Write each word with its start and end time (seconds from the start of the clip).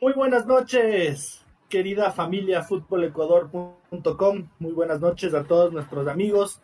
Muy 0.00 0.12
buenas 0.12 0.46
noches, 0.46 1.44
querida 1.68 2.12
familia 2.12 2.62
futbolecuador.com. 2.62 4.48
Muy 4.60 4.70
buenas 4.70 5.00
noches 5.00 5.34
a 5.34 5.42
todos 5.42 5.72
nuestros 5.72 6.06
amigos. 6.06 6.60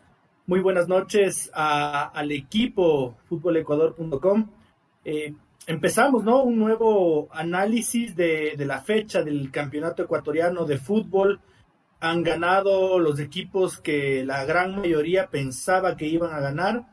Muy 0.47 0.61
buenas 0.61 0.87
noches 0.87 1.51
al 1.53 2.31
equipo 2.31 3.17
futbolecuador.com. 3.27 4.49
Eh, 5.03 5.33
empezamos, 5.67 6.23
¿no? 6.23 6.43
Un 6.43 6.57
nuevo 6.59 7.27
análisis 7.33 8.15
de, 8.15 8.53
de 8.55 8.65
la 8.65 8.79
fecha 8.79 9.21
del 9.21 9.51
campeonato 9.51 10.03
ecuatoriano 10.03 10.63
de 10.63 10.77
fútbol. 10.77 11.41
Han 11.99 12.23
ganado 12.23 12.99
los 12.99 13.19
equipos 13.19 13.81
que 13.81 14.23
la 14.23 14.45
gran 14.45 14.79
mayoría 14.79 15.29
pensaba 15.29 15.97
que 15.97 16.07
iban 16.07 16.31
a 16.33 16.39
ganar. 16.39 16.85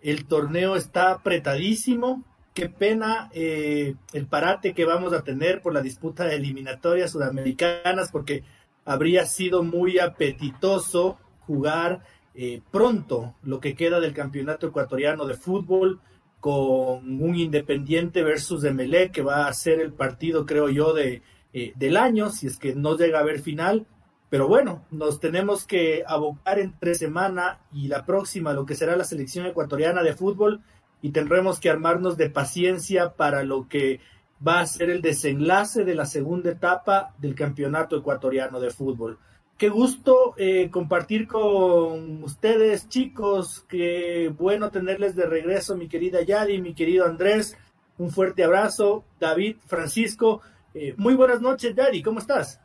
El 0.00 0.26
torneo 0.26 0.76
está 0.76 1.10
apretadísimo 1.10 2.22
qué 2.54 2.68
pena 2.68 3.30
eh, 3.32 3.94
el 4.12 4.26
parate 4.26 4.74
que 4.74 4.84
vamos 4.84 5.12
a 5.12 5.22
tener 5.22 5.62
por 5.62 5.72
la 5.72 5.80
disputa 5.80 6.24
de 6.24 6.36
eliminatorias 6.36 7.10
sudamericanas, 7.10 8.10
porque 8.10 8.44
habría 8.84 9.26
sido 9.26 9.62
muy 9.62 9.98
apetitoso 9.98 11.18
jugar 11.40 12.02
eh, 12.34 12.62
pronto 12.70 13.34
lo 13.42 13.60
que 13.60 13.74
queda 13.74 14.00
del 14.00 14.14
campeonato 14.14 14.66
ecuatoriano 14.66 15.26
de 15.26 15.34
fútbol 15.34 16.00
con 16.40 17.22
un 17.22 17.36
Independiente 17.36 18.22
versus 18.22 18.62
Melé, 18.64 19.10
que 19.10 19.22
va 19.22 19.46
a 19.46 19.52
ser 19.52 19.80
el 19.80 19.92
partido, 19.92 20.44
creo 20.44 20.68
yo, 20.68 20.92
de, 20.92 21.22
eh, 21.52 21.72
del 21.76 21.96
año, 21.96 22.30
si 22.30 22.48
es 22.48 22.56
que 22.56 22.74
no 22.74 22.96
llega 22.96 23.18
a 23.18 23.22
haber 23.22 23.40
final. 23.40 23.86
Pero 24.28 24.48
bueno, 24.48 24.84
nos 24.90 25.20
tenemos 25.20 25.66
que 25.66 26.02
abocar 26.06 26.58
entre 26.58 26.94
semana 26.96 27.60
y 27.72 27.86
la 27.86 28.04
próxima, 28.04 28.54
lo 28.54 28.66
que 28.66 28.74
será 28.74 28.96
la 28.96 29.04
selección 29.04 29.46
ecuatoriana 29.46 30.02
de 30.02 30.14
fútbol, 30.14 30.62
y 31.02 31.10
tendremos 31.10 31.60
que 31.60 31.68
armarnos 31.68 32.16
de 32.16 32.30
paciencia 32.30 33.10
para 33.14 33.42
lo 33.42 33.68
que 33.68 34.00
va 34.46 34.60
a 34.60 34.66
ser 34.66 34.88
el 34.88 35.02
desenlace 35.02 35.84
de 35.84 35.94
la 35.94 36.06
segunda 36.06 36.50
etapa 36.50 37.14
del 37.18 37.34
campeonato 37.34 37.96
ecuatoriano 37.96 38.60
de 38.60 38.70
fútbol. 38.70 39.18
Qué 39.58 39.68
gusto 39.68 40.34
eh, 40.38 40.70
compartir 40.70 41.28
con 41.28 42.22
ustedes, 42.22 42.88
chicos. 42.88 43.64
Qué 43.68 44.32
bueno 44.36 44.70
tenerles 44.70 45.14
de 45.14 45.26
regreso, 45.26 45.76
mi 45.76 45.88
querida 45.88 46.22
Yadi, 46.22 46.60
mi 46.60 46.74
querido 46.74 47.04
Andrés. 47.04 47.56
Un 47.98 48.10
fuerte 48.10 48.42
abrazo, 48.42 49.04
David, 49.20 49.58
Francisco. 49.66 50.40
Eh, 50.74 50.94
muy 50.96 51.14
buenas 51.14 51.40
noches, 51.40 51.74
Yadi, 51.74 52.02
¿cómo 52.02 52.18
estás? 52.18 52.60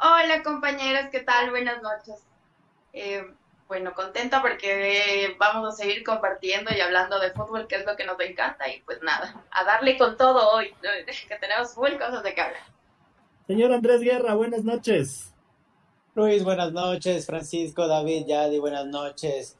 Hola, 0.00 0.42
compañeros, 0.42 1.06
¿qué 1.10 1.20
tal? 1.20 1.50
Buenas 1.50 1.82
noches. 1.82 2.22
Eh, 2.92 3.26
bueno, 3.68 3.94
contenta 3.94 4.40
porque 4.40 5.34
vamos 5.38 5.74
a 5.74 5.76
seguir 5.76 6.04
compartiendo 6.04 6.70
y 6.76 6.80
hablando 6.80 7.18
de 7.18 7.32
fútbol, 7.32 7.66
que 7.66 7.76
es 7.76 7.86
lo 7.86 7.96
que 7.96 8.04
nos 8.04 8.18
encanta, 8.20 8.68
y 8.68 8.80
pues 8.82 9.02
nada, 9.02 9.44
a 9.50 9.64
darle 9.64 9.98
con 9.98 10.16
todo 10.16 10.50
hoy, 10.52 10.72
que 11.28 11.36
tenemos 11.36 11.76
muy 11.76 11.96
cosas 11.98 12.22
de 12.22 12.34
que 12.34 12.40
hablar. 12.40 12.62
Señor 13.46 13.72
Andrés 13.72 14.00
Guerra, 14.00 14.34
buenas 14.34 14.64
noches. 14.64 15.32
Luis, 16.14 16.42
buenas 16.42 16.72
noches. 16.72 17.26
Francisco, 17.26 17.86
David, 17.86 18.26
Yadi, 18.26 18.58
buenas 18.58 18.86
noches. 18.86 19.56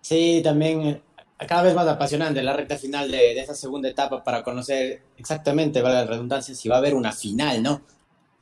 Sí, 0.00 0.40
también 0.42 0.82
eh, 0.82 1.02
cada 1.46 1.62
vez 1.62 1.74
más 1.74 1.86
apasionante 1.86 2.42
la 2.42 2.52
recta 2.52 2.76
final 2.76 3.10
de, 3.10 3.18
de 3.18 3.40
esa 3.40 3.54
segunda 3.54 3.88
etapa 3.88 4.24
para 4.24 4.42
conocer 4.42 5.02
exactamente, 5.16 5.82
vale 5.82 5.96
la 5.96 6.06
redundancia, 6.06 6.54
si 6.54 6.68
va 6.68 6.76
a 6.76 6.78
haber 6.78 6.94
una 6.94 7.12
final, 7.12 7.62
¿no? 7.62 7.82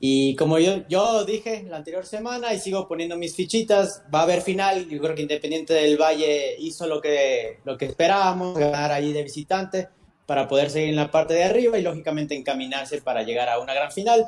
Y 0.01 0.37
como 0.37 0.59
yo, 0.61 0.87
yo 0.89 1.25
dije 1.25 1.65
la 1.69 1.79
anterior 1.79 2.07
semana 2.07 2.55
y 2.55 2.61
sigo 2.61 2.87
poniendo 2.87 3.17
mis 3.17 3.35
fichitas, 3.35 4.03
va 4.15 4.21
a 4.21 4.23
haber 4.23 4.43
final. 4.43 4.89
Yo 4.89 5.01
creo 5.01 5.15
que 5.15 5.23
Independiente 5.23 5.75
del 5.75 5.97
Valle 5.97 6.55
hizo 6.59 6.87
lo 6.87 7.01
que, 7.01 7.59
lo 7.65 7.77
que 7.77 7.87
esperábamos, 7.87 8.57
ganar 8.57 8.93
ahí 8.93 9.13
de 9.13 9.25
visitante 9.25 9.89
para 10.25 10.47
poder 10.47 10.71
seguir 10.71 10.91
en 10.91 10.97
la 10.97 11.11
parte 11.11 11.35
de 11.35 11.45
arriba 11.45 11.79
y 11.79 11.83
lógicamente 11.83 12.37
encaminarse 12.37 13.03
para 13.03 13.23
llegar 13.23 13.49
a 13.49 13.59
una 13.59 13.75
gran 13.75 13.91
final 13.91 14.27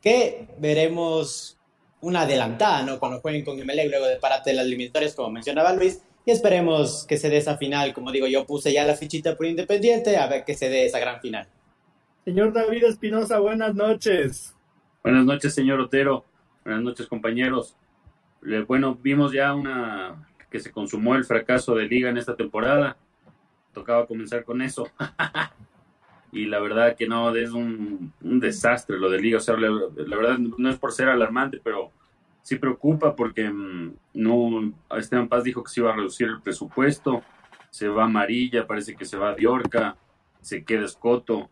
que 0.00 0.48
veremos 0.58 1.58
una 2.00 2.22
adelantada, 2.22 2.82
¿no? 2.82 2.98
Cuando 2.98 3.20
jueguen 3.20 3.44
con 3.44 3.60
Emelec 3.60 3.90
luego 3.90 4.06
de 4.06 4.16
parate 4.16 4.50
de 4.50 4.56
las 4.56 4.64
eliminatorias, 4.64 5.14
como 5.14 5.30
mencionaba 5.30 5.72
Luis, 5.74 6.00
y 6.24 6.30
esperemos 6.30 7.04
que 7.06 7.18
se 7.18 7.28
dé 7.28 7.36
esa 7.36 7.56
final. 7.56 7.92
Como 7.92 8.10
digo, 8.10 8.26
yo 8.26 8.46
puse 8.46 8.72
ya 8.72 8.84
la 8.84 8.96
fichita 8.96 9.36
por 9.36 9.46
Independiente, 9.46 10.16
a 10.16 10.26
ver 10.26 10.44
que 10.44 10.54
se 10.54 10.68
dé 10.68 10.86
esa 10.86 10.98
gran 10.98 11.20
final. 11.20 11.46
Señor 12.24 12.52
David 12.52 12.84
Espinosa, 12.84 13.38
buenas 13.38 13.74
noches. 13.74 14.54
Buenas 15.02 15.24
noches, 15.24 15.54
señor 15.54 15.80
Otero. 15.80 16.26
Buenas 16.62 16.82
noches, 16.82 17.06
compañeros. 17.06 17.74
Bueno, 18.66 18.98
vimos 19.00 19.32
ya 19.32 19.54
una 19.54 20.28
que 20.50 20.60
se 20.60 20.70
consumó 20.70 21.14
el 21.14 21.24
fracaso 21.24 21.74
de 21.74 21.86
Liga 21.86 22.10
en 22.10 22.18
esta 22.18 22.36
temporada. 22.36 22.98
Tocaba 23.72 24.06
comenzar 24.06 24.44
con 24.44 24.60
eso. 24.60 24.90
y 26.32 26.44
la 26.44 26.60
verdad 26.60 26.96
que 26.96 27.08
no, 27.08 27.34
es 27.34 27.52
un, 27.52 28.12
desastre 28.20 28.98
lo 28.98 29.08
de 29.08 29.20
Liga. 29.20 29.38
O 29.38 29.40
sea, 29.40 29.56
la, 29.56 30.16
verdad 30.16 30.36
no 30.38 30.68
es 30.68 30.78
por 30.78 30.92
ser 30.92 31.08
alarmante, 31.08 31.62
pero 31.64 31.92
sí 32.42 32.56
preocupa 32.56 33.16
porque 33.16 33.48
mm, 33.48 33.94
no 34.12 34.70
Esteban 34.98 35.28
Paz 35.28 35.44
dijo 35.44 35.64
que 35.64 35.70
se 35.70 35.80
iba 35.80 35.94
a 35.94 35.96
reducir 35.96 36.28
el 36.28 36.42
presupuesto. 36.42 37.22
Se 37.70 37.88
va 37.88 38.04
Amarilla, 38.04 38.66
parece 38.66 38.94
que 38.94 39.06
se 39.06 39.16
va 39.16 39.34
Diorca, 39.34 39.96
se 40.42 40.62
queda 40.62 40.84
Escoto. 40.84 41.48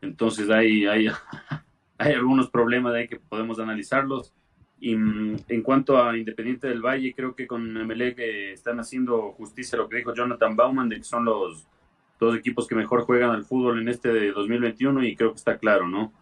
Entonces 0.00 0.48
hay, 0.48 0.86
hay 0.86 1.08
hay 1.98 2.12
algunos 2.14 2.48
problemas 2.48 2.94
ahí 2.94 3.08
que 3.08 3.16
podemos 3.16 3.58
analizarlos. 3.58 4.32
Y 4.80 4.94
mm, 4.94 5.36
en 5.48 5.62
cuanto 5.62 6.00
a 6.00 6.16
Independiente 6.16 6.68
del 6.68 6.80
Valle, 6.80 7.12
creo 7.14 7.34
que 7.34 7.46
con 7.46 7.76
Emelec 7.76 8.18
están 8.20 8.78
haciendo 8.78 9.32
justicia 9.32 9.76
lo 9.76 9.88
que 9.88 9.96
dijo 9.96 10.14
Jonathan 10.14 10.56
Bauman, 10.56 10.88
de 10.88 10.96
que 10.96 11.04
son 11.04 11.24
los 11.24 11.66
dos 12.20 12.36
equipos 12.36 12.66
que 12.66 12.76
mejor 12.76 13.02
juegan 13.02 13.30
al 13.30 13.44
fútbol 13.44 13.80
en 13.80 13.88
este 13.88 14.12
de 14.12 14.32
2021 14.32 15.04
y 15.04 15.16
creo 15.16 15.32
que 15.32 15.38
está 15.38 15.58
claro, 15.58 15.88
¿no? 15.88 16.12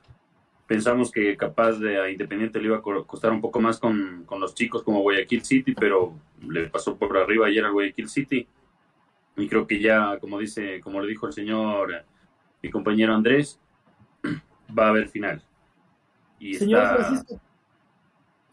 Pensamos 0.66 1.12
que 1.12 1.37
capaz 1.37 1.72
de 1.72 2.00
a 2.00 2.10
Independiente 2.10 2.58
le 2.58 2.66
iba 2.66 2.78
a 2.78 2.82
costar 2.82 3.31
un 3.32 3.41
poco 3.41 3.60
más 3.60 3.78
con, 3.78 4.25
con 4.26 4.41
los 4.41 4.54
chicos 4.54 4.82
como 4.82 5.00
Guayaquil 5.00 5.44
City, 5.44 5.75
pero 5.75 6.14
le 6.48 6.69
pasó 6.69 6.97
por 6.97 7.16
arriba 7.16 7.47
ayer 7.47 7.64
al 7.64 7.72
Guayaquil 7.72 8.08
City. 8.08 8.47
Y 9.37 9.48
creo 9.48 9.66
que 9.66 9.78
ya, 9.78 10.19
como 10.19 10.38
dice, 10.38 10.81
como 10.81 11.00
le 11.00 11.08
dijo 11.08 11.26
el 11.26 11.34
señor, 11.34 12.04
mi 12.62 12.70
compañero 12.70 13.14
Andrés, 13.14 13.60
va 14.76 14.87
a 14.87 14.88
haber 14.88 15.08
final 15.08 15.43
señor, 16.39 16.87
Francisco, 16.87 17.41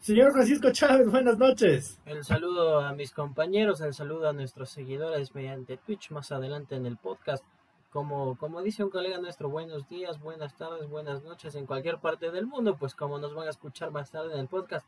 señor 0.00 0.32
Francisco 0.32 0.70
Chávez, 0.72 1.10
buenas 1.10 1.38
noches. 1.38 2.00
El 2.06 2.24
saludo 2.24 2.80
a 2.80 2.92
mis 2.92 3.12
compañeros, 3.12 3.80
el 3.80 3.94
saludo 3.94 4.28
a 4.28 4.32
nuestros 4.32 4.70
seguidores 4.70 5.34
mediante 5.34 5.76
Twitch 5.76 6.10
más 6.10 6.32
adelante 6.32 6.76
en 6.76 6.86
el 6.86 6.96
podcast. 6.96 7.44
Como, 7.90 8.36
como 8.38 8.62
dice 8.62 8.82
un 8.82 8.90
colega 8.90 9.18
nuestro, 9.18 9.48
buenos 9.48 9.88
días, 9.88 10.18
buenas 10.20 10.56
tardes, 10.56 10.88
buenas 10.88 11.22
noches 11.22 11.54
en 11.54 11.66
cualquier 11.66 11.98
parte 11.98 12.32
del 12.32 12.46
mundo, 12.46 12.76
pues 12.76 12.94
como 12.94 13.18
nos 13.18 13.34
van 13.34 13.46
a 13.46 13.50
escuchar 13.50 13.92
más 13.92 14.10
tarde 14.10 14.34
en 14.34 14.40
el 14.40 14.48
podcast, 14.48 14.84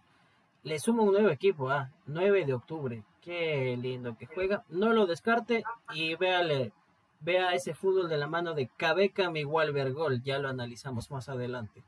le 0.65 0.81
sumo 0.81 1.05
un 1.05 1.13
nuevo 1.13 1.29
equipo, 1.29 1.71
ah, 1.71 1.93
9 2.07 2.45
de 2.45 2.55
octubre, 2.55 3.05
qué 3.21 3.77
lindo 3.81 4.17
que 4.19 4.27
juega, 4.27 4.65
no 4.71 4.93
lo 4.93 5.07
descarte 5.07 5.63
y 5.95 6.17
véale, 6.17 6.73
vea 7.21 7.55
ese 7.55 7.75
fútbol 7.75 8.09
de 8.09 8.17
la 8.17 8.27
mano 8.27 8.55
de 8.55 8.69
Cabecam 8.77 9.37
igual 9.37 9.73
Vergol, 9.73 10.21
ya 10.25 10.41
lo 10.41 10.49
analizamos 10.49 11.13
más 11.13 11.29
adelante 11.29 11.85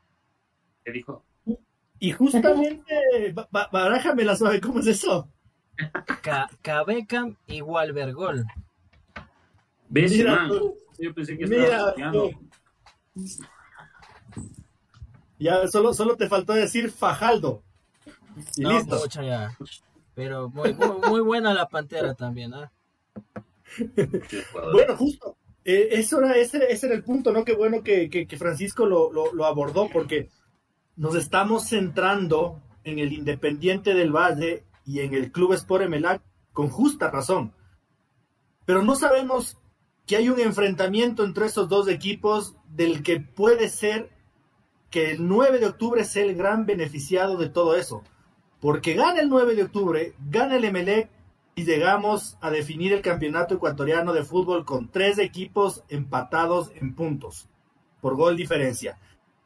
dijo. 0.92 1.24
Y 2.00 2.12
justamente, 2.12 3.34
barájame 3.50 4.24
la 4.24 4.36
suave, 4.36 4.60
¿cómo 4.60 4.80
es 4.80 4.86
eso? 4.86 5.28
Cabecam 6.62 7.36
igual 7.46 7.92
Vergol. 7.92 8.44
¿Ves, 9.88 10.12
mira, 10.12 10.48
Yo 10.98 11.14
pensé 11.14 11.36
que 11.36 11.46
mira, 11.46 11.94
Ya, 15.38 15.66
solo, 15.68 15.94
solo 15.94 16.16
te 16.16 16.28
faltó 16.28 16.52
decir 16.52 16.90
Fajaldo. 16.90 17.62
Y 18.56 18.64
listo. 18.64 19.06
ya. 19.22 19.56
Pero 20.14 20.48
muy, 20.50 20.74
muy, 20.74 21.20
buena 21.20 21.54
la 21.54 21.68
pantera 21.68 22.14
también, 22.14 22.52
¿ah? 22.54 22.72
bueno, 24.72 24.96
justo. 24.96 25.36
Eh, 25.64 25.88
eso 25.92 26.18
era, 26.18 26.36
ese, 26.36 26.72
ese, 26.72 26.86
era 26.86 26.94
el 26.96 27.04
punto, 27.04 27.30
¿no? 27.30 27.44
Qué 27.44 27.54
bueno 27.54 27.82
que, 27.82 28.08
que, 28.08 28.36
Francisco 28.36 28.86
lo, 28.86 29.12
lo, 29.12 29.32
lo, 29.32 29.44
abordó, 29.44 29.88
porque 29.88 30.28
nos 30.98 31.14
estamos 31.14 31.68
centrando 31.68 32.60
en 32.82 32.98
el 32.98 33.12
Independiente 33.12 33.94
del 33.94 34.14
Valle 34.14 34.64
y 34.84 34.98
en 35.00 35.14
el 35.14 35.30
Club 35.30 35.52
Sport 35.52 35.84
Emelec 35.84 36.20
con 36.52 36.68
justa 36.68 37.08
razón. 37.08 37.54
Pero 38.64 38.82
no 38.82 38.96
sabemos 38.96 39.56
que 40.06 40.16
hay 40.16 40.28
un 40.28 40.40
enfrentamiento 40.40 41.24
entre 41.24 41.46
esos 41.46 41.68
dos 41.68 41.86
equipos 41.86 42.56
del 42.68 43.04
que 43.04 43.20
puede 43.20 43.68
ser 43.68 44.10
que 44.90 45.12
el 45.12 45.28
9 45.28 45.60
de 45.60 45.66
octubre 45.66 46.04
sea 46.04 46.24
el 46.24 46.34
gran 46.34 46.66
beneficiado 46.66 47.36
de 47.36 47.48
todo 47.48 47.76
eso. 47.76 48.02
Porque 48.58 48.94
gana 48.94 49.20
el 49.20 49.28
9 49.28 49.54
de 49.54 49.62
octubre, 49.62 50.14
gana 50.28 50.56
el 50.56 50.64
Emelec 50.64 51.10
y 51.54 51.64
llegamos 51.64 52.36
a 52.40 52.50
definir 52.50 52.92
el 52.92 53.02
campeonato 53.02 53.54
ecuatoriano 53.54 54.12
de 54.12 54.24
fútbol 54.24 54.64
con 54.64 54.90
tres 54.90 55.18
equipos 55.18 55.84
empatados 55.88 56.72
en 56.74 56.96
puntos 56.96 57.48
por 58.00 58.16
gol 58.16 58.36
diferencia. 58.36 58.98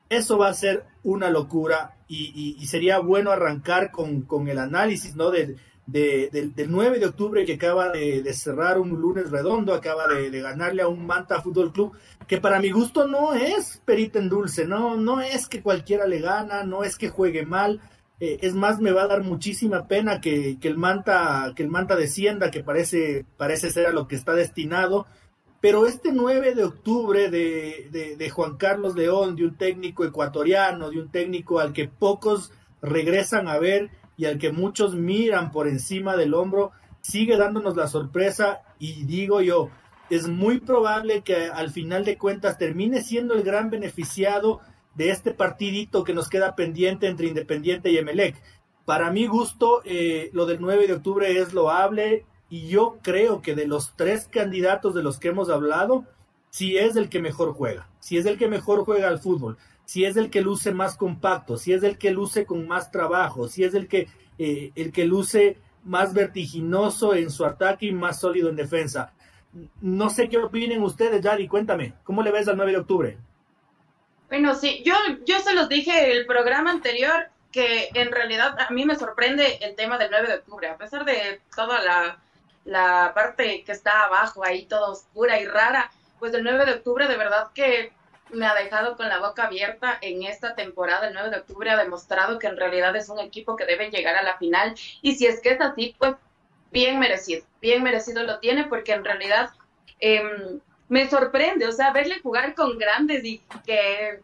Eso 0.09 0.39
va 0.39 0.49
a 0.49 0.55
ser 0.55 0.85
una 1.03 1.31
locura 1.31 1.97
y, 2.09 2.67
sería 2.67 2.99
bueno 2.99 3.31
arrancar 3.31 3.91
con, 3.91 4.49
el 4.49 4.59
análisis 4.59 5.17
¿no? 5.17 5.31
de, 5.31 5.57
del, 5.87 6.53
9 6.69 6.99
de 6.99 7.07
octubre 7.07 7.45
que 7.45 7.55
acaba 7.55 7.89
de, 7.91 8.33
cerrar 8.35 8.79
un 8.79 8.91
lunes 8.91 9.31
redondo, 9.31 9.75
acaba 9.75 10.07
de, 10.07 10.41
ganarle 10.41 10.83
a 10.83 10.89
un 10.89 11.07
Manta 11.07 11.41
Fútbol 11.41 11.73
Club, 11.73 11.93
que 12.27 12.39
para 12.39 12.61
mi 12.61 12.71
gusto 12.71 13.07
no 13.07 13.35
es 13.35 13.81
perita 13.85 14.19
en 14.19 14.29
dulce, 14.29 14.67
no, 14.67 14.97
no 14.97 15.21
es 15.21 15.49
que 15.49 15.63
cualquiera 15.63 16.07
le 16.07 16.21
gana, 16.21 16.65
no 16.65 16.85
es 16.85 16.97
que 16.97 17.09
juegue 17.09 17.45
mal, 17.45 17.81
eh, 18.25 18.39
es 18.41 18.55
más, 18.55 18.79
me 18.79 18.93
va 18.93 19.03
a 19.03 19.09
dar 19.09 19.25
muchísima 19.25 19.89
pena 19.89 20.21
que, 20.21 20.57
el 20.63 20.79
Manta, 20.79 21.53
que 21.57 21.65
el 21.65 21.71
Manta 21.71 21.97
descienda, 21.97 22.53
que 22.53 22.63
parece, 22.63 23.27
parece 23.37 23.73
ser 23.73 23.87
a 23.87 23.91
lo 23.91 24.07
que 24.07 24.15
está 24.15 24.33
destinado. 24.35 25.09
Pero 25.63 25.87
este 25.87 26.11
9 26.11 26.57
de 26.57 26.65
octubre 26.65 27.31
de, 27.31 28.31
Juan 28.35 28.57
Carlos 28.57 28.97
León, 28.97 29.37
de 29.37 29.45
un 29.45 29.57
técnico 29.57 30.05
ecuatoriano, 30.05 30.91
de 30.91 30.99
un 30.99 31.09
técnico 31.09 31.61
al 31.61 31.73
que 31.73 31.87
pocos 31.87 32.51
regresan 32.83 33.47
a 33.47 33.59
ver, 33.59 33.91
y 34.17 34.25
al 34.25 34.39
que 34.39 34.51
muchos 34.51 34.97
miran 34.97 35.53
por 35.53 35.69
encima 35.69 36.17
del 36.17 36.35
hombro, 36.35 36.73
sigue 37.01 37.37
dándonos 37.37 37.77
la 37.77 37.87
sorpresa 37.87 38.63
y 38.81 39.05
digo 39.05 39.41
yo, 39.41 39.71
es 40.11 40.27
muy 40.27 40.59
probable 40.59 41.23
que 41.23 41.47
al 41.47 41.71
final 41.71 42.05
de 42.05 42.19
cuentas 42.19 42.59
termine 42.59 43.01
siendo 43.01 43.35
el 43.35 43.45
gran 43.45 43.71
beneficiado 43.71 44.61
de 44.97 45.11
este 45.11 45.33
partidito 45.33 46.03
que 46.03 46.13
nos 46.13 46.29
queda 46.29 46.57
pendiente 46.57 47.07
entre 47.07 47.29
Independiente 47.29 47.91
y 47.91 47.99
Emelec. 47.99 48.35
Para 48.85 49.13
mi 49.13 49.27
gusto, 49.27 49.81
eh, 49.85 50.31
lo 50.33 50.45
del 50.45 50.61
9 50.61 50.89
de 50.89 50.95
octubre 50.95 51.39
es 51.39 51.55
loable 51.55 52.27
y 52.53 52.69
yo 52.69 52.99
creo 53.01 53.41
que 53.41 53.55
de 53.55 53.67
los 53.67 53.97
tres 53.97 54.29
candidatos 54.31 54.95
de 54.95 55.03
los 55.03 55.19
que 55.19 55.29
hemos 55.29 55.49
hablado, 55.49 56.05
si 56.51 56.77
es 56.77 56.97
el 56.97 57.09
que 57.09 57.19
mejor 57.19 57.55
juega, 57.55 57.89
si 57.99 58.19
es 58.19 58.27
el 58.27 58.37
que 58.37 58.47
mejor 58.47 58.85
juega 58.85 59.09
al 59.09 59.21
fútbol, 59.21 59.57
si 59.87 60.05
es 60.05 60.19
el 60.19 60.29
que 60.29 60.43
luce 60.43 60.71
más 60.71 60.99
compacto, 60.99 61.57
si 61.57 61.73
es 61.73 61.83
el 61.83 61.97
que 61.97 62.11
luce 62.11 62.45
con 62.45 62.69
más 62.69 62.91
trabajo, 62.91 63.49
si 63.49 63.65
es 63.65 63.73
el 63.73 63.89
que, 63.89 64.07
eh, 64.37 64.71
el 64.75 64.93
que 64.93 65.07
luce 65.07 65.57
más 65.85 66.13
vertiginoso 66.13 67.15
en 67.15 67.31
su 67.31 67.47
ataque 67.47 67.87
y 67.87 67.93
más 67.93 68.21
sólido 68.21 68.51
en 68.51 68.57
defensa. 68.57 69.15
No 69.81 70.11
sé 70.11 70.29
qué 70.29 70.37
opinen 70.37 70.83
ustedes, 70.83 71.23
Yari, 71.23 71.49
cuéntame, 71.49 71.95
¿cómo 72.05 72.23
le 72.23 72.33
ves 72.33 72.49
al 72.49 72.59
9 72.59 72.73
de 72.73 72.79
octubre? 72.79 73.19
Bueno, 74.29 74.55
sí, 74.55 74.83
yo, 74.85 74.95
yo 75.25 75.39
se 75.39 75.55
los 75.55 75.71
dije 75.71 76.13
el 76.13 76.27
programa 76.27 76.71
anterior 76.71 77.31
que 77.51 77.89
en 77.95 78.13
realidad 78.13 78.59
a 78.61 78.71
mí 78.75 78.85
me 78.85 78.97
sorprende 78.97 79.57
el 79.63 79.75
tema 79.75 79.97
del 79.97 80.11
9 80.11 80.29
de 80.29 80.35
octubre, 80.35 80.69
a 80.69 80.77
pesar 80.77 81.07
de 81.07 81.41
toda 81.57 81.83
la, 81.83 82.19
la 82.65 83.13
parte 83.15 83.65
que 83.65 83.73
está 83.73 84.05
abajo 84.05 84.45
ahí, 84.45 84.67
toda 84.67 84.91
oscura 84.91 85.41
y 85.41 85.47
rara, 85.47 85.91
pues 86.19 86.33
el 86.35 86.45
9 86.45 86.65
de 86.67 86.73
octubre 86.75 87.09
de 87.09 87.17
verdad 87.17 87.49
que 87.55 87.93
me 88.31 88.47
ha 88.47 88.55
dejado 88.55 88.97
con 88.97 89.09
la 89.09 89.19
boca 89.19 89.45
abierta 89.45 89.99
en 90.01 90.23
esta 90.23 90.55
temporada. 90.55 91.09
El 91.09 91.15
9 91.15 91.31
de 91.31 91.37
octubre 91.39 91.71
ha 91.71 91.77
demostrado 91.77 92.39
que 92.39 92.47
en 92.47 92.57
realidad 92.57 92.95
es 92.97 93.09
un 93.09 93.19
equipo 93.19 93.57
que 93.57 93.67
debe 93.67 93.91
llegar 93.91 94.17
a 94.17 94.23
la 94.23 94.39
final. 94.39 94.75
Y 95.03 95.17
si 95.17 95.27
es 95.27 95.41
que 95.41 95.51
es 95.51 95.61
así, 95.61 95.95
pues 95.99 96.15
bien 96.71 96.99
merecido, 96.99 97.45
bien 97.61 97.83
merecido 97.83 98.23
lo 98.23 98.39
tiene 98.39 98.65
porque 98.65 98.93
en 98.93 99.05
realidad 99.05 99.51
em, 100.01 100.61
me 100.89 101.09
sorprende, 101.09 101.67
o 101.67 101.73
sea, 101.73 101.93
verle 101.93 102.21
jugar 102.21 102.55
con 102.55 102.79
grandes 102.79 103.25
y 103.25 103.43
que, 103.67 104.21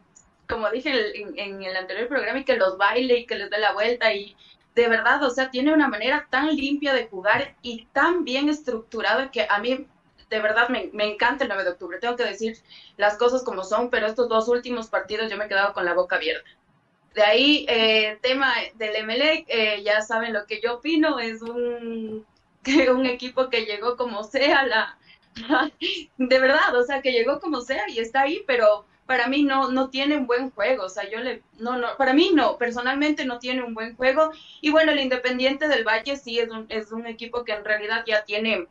como 0.49 0.70
dije 0.70 1.20
en, 1.20 1.38
en, 1.38 1.62
el 1.62 1.76
anterior 1.76 2.08
programa, 2.08 2.38
y 2.38 2.44
que 2.44 2.56
los 2.56 2.79
baile 2.79 3.19
y 3.19 3.26
que 3.26 3.37
les 3.37 3.50
dé 3.50 3.58
la 3.58 3.73
vuelta 3.73 4.12
y 4.12 4.37
de 4.75 4.88
verdad, 4.88 5.23
o 5.25 5.31
sea, 5.31 5.50
tiene 5.50 5.73
una 5.73 5.88
manera 5.88 6.26
tan 6.31 6.55
limpia 6.55 6.93
de 6.93 7.06
jugar 7.06 7.56
y 7.62 7.87
tan 7.87 8.25
bien 8.25 8.49
estructurada 8.49 9.31
que 9.31 9.47
a 9.49 9.59
mí 9.59 9.87
de 10.31 10.41
verdad 10.41 10.69
me, 10.69 10.91
encanta 11.05 11.44
el 11.44 11.49
9 11.49 11.65
de 11.65 11.70
octubre. 11.70 11.99
Tengo 11.99 12.17
que 12.17 12.25
decir 12.25 12.59
las 12.97 13.17
cosas 13.17 13.43
como 13.43 13.65
son, 13.65 13.91
pero 13.91 14.06
estos 14.06 14.29
dos 14.29 14.49
últimos 14.49 14.88
partidos 14.88 15.31
yo 15.31 15.37
me 15.37 15.47
he 15.47 15.49
quedado 15.49 15.73
con 15.73 15.85
la 15.85 15.94
boca 15.94 16.17
abierta. 16.17 16.49
De 17.15 17.23
ahí, 17.23 17.67
eh, 17.69 18.19
tema 18.23 18.53
del 18.75 18.97
Emelec, 18.97 19.47
eh, 19.49 19.82
ya 19.82 20.03
saben 20.03 20.32
lo 20.32 20.47
que 20.47 20.61
yo 20.61 20.75
opino, 20.75 21.19
es 21.19 21.43
un, 21.43 22.26
un 22.94 23.06
equipo 23.06 23.49
que 23.49 23.65
llegó 23.65 23.97
como 23.97 24.23
sea, 24.23 24.67
la, 24.67 24.99
de 26.19 26.38
verdad, 26.38 26.76
o 26.76 26.85
sea, 26.85 27.03
que 27.03 27.12
llegó 27.12 27.41
como 27.41 27.61
sea 27.61 27.88
y 27.88 27.99
está 27.99 28.23
ahí, 28.23 28.43
pero 28.47 28.85
para 29.08 29.26
mí 29.26 29.43
no, 29.43 29.70
no 29.70 29.88
tiene 29.88 30.19
un 30.19 30.26
buen 30.26 30.50
juego, 30.50 30.84
o 30.84 30.88
sea, 30.90 31.08
yo 31.08 31.19
le, 31.20 31.43
no, 31.58 31.78
no, 31.78 31.88
para 31.96 32.12
mí 32.12 32.31
no, 32.34 32.58
personalmente 32.58 33.25
no 33.25 33.38
tiene 33.38 33.62
un 33.62 33.72
buen 33.72 33.96
juego, 33.96 34.32
y 34.60 34.70
bueno, 34.70 34.93
el 34.93 35.00
Independiente 35.00 35.66
del 35.66 35.82
Valle 35.82 36.16
sí 36.16 36.38
es 36.38 36.50
un, 36.50 36.66
es 36.69 36.93
un 36.93 37.06
equipo 37.06 37.43
que 37.43 37.52
en 37.52 37.64
realidad 37.64 38.05
ya 38.06 38.26
tiene 38.26 38.66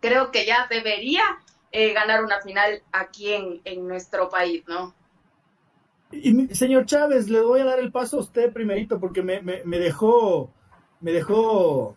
creo 0.00 0.32
que 0.32 0.44
ya 0.44 0.66
debería 0.68 1.22
eh, 1.70 1.92
ganar 1.92 2.24
una 2.24 2.40
final 2.40 2.82
aquí 2.90 3.32
en, 3.32 3.60
en 3.64 3.86
nuestro 3.86 4.28
país, 4.28 4.64
¿no? 4.66 4.92
Y 6.10 6.52
señor 6.52 6.86
Chávez, 6.86 7.28
le 7.28 7.40
voy 7.40 7.60
a 7.60 7.64
dar 7.64 7.78
el 7.78 7.92
paso 7.92 8.16
a 8.16 8.20
usted 8.20 8.52
primerito 8.52 8.98
porque 8.98 9.22
me, 9.22 9.40
me, 9.40 9.78
dejó 9.78 10.50
me 11.00 11.12
dejó 11.12 11.96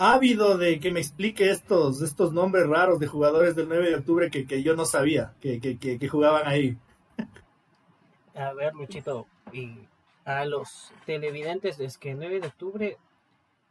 ávido 0.00 0.56
de 0.56 0.80
que 0.80 0.90
me 0.90 1.00
explique 1.00 1.50
estos, 1.50 2.00
estos 2.00 2.32
nombres 2.32 2.66
raros 2.66 2.98
de 2.98 3.06
jugadores 3.06 3.54
del 3.54 3.68
9 3.68 3.90
de 3.90 3.94
octubre 3.96 4.30
que, 4.30 4.46
que 4.46 4.62
yo 4.62 4.74
no 4.74 4.86
sabía 4.86 5.34
que, 5.42 5.60
que, 5.60 5.76
que, 5.78 6.08
jugaban 6.08 6.48
ahí. 6.48 6.78
A 8.34 8.54
ver, 8.54 8.74
Luchito, 8.74 9.26
y 9.52 9.76
a 10.24 10.46
los 10.46 10.90
televidentes 11.04 11.78
es 11.80 11.98
que 11.98 12.12
el 12.12 12.16
9 12.18 12.40
de 12.40 12.46
octubre 12.46 12.96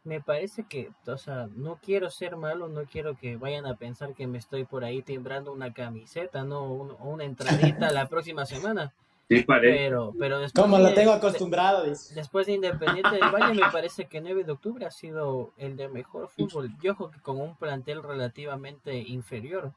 me 0.04 0.20
parece 0.20 0.62
que, 0.68 0.92
o 1.04 1.18
sea, 1.18 1.48
no 1.56 1.80
quiero 1.82 2.10
ser 2.10 2.36
malo, 2.36 2.68
no 2.68 2.84
quiero 2.84 3.16
que 3.16 3.36
vayan 3.36 3.66
a 3.66 3.74
pensar 3.74 4.14
que 4.14 4.28
me 4.28 4.38
estoy 4.38 4.64
por 4.64 4.84
ahí 4.84 5.02
timbrando 5.02 5.52
una 5.52 5.72
camiseta, 5.72 6.44
no, 6.44 6.62
o 6.62 7.08
una 7.08 7.24
entradita 7.24 7.90
la 7.90 8.06
próxima 8.06 8.46
semana. 8.46 8.92
Sí, 9.30 9.44
pero, 9.46 10.12
pero 10.18 10.40
después 10.40 10.60
Como 10.60 10.80
lo 10.80 10.92
tengo 10.92 11.12
acostumbrado. 11.12 11.84
después 11.84 12.48
de 12.48 12.54
Independiente 12.54 13.12
del 13.12 13.30
Valle, 13.30 13.54
me 13.54 13.70
parece 13.72 14.06
que 14.06 14.20
9 14.20 14.42
de 14.42 14.50
octubre 14.50 14.84
ha 14.84 14.90
sido 14.90 15.52
el 15.56 15.76
de 15.76 15.88
mejor 15.88 16.28
fútbol. 16.30 16.76
Yo 16.82 16.92
ojo 16.92 17.12
que 17.12 17.20
con 17.20 17.40
un 17.40 17.54
plantel 17.54 18.02
relativamente 18.02 18.98
inferior. 18.98 19.72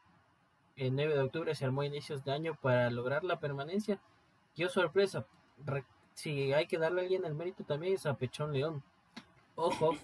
El 0.75 0.95
9 0.95 1.13
de 1.13 1.21
octubre 1.21 1.53
se 1.53 1.65
armó 1.65 1.81
a 1.81 1.85
inicios 1.85 2.23
de 2.23 2.31
año 2.31 2.57
para 2.59 2.89
lograr 2.89 3.23
la 3.23 3.39
permanencia. 3.39 3.99
Yo 4.55 4.69
sorpresa, 4.69 5.27
si 6.15 6.51
hay 6.51 6.65
que 6.65 6.79
darle 6.79 7.01
a 7.01 7.03
alguien 7.03 7.23
el 7.23 7.35
mérito 7.35 7.63
también 7.63 7.93
es 7.93 8.07
a 8.07 8.15
Pechón 8.15 8.53
León. 8.53 8.81
Ojo, 9.53 9.95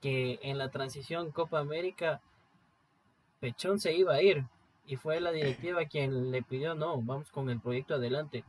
que 0.00 0.38
en 0.42 0.58
la 0.58 0.70
transición 0.70 1.32
Copa 1.32 1.58
América 1.58 2.20
Pechón 3.40 3.80
se 3.80 3.94
iba 3.94 4.14
a 4.14 4.22
ir 4.22 4.44
y 4.86 4.94
fue 4.94 5.20
la 5.20 5.32
directiva 5.32 5.86
quien 5.86 6.30
le 6.30 6.44
pidió 6.44 6.76
no, 6.76 7.02
vamos 7.02 7.32
con 7.32 7.50
el 7.50 7.58
proyecto 7.58 7.96
adelante. 7.96 8.44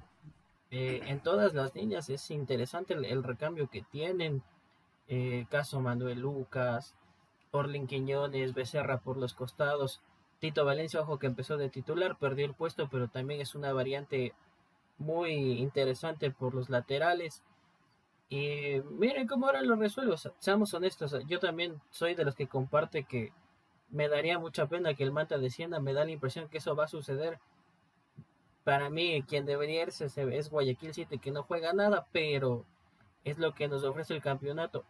Eh, 0.75 1.03
en 1.05 1.19
todas 1.19 1.53
las 1.53 1.75
líneas 1.75 2.09
es 2.09 2.31
interesante 2.31 2.95
el, 2.95 3.23
recambio 3.23 3.69
que 3.69 3.83
tienen. 3.83 4.41
Eh, 5.07 5.45
caso 5.51 5.79
Manuel 5.79 6.21
Lucas, 6.21 6.95
Orlin 7.51 7.85
Quiñones, 7.85 8.55
Becerra 8.55 8.97
por 8.97 9.17
los 9.17 9.35
costados. 9.35 10.01
Tito 10.39 10.65
Valencia, 10.65 10.99
ojo 11.01 11.19
que 11.19 11.27
empezó 11.27 11.57
de 11.57 11.69
titular, 11.69 12.17
perdió 12.17 12.47
el 12.47 12.55
puesto, 12.55 12.89
pero 12.89 13.07
también 13.07 13.39
es 13.39 13.53
una 13.53 13.71
variante 13.71 14.33
muy 14.97 15.59
interesante 15.59 16.31
por 16.31 16.55
los 16.55 16.71
laterales. 16.71 17.43
Y 18.29 18.81
miren 18.97 19.27
cómo 19.27 19.45
ahora 19.45 19.61
lo 19.61 19.75
resuelvo. 19.75 20.15
Seamos 20.39 20.73
honestos, 20.73 21.15
yo 21.27 21.39
también 21.39 21.79
soy 21.91 22.15
de 22.15 22.25
los 22.25 22.33
que 22.33 22.47
comparte 22.47 23.03
que 23.03 23.31
me 23.91 24.09
daría 24.09 24.39
mucha 24.39 24.65
pena 24.65 24.95
que 24.95 25.03
el 25.03 25.11
Manta 25.11 25.37
descienda. 25.37 25.79
Me 25.79 25.93
da 25.93 26.03
la 26.03 26.11
impresión 26.11 26.49
que 26.49 26.57
eso 26.57 26.75
va 26.75 26.85
a 26.85 26.87
suceder. 26.87 27.37
Para 28.63 28.89
mí, 28.89 29.23
quien 29.23 29.45
debería 29.45 29.83
irse 29.83 30.05
es 30.05 30.49
Guayaquil 30.49 30.93
City, 30.93 31.19
que 31.19 31.31
no 31.31 31.43
juega 31.43 31.73
nada, 31.73 32.07
pero 32.11 32.65
es 33.23 33.37
lo 33.37 33.53
que 33.53 33.67
nos 33.67 33.83
ofrece 33.83 34.13
el 34.13 34.21
campeonato. 34.21 34.85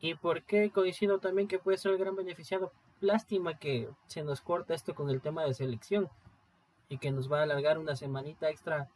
¿Y 0.00 0.14
por 0.14 0.42
qué 0.42 0.70
coincido 0.70 1.18
también 1.18 1.48
que 1.48 1.58
puede 1.58 1.78
ser 1.78 1.92
el 1.92 1.98
gran 1.98 2.16
beneficiado? 2.16 2.72
Lástima 3.00 3.58
que 3.58 3.88
se 4.06 4.22
nos 4.22 4.40
corta 4.40 4.74
esto 4.74 4.94
con 4.94 5.08
el 5.08 5.20
tema 5.22 5.44
de 5.44 5.54
selección 5.54 6.10
y 6.88 6.98
que 6.98 7.10
nos 7.10 7.32
va 7.32 7.40
a 7.40 7.42
alargar 7.44 7.78
una 7.78 7.96
semanita 7.96 8.50
extra 8.50 8.88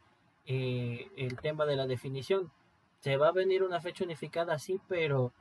eh, 0.45 1.09
el 1.17 1.39
tema 1.39 1.65
de 1.65 1.75
la 1.75 1.87
definición 1.87 2.51
se 2.99 3.17
va 3.17 3.29
a 3.29 3.31
venir 3.31 3.63
una 3.63 3.79
fecha 3.79 4.03
unificada, 4.03 4.59
sí, 4.59 4.79
pero 4.87 5.31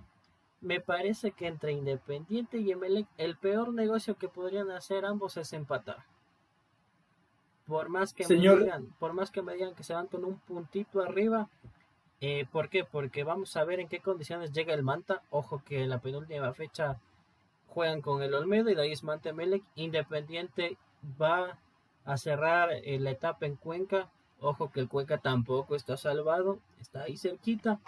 me 0.61 0.80
parece 0.80 1.33
que 1.33 1.47
entre 1.47 1.73
Independiente 1.73 2.59
y 2.59 2.71
Emelec 2.71 3.07
el 3.16 3.37
peor 3.37 3.73
negocio 3.73 4.16
que 4.16 4.28
podrían 4.28 4.71
hacer 4.71 5.04
ambos 5.04 5.37
es 5.37 5.52
empatar. 5.52 6.04
Por 7.69 7.89
más 7.89 8.13
que 8.13 8.27
me 8.27 8.35
digan, 8.35 8.87
por 8.99 9.13
más 9.13 9.31
que 9.31 9.43
me 9.43 9.55
digan 9.55 9.75
que 9.75 9.85
se 9.85 9.95
van 9.95 10.09
con 10.09 10.25
un 10.25 10.39
puntito 10.41 11.01
arriba, 11.01 11.49
eh, 12.21 12.47
¿por 12.51 12.69
qué? 12.69 12.85
Porque 12.85 13.23
vamos 13.23 13.57
a 13.57 13.65
ver 13.65 13.79
en 13.79 13.89
qué 13.89 14.01
condiciones 14.01 14.53
llega 14.53 14.75
el 14.75 14.83
Manta. 14.83 15.23
Ojo 15.31 15.63
que 15.65 15.83
en 15.83 15.91
la 15.91 16.01
penúltima 16.01 16.53
fecha 16.55 16.99
juegan 17.69 18.01
con 18.01 18.23
el 18.23 18.35
Olmedo 18.35 18.71
y 18.71 18.75
de 18.75 18.83
ahí 18.83 18.93
es 18.93 19.05
Manta 19.05 19.29
Emelec. 19.29 19.63
Independiente 19.77 20.77
va 21.21 21.59
a 22.05 22.17
cerrar 22.17 22.73
eh, 22.73 22.99
la 22.99 23.11
etapa 23.11 23.47
en 23.47 23.55
Cuenca 23.55 24.09
Ojo 24.41 24.71
que 24.71 24.81
el 24.81 24.89
Cuenca 24.89 25.19
tampoco 25.19 25.75
está 25.75 25.97
salvado, 25.97 26.61
está 26.81 27.03
ahí 27.03 27.17
cerquita. 27.17 27.81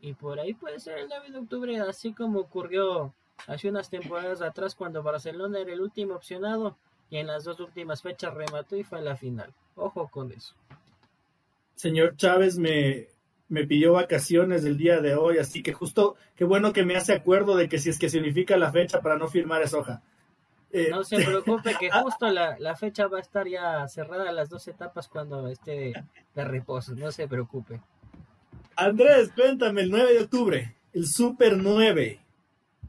Y 0.00 0.14
por 0.14 0.38
ahí 0.38 0.52
puede 0.52 0.80
ser 0.80 0.98
el 0.98 1.08
9 1.08 1.30
de 1.30 1.38
octubre, 1.38 1.80
así 1.80 2.12
como 2.12 2.40
ocurrió 2.40 3.14
hace 3.46 3.68
unas 3.70 3.88
temporadas 3.88 4.42
atrás 4.42 4.74
cuando 4.74 5.02
Barcelona 5.02 5.60
era 5.60 5.72
el 5.72 5.80
último 5.80 6.14
opcionado 6.14 6.76
y 7.10 7.18
en 7.18 7.26
las 7.26 7.44
dos 7.44 7.60
últimas 7.60 8.02
fechas 8.02 8.34
remató 8.34 8.76
y 8.76 8.84
fue 8.84 8.98
a 8.98 9.02
la 9.02 9.16
final. 9.16 9.52
Ojo 9.76 10.08
con 10.08 10.32
eso. 10.32 10.54
Señor 11.74 12.16
Chávez, 12.16 12.58
me, 12.58 13.08
me 13.48 13.66
pidió 13.66 13.92
vacaciones 13.92 14.64
el 14.64 14.76
día 14.76 15.00
de 15.00 15.14
hoy, 15.14 15.38
así 15.38 15.62
que 15.62 15.72
justo, 15.72 16.16
qué 16.36 16.44
bueno 16.44 16.72
que 16.72 16.84
me 16.84 16.96
hace 16.96 17.12
acuerdo 17.12 17.56
de 17.56 17.68
que 17.68 17.78
si 17.78 17.90
es 17.90 17.98
que 17.98 18.08
significa 18.08 18.56
la 18.56 18.72
fecha 18.72 19.00
para 19.00 19.16
no 19.18 19.28
firmar 19.28 19.62
esa 19.62 19.78
hoja. 19.78 20.02
Eh, 20.72 20.88
no 20.90 21.04
se 21.04 21.24
preocupe 21.24 21.74
que 21.78 21.90
justo 21.90 22.28
la, 22.30 22.58
la, 22.58 22.74
fecha 22.74 23.06
va 23.06 23.18
a 23.18 23.20
estar 23.20 23.46
ya 23.46 23.86
cerrada 23.86 24.32
las 24.32 24.48
dos 24.48 24.66
etapas 24.66 25.06
cuando 25.06 25.46
esté 25.46 25.92
de 26.34 26.44
reposo, 26.44 26.94
no 26.96 27.12
se 27.12 27.28
preocupe. 27.28 27.80
Andrés, 28.76 29.30
cuéntame, 29.36 29.82
el 29.82 29.90
9 29.90 30.14
de 30.14 30.20
octubre, 30.20 30.74
el 30.92 31.06
Super 31.06 31.56
9. 31.56 32.23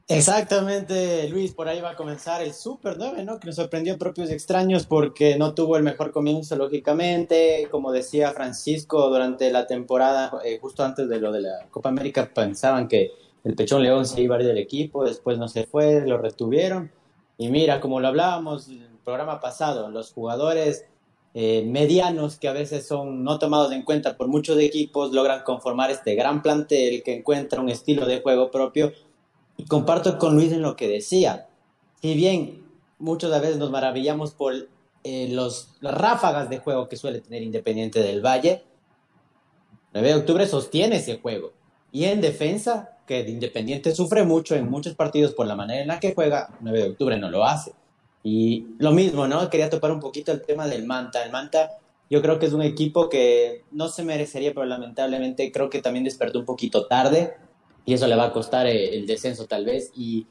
Exactamente, 0.08 1.28
Luis, 1.28 1.52
por 1.52 1.66
ahí 1.66 1.80
va 1.80 1.90
a 1.90 1.96
comenzar 1.96 2.40
el 2.40 2.54
Super 2.54 2.96
9, 2.96 3.24
¿no? 3.24 3.40
Que 3.40 3.48
nos 3.48 3.56
sorprendió 3.56 3.98
propios 3.98 4.30
extraños 4.30 4.86
porque 4.86 5.36
no 5.36 5.52
tuvo 5.52 5.76
el 5.76 5.82
mejor 5.82 6.12
comienzo, 6.12 6.54
lógicamente. 6.54 7.66
Como 7.72 7.90
decía 7.90 8.30
Francisco, 8.30 9.08
durante 9.08 9.50
la 9.50 9.66
temporada, 9.66 10.30
eh, 10.44 10.58
justo 10.60 10.84
antes 10.84 11.08
de 11.08 11.18
lo 11.18 11.32
de 11.32 11.40
la 11.40 11.66
Copa 11.72 11.88
América, 11.88 12.30
pensaban 12.32 12.86
que 12.86 13.10
el 13.42 13.56
Pechón 13.56 13.82
León 13.82 14.06
se 14.06 14.20
iba 14.20 14.36
a 14.36 14.40
ir 14.40 14.46
del 14.46 14.58
equipo, 14.58 15.04
después 15.04 15.38
no 15.38 15.48
se 15.48 15.66
fue, 15.66 16.06
lo 16.06 16.18
retuvieron. 16.18 16.92
Y 17.36 17.48
mira, 17.48 17.80
como 17.80 17.98
lo 17.98 18.06
hablábamos 18.06 18.68
en 18.68 18.82
el 18.82 18.98
programa 19.04 19.40
pasado, 19.40 19.90
los 19.90 20.12
jugadores 20.12 20.84
eh, 21.34 21.64
medianos 21.66 22.38
que 22.38 22.46
a 22.46 22.52
veces 22.52 22.86
son 22.86 23.24
no 23.24 23.40
tomados 23.40 23.72
en 23.72 23.82
cuenta 23.82 24.16
por 24.16 24.28
muchos 24.28 24.58
equipos 24.58 25.12
logran 25.12 25.42
conformar 25.42 25.90
este 25.90 26.14
gran 26.14 26.42
plantel 26.42 27.02
que 27.02 27.16
encuentra 27.16 27.60
un 27.60 27.68
estilo 27.68 28.06
de 28.06 28.22
juego 28.22 28.50
propio 28.52 28.92
y 29.56 29.64
comparto 29.64 30.18
con 30.18 30.34
Luis 30.34 30.52
en 30.52 30.62
lo 30.62 30.76
que 30.76 30.88
decía. 30.88 31.48
Si 32.00 32.14
bien 32.14 32.64
muchas 32.98 33.30
veces 33.40 33.56
nos 33.56 33.70
maravillamos 33.70 34.32
por 34.32 34.54
eh, 35.04 35.28
los, 35.30 35.70
las 35.80 35.94
ráfagas 35.94 36.50
de 36.50 36.58
juego 36.58 36.88
que 36.88 36.96
suele 36.96 37.20
tener 37.20 37.42
Independiente 37.42 38.02
del 38.02 38.24
Valle, 38.24 38.64
9 39.92 40.08
de 40.08 40.14
octubre 40.14 40.46
sostiene 40.46 40.96
ese 40.96 41.18
juego. 41.18 41.52
Y 41.90 42.04
en 42.04 42.20
defensa, 42.20 42.98
que 43.06 43.20
Independiente 43.20 43.94
sufre 43.94 44.24
mucho 44.24 44.54
en 44.54 44.68
muchos 44.68 44.94
partidos 44.94 45.32
por 45.32 45.46
la 45.46 45.56
manera 45.56 45.80
en 45.80 45.88
la 45.88 46.00
que 46.00 46.14
juega, 46.14 46.54
9 46.60 46.78
de 46.78 46.88
octubre 46.90 47.18
no 47.18 47.30
lo 47.30 47.44
hace. 47.44 47.72
Y 48.22 48.66
lo 48.78 48.90
mismo, 48.90 49.26
¿no? 49.28 49.48
Quería 49.48 49.70
topar 49.70 49.92
un 49.92 50.00
poquito 50.00 50.32
el 50.32 50.42
tema 50.42 50.66
del 50.66 50.84
Manta. 50.84 51.24
El 51.24 51.30
Manta 51.30 51.78
yo 52.10 52.20
creo 52.20 52.38
que 52.38 52.46
es 52.46 52.52
un 52.52 52.62
equipo 52.62 53.08
que 53.08 53.64
no 53.70 53.88
se 53.88 54.02
merecería, 54.02 54.52
pero 54.52 54.66
lamentablemente 54.66 55.50
creo 55.52 55.70
que 55.70 55.80
también 55.80 56.04
despertó 56.04 56.40
un 56.40 56.44
poquito 56.44 56.86
tarde 56.86 57.34
y 57.86 57.94
eso 57.94 58.06
le 58.08 58.16
va 58.16 58.26
a 58.26 58.32
costar 58.32 58.66
eh, 58.66 58.96
el 58.96 59.06
descenso 59.06 59.46
tal 59.46 59.64
vez. 59.64 59.92
Y 59.96 60.26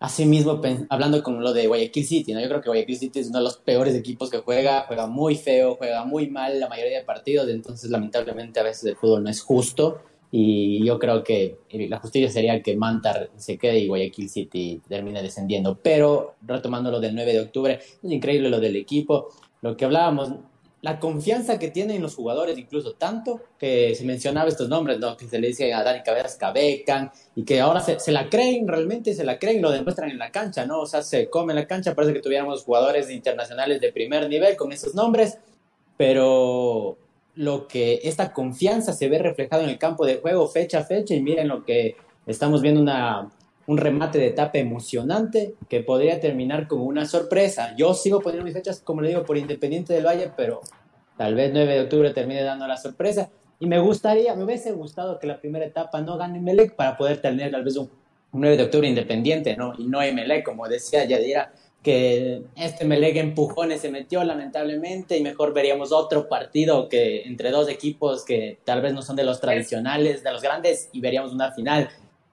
asimismo, 0.00 0.60
hablando 0.88 1.22
con 1.22 1.40
lo 1.42 1.52
de 1.52 1.66
Guayaquil 1.66 2.04
City, 2.04 2.32
¿no? 2.32 2.40
yo 2.40 2.48
creo 2.48 2.62
que 2.62 2.70
Guayaquil 2.70 2.96
City 2.96 3.20
es 3.20 3.28
uno 3.28 3.38
de 3.38 3.44
los 3.44 3.58
peores 3.58 3.94
equipos 3.94 4.30
que 4.30 4.38
juega, 4.38 4.84
juega 4.88 5.06
muy 5.06 5.36
feo, 5.36 5.76
juega 5.76 6.04
muy 6.04 6.30
mal 6.30 6.58
la 6.58 6.68
mayoría 6.68 6.98
de 6.98 7.04
partidos, 7.04 7.48
entonces 7.50 7.90
lamentablemente 7.90 8.58
a 8.58 8.62
veces 8.62 8.84
el 8.84 8.96
fútbol 8.96 9.22
no 9.22 9.30
es 9.30 9.42
justo. 9.42 10.00
Y 10.30 10.84
yo 10.84 10.98
creo 10.98 11.22
que 11.24 11.58
eh, 11.70 11.88
la 11.88 11.98
justicia 12.00 12.30
sería 12.30 12.62
que 12.62 12.76
Mantar 12.76 13.30
se 13.36 13.56
quede 13.56 13.78
y 13.80 13.88
Guayaquil 13.88 14.28
City 14.28 14.80
termine 14.88 15.22
descendiendo. 15.22 15.78
Pero 15.82 16.36
retomando 16.42 16.90
lo 16.90 17.00
del 17.00 17.14
9 17.14 17.32
de 17.32 17.40
octubre, 17.40 17.78
es 17.80 18.10
increíble 18.10 18.50
lo 18.50 18.60
del 18.60 18.76
equipo. 18.76 19.28
Lo 19.62 19.76
que 19.76 19.86
hablábamos, 19.86 20.32
la 20.80 21.00
confianza 21.00 21.58
que 21.58 21.68
tienen 21.68 22.02
los 22.02 22.14
jugadores, 22.14 22.56
incluso 22.56 22.94
tanto 22.94 23.40
que 23.58 23.94
se 23.96 24.04
mencionaba 24.04 24.48
estos 24.48 24.68
nombres, 24.68 25.00
¿no? 25.00 25.16
que 25.16 25.26
se 25.26 25.40
le 25.40 25.48
dice 25.48 25.72
a 25.74 25.82
Dani 25.82 26.02
Cabezas 26.02 26.36
Cabecan, 26.36 27.10
y 27.34 27.44
que 27.44 27.60
ahora 27.60 27.80
se, 27.80 28.12
la 28.12 28.28
creen, 28.28 28.68
realmente 28.68 29.12
se 29.14 29.24
la 29.24 29.38
creen, 29.38 29.60
lo 29.60 29.72
demuestran 29.72 30.10
en 30.10 30.18
la 30.18 30.30
cancha, 30.30 30.66
¿no? 30.66 30.80
O 30.80 30.86
sea, 30.86 31.02
se 31.02 31.28
come 31.28 31.52
en 31.52 31.58
la 31.58 31.66
cancha, 31.66 31.94
parece 31.94 32.14
que 32.14 32.20
tuviéramos 32.20 32.62
jugadores 32.62 33.10
internacionales 33.10 33.80
de 33.80 33.92
primer 33.92 34.28
nivel 34.28 34.56
con 34.56 34.70
esos 34.70 34.94
nombres, 34.94 35.38
pero 35.96 36.96
lo 37.34 37.66
que 37.66 38.00
esta 38.04 38.32
confianza 38.32 38.92
se 38.92 39.08
ve 39.08 39.18
reflejado 39.18 39.64
en 39.64 39.70
el 39.70 39.78
campo 39.78 40.06
de 40.06 40.16
juego 40.16 40.46
fecha 40.48 40.78
a 40.80 40.84
fecha, 40.84 41.14
y 41.14 41.20
miren 41.20 41.48
lo 41.48 41.64
que 41.64 41.96
estamos 42.26 42.62
viendo 42.62 42.80
una 42.80 43.28
un 43.68 43.76
remate 43.76 44.18
de 44.18 44.28
etapa 44.28 44.56
emocionante 44.56 45.54
que 45.68 45.82
podría 45.82 46.18
terminar 46.20 46.66
como 46.66 46.84
una 46.84 47.04
sorpresa. 47.04 47.74
Yo 47.76 47.92
sigo 47.92 48.20
poniendo 48.20 48.46
mis 48.46 48.54
fechas, 48.54 48.80
como 48.80 49.02
le 49.02 49.10
digo, 49.10 49.24
por 49.24 49.36
Independiente 49.36 49.92
del 49.92 50.06
Valle, 50.06 50.30
pero 50.34 50.62
tal 51.18 51.34
vez 51.34 51.50
9 51.52 51.74
de 51.74 51.80
octubre 51.82 52.10
termine 52.14 52.42
dando 52.42 52.66
la 52.66 52.78
sorpresa. 52.78 53.28
Y 53.60 53.66
me 53.66 53.78
gustaría, 53.78 54.34
me 54.34 54.44
hubiese 54.44 54.72
gustado 54.72 55.18
que 55.18 55.26
la 55.26 55.38
primera 55.38 55.66
etapa 55.66 56.00
no 56.00 56.16
gane 56.16 56.40
Melec 56.40 56.76
para 56.76 56.96
poder 56.96 57.20
tener 57.20 57.50
tal 57.50 57.62
vez 57.62 57.76
un, 57.76 57.90
9 58.32 58.56
de 58.56 58.62
octubre 58.62 58.88
independiente, 58.88 59.54
¿no? 59.54 59.74
Y 59.76 59.84
no 59.84 59.98
Melec, 59.98 60.46
como 60.46 60.66
decía 60.66 61.04
Yadira, 61.04 61.52
que 61.82 62.44
este 62.56 62.86
Melec 62.86 63.16
empujones 63.16 63.82
se 63.82 63.90
metió 63.90 64.24
lamentablemente 64.24 65.18
y 65.18 65.22
mejor 65.22 65.52
veríamos 65.52 65.92
otro 65.92 66.26
partido 66.26 66.88
que 66.88 67.22
entre 67.24 67.50
dos 67.50 67.68
equipos 67.68 68.24
que 68.24 68.60
tal 68.64 68.80
vez 68.80 68.94
no 68.94 69.02
son 69.02 69.16
de 69.16 69.24
los 69.24 69.42
tradicionales, 69.42 70.24
de 70.24 70.32
los 70.32 70.40
grandes, 70.40 70.88
y 70.92 71.00
veríamos 71.02 71.34
una 71.34 71.52
final 71.52 71.90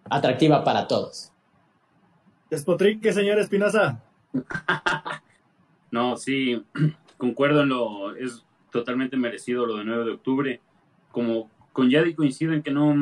atractiva 0.09 0.63
para 0.63 0.87
todos. 0.87 1.31
Despotrique, 2.49 3.11
señor 3.11 3.39
Espinosa. 3.39 4.03
no, 5.91 6.17
sí, 6.17 6.63
concuerdo 7.17 7.63
en 7.63 7.69
lo, 7.69 8.15
es 8.15 8.45
totalmente 8.71 9.17
merecido 9.17 9.65
lo 9.65 9.77
de 9.77 9.85
9 9.85 10.05
de 10.05 10.11
octubre. 10.11 10.61
Como 11.11 11.49
con 11.71 11.89
Yadi 11.89 12.13
coincido 12.13 12.53
en 12.53 12.61
que 12.61 12.71
no, 12.71 12.95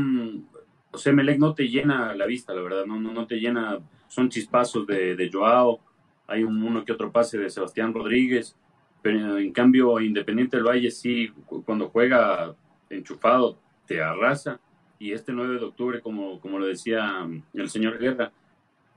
o 0.92 0.98
sea, 0.98 1.14
Melec 1.14 1.40
no 1.40 1.54
te 1.54 1.68
llena 1.68 2.16
la 2.16 2.26
vista, 2.26 2.54
la 2.54 2.62
verdad, 2.62 2.86
no, 2.86 3.00
no, 3.00 3.12
no 3.12 3.28
te 3.28 3.40
llena, 3.40 3.80
son 4.08 4.30
chispazos 4.30 4.88
de, 4.88 5.16
de 5.16 5.32
Joao, 5.32 5.80
hay 6.28 6.44
un, 6.44 6.62
uno 6.64 6.86
que 6.86 6.92
otro 6.92 7.12
pase 7.12 7.38
de 7.38 7.50
Sebastián 7.50 7.94
Rodríguez, 7.94 8.56
pero 9.02 9.38
en 9.38 9.52
cambio 9.52 10.00
Independiente 10.00 10.58
del 10.58 10.66
Valle 10.66 10.90
sí, 10.90 11.32
cuando 11.66 11.90
juega 11.90 12.56
enchufado, 12.90 13.60
te 13.86 14.02
arrasa 14.02 14.60
y 15.00 15.12
este 15.12 15.34
9 15.34 15.60
de 15.60 15.66
octubre, 15.66 16.02
como, 16.02 16.40
como 16.40 16.60
lo 16.60 16.66
decía 16.66 17.26
mm, 17.26 17.44
el 17.54 17.70
señor 17.70 18.00
Guerra, 18.00 18.32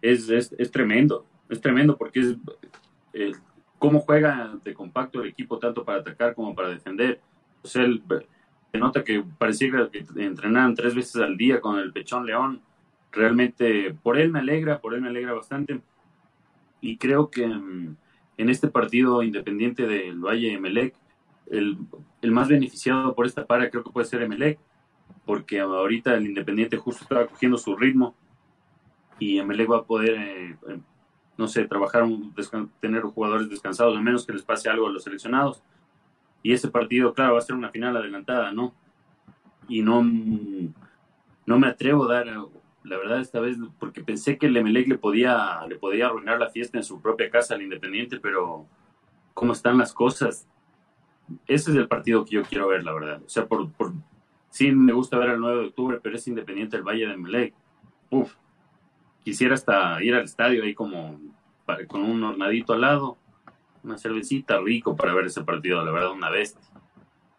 es, 0.02 0.28
es, 0.28 0.70
tremendo, 0.70 1.26
es 1.48 1.60
tremendo 1.60 1.96
porque 1.96 2.20
es 2.20 2.36
eh, 3.12 3.32
cómo 3.78 4.00
juega 4.00 4.56
de 4.62 4.74
compacto 4.74 5.20
el 5.20 5.28
equipo 5.28 5.58
tanto 5.58 5.84
para 5.84 6.00
atacar 6.00 6.34
como 6.34 6.54
para 6.54 6.68
defender. 6.68 7.20
O 7.62 7.68
sea, 7.68 7.84
se 8.72 8.78
nota 8.78 9.02
que 9.02 9.24
parecía 9.38 9.88
que 9.90 10.04
entrenaban 10.16 10.74
tres 10.74 10.94
veces 10.94 11.16
al 11.16 11.36
día 11.36 11.60
con 11.60 11.78
el 11.78 11.92
Pechón 11.92 12.26
León. 12.26 12.60
Realmente, 13.10 13.94
por 14.02 14.18
él 14.18 14.30
me 14.30 14.40
alegra, 14.40 14.80
por 14.80 14.94
él 14.94 15.00
me 15.00 15.08
alegra 15.08 15.32
bastante. 15.32 15.80
Y 16.80 16.98
creo 16.98 17.30
que 17.30 17.46
mm, 17.46 17.96
en 18.36 18.48
este 18.48 18.68
partido 18.68 19.22
independiente 19.22 19.86
del 19.86 20.20
Valle 20.20 20.52
Emelec, 20.52 20.94
el, 21.50 21.78
el 22.22 22.30
más 22.32 22.48
beneficiado 22.48 23.14
por 23.14 23.26
esta 23.26 23.46
para 23.46 23.70
creo 23.70 23.82
que 23.82 23.90
puede 23.90 24.06
ser 24.06 24.22
Emelec 24.22 24.58
porque 25.26 25.61
ahorita 25.61 26.14
el 26.14 26.26
Independiente 26.26 26.78
justo 26.78 27.02
estaba 27.02 27.26
cogiendo 27.26 27.59
su 27.59 27.76
ritmo 27.76 28.14
y 29.18 29.42
MLE 29.42 29.66
va 29.66 29.78
a 29.78 29.85
poder, 29.85 30.14
eh, 30.14 30.56
eh, 30.68 30.78
no 31.37 31.49
sé, 31.49 31.66
trabajar, 31.66 32.04
tener 32.80 33.02
jugadores 33.02 33.50
descansados, 33.50 33.97
a 33.97 34.00
menos 34.00 34.25
que 34.25 34.33
les 34.33 34.42
pase 34.42 34.71
algo 34.71 34.87
a 34.87 34.90
los 34.90 35.02
seleccionados. 35.02 35.62
Y 36.42 36.52
ese 36.52 36.68
partido, 36.68 37.12
claro, 37.12 37.33
va 37.33 37.38
a 37.38 37.42
ser 37.42 37.56
una 37.56 37.71
final 37.71 37.97
adelantada, 37.97 38.52
¿no? 38.52 38.73
Y 39.68 39.83
no, 39.83 40.02
no 41.45 41.59
me 41.59 41.66
atrevo 41.66 42.04
a 42.04 42.14
dar, 42.14 42.26
la 42.85 42.97
verdad 42.97 43.21
esta 43.21 43.40
vez, 43.40 43.56
porque 43.80 44.04
pensé 44.04 44.38
que 44.38 44.47
el 44.47 44.56
Emelec 44.56 44.87
le 44.87 44.99
podía, 44.99 45.66
le 45.68 45.76
podía 45.76 46.06
arruinar 46.06 46.38
la 46.38 46.50
fiesta 46.50 46.78
en 46.78 46.85
su 46.85 47.02
propia 47.02 47.30
casa 47.30 47.54
al 47.54 47.62
Independiente, 47.62 48.21
pero 48.21 48.66
cómo 49.35 49.54
están 49.54 49.76
las 49.76 49.92
cosas, 49.92 50.47
ese 51.49 51.71
es 51.73 51.76
el 51.76 51.88
partido 51.88 52.25
que 52.25 52.37
yo 52.37 52.42
quiero 52.45 52.68
ver, 52.68 52.85
la 52.85 52.92
verdad. 52.92 53.23
O 53.26 53.28
sea, 53.28 53.47
por, 53.47 53.73
por, 53.73 53.92
Sí, 54.56 54.72
me 54.72 54.94
gusta 54.94 55.18
ver 55.18 55.28
el 55.28 55.40
9 55.40 55.60
de 55.60 55.66
octubre, 55.66 56.00
pero 56.02 56.16
es 56.16 56.26
Independiente 56.26 56.78
del 56.78 56.86
Valle 56.86 57.06
de 57.06 57.16
Melec. 57.18 57.52
Uf, 58.08 58.32
quisiera 59.22 59.52
hasta 59.52 60.02
ir 60.02 60.14
al 60.14 60.25
estadio 60.25 60.62
ahí 60.62 60.72
como 60.72 61.20
con 61.86 62.00
un 62.02 62.25
hornadito 62.25 62.72
al 62.72 62.80
lado, 62.80 63.18
una 63.82 63.98
cervecita 63.98 64.58
rico 64.58 64.96
para 64.96 65.12
ver 65.12 65.26
ese 65.26 65.44
partido, 65.44 65.84
la 65.84 65.92
verdad, 65.92 66.12
una 66.12 66.30
bestia. 66.30 66.62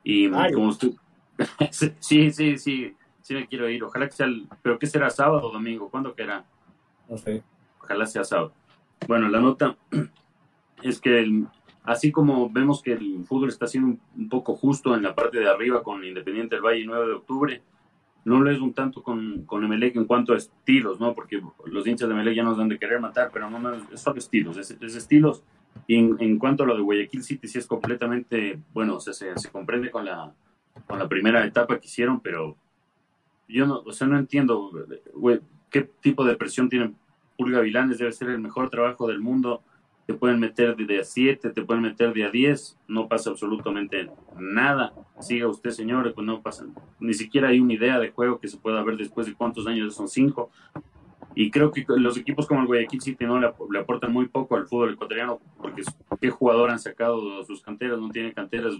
Y 0.03 0.29
como 0.29 0.67
usted... 0.67 0.91
sí, 1.71 2.31
sí, 2.31 2.59
sí, 2.59 2.95
sí 3.23 3.33
me 3.33 3.47
quiero 3.47 3.67
ir. 3.67 3.83
Ojalá 3.83 4.05
que 4.05 4.11
sea, 4.13 4.27
el... 4.27 4.47
pero 4.61 4.77
¿qué 4.77 4.85
será 4.85 5.09
sábado 5.09 5.47
o 5.47 5.51
domingo? 5.51 5.89
¿Cuándo 5.89 6.13
que 6.13 6.21
era? 6.21 6.45
No 7.09 7.17
sé. 7.17 7.43
Ojalá 7.81 8.05
sea 8.05 8.25
sábado. 8.25 8.53
Bueno, 9.07 9.27
la 9.27 9.39
nota 9.39 9.75
es 10.83 11.01
que 11.01 11.17
el, 11.17 11.47
Así 11.87 12.11
como 12.11 12.49
vemos 12.49 12.81
que 12.81 12.91
el 12.91 13.23
fútbol 13.23 13.47
está 13.47 13.65
siendo 13.65 13.97
un, 14.17 14.27
poco 14.27 14.57
justo 14.57 14.93
en 14.93 15.03
la 15.03 15.15
parte 15.15 15.39
de 15.39 15.47
arriba 15.47 15.83
con 15.83 16.03
Independiente 16.03 16.55
del 16.55 16.65
Valle 16.65 16.83
9 16.85 17.07
de 17.07 17.13
octubre, 17.13 17.61
no 18.25 18.41
lo 18.41 18.51
es 18.51 18.59
un 18.59 18.73
tanto 18.73 19.01
con, 19.01 19.45
con 19.45 19.63
Emelec 19.63 19.95
en 19.95 20.03
cuanto 20.03 20.33
a 20.33 20.37
estilos, 20.37 20.99
¿no? 20.99 21.15
Porque 21.15 21.41
los 21.65 21.87
hinchas 21.87 22.09
de 22.09 22.13
Emelec 22.13 22.35
ya 22.35 22.43
nos 22.43 22.57
dan 22.57 22.67
de 22.67 22.77
querer 22.77 22.99
matar, 22.99 23.29
pero 23.31 23.49
no, 23.49 23.57
no 23.57 23.71
son 23.95 24.17
estilos, 24.17 24.57
es, 24.57 24.71
estilos. 24.81 25.43
Y 25.87 25.95
en, 25.95 26.37
cuanto 26.37 26.63
a 26.63 26.67
lo 26.67 26.75
de 26.75 26.81
Guayaquil 26.81 27.23
City, 27.23 27.47
sí 27.47 27.57
es 27.57 27.65
completamente, 27.65 28.59
bueno, 28.73 28.99
se, 28.99 29.13
se 29.13 29.49
comprende 29.49 29.89
con 29.89 30.03
la, 30.03 30.33
con 30.87 30.99
la 30.99 31.07
primera 31.07 31.45
etapa 31.45 31.79
que 31.79 31.87
hicieron, 31.87 32.19
pero 32.19 32.57
yo 33.47 33.65
no, 33.65 33.79
o 33.79 33.93
sea, 33.93 34.07
no 34.07 34.17
entiendo 34.17 34.71
qué 35.69 35.89
tipo 36.01 36.25
de 36.25 36.35
presión 36.35 36.67
tiene 36.67 36.93
Pulga 37.37 37.61
Vilanes, 37.61 37.97
debe 37.97 38.11
ser 38.11 38.27
el 38.27 38.39
mejor 38.39 38.69
trabajo 38.69 39.07
del 39.07 39.21
mundo 39.21 39.63
te 40.07 40.13
pueden 40.13 40.39
meter 40.39 40.75
de 40.77 41.01
a 41.01 41.03
7, 41.03 41.49
te 41.49 41.61
pueden 41.63 41.83
meter 41.83 42.13
de 42.13 42.23
a 42.23 42.31
10, 42.31 42.77
no 42.87 43.09
pasa 43.09 43.29
absolutamente 43.29 44.09
nada. 44.39 44.93
Siga 45.19 45.49
usted, 45.49 45.71
señor, 45.71 46.13
pues 46.13 46.25
no 46.25 46.41
pasa, 46.41 46.65
ni 46.99 47.13
siquiera 47.13 47.49
hay 47.49 47.59
una 47.59 47.73
idea 47.73 47.99
de 47.99 48.11
juego 48.11 48.39
que 48.39 48.47
se 48.47 48.57
pueda 48.57 48.81
ver 48.83 48.95
después 48.95 49.27
de 49.27 49.33
cuántos 49.33 49.67
años 49.67 49.93
son 49.93 50.07
5. 50.07 50.49
Y 51.35 51.51
creo 51.51 51.71
que 51.71 51.85
los 51.87 52.17
equipos 52.17 52.47
como 52.47 52.61
el 52.61 52.67
Guayaquil 52.67 53.01
City 53.01 53.25
no 53.25 53.37
le, 53.37 53.47
aportan 53.77 54.13
muy 54.13 54.27
poco 54.27 54.55
al 54.55 54.65
fútbol 54.65 54.93
ecuatoriano, 54.93 55.41
porque 55.61 55.83
qué 56.21 56.29
jugador 56.29 56.71
han 56.71 56.79
sacado 56.79 57.43
sus 57.43 57.61
canteras, 57.61 57.99
no 57.99 58.09
tiene 58.09 58.33
canteras 58.33 58.75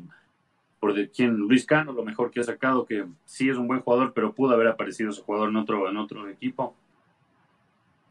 por 0.80 0.94
de 0.94 1.10
quién 1.10 1.36
Luis 1.36 1.66
Cano, 1.66 1.92
lo 1.92 2.06
mejor 2.06 2.32
que 2.32 2.40
ha 2.40 2.44
sacado, 2.44 2.86
que 2.86 3.06
sí 3.26 3.50
es 3.50 3.58
un 3.58 3.68
buen 3.68 3.82
jugador, 3.82 4.14
pero 4.14 4.34
pudo 4.34 4.54
haber 4.54 4.68
aparecido 4.70 5.10
ese 5.10 5.22
jugador 5.22 5.50
en 5.50 5.58
otro, 5.58 5.90
en 5.90 5.98
otro 5.98 6.30
equipo. 6.30 6.74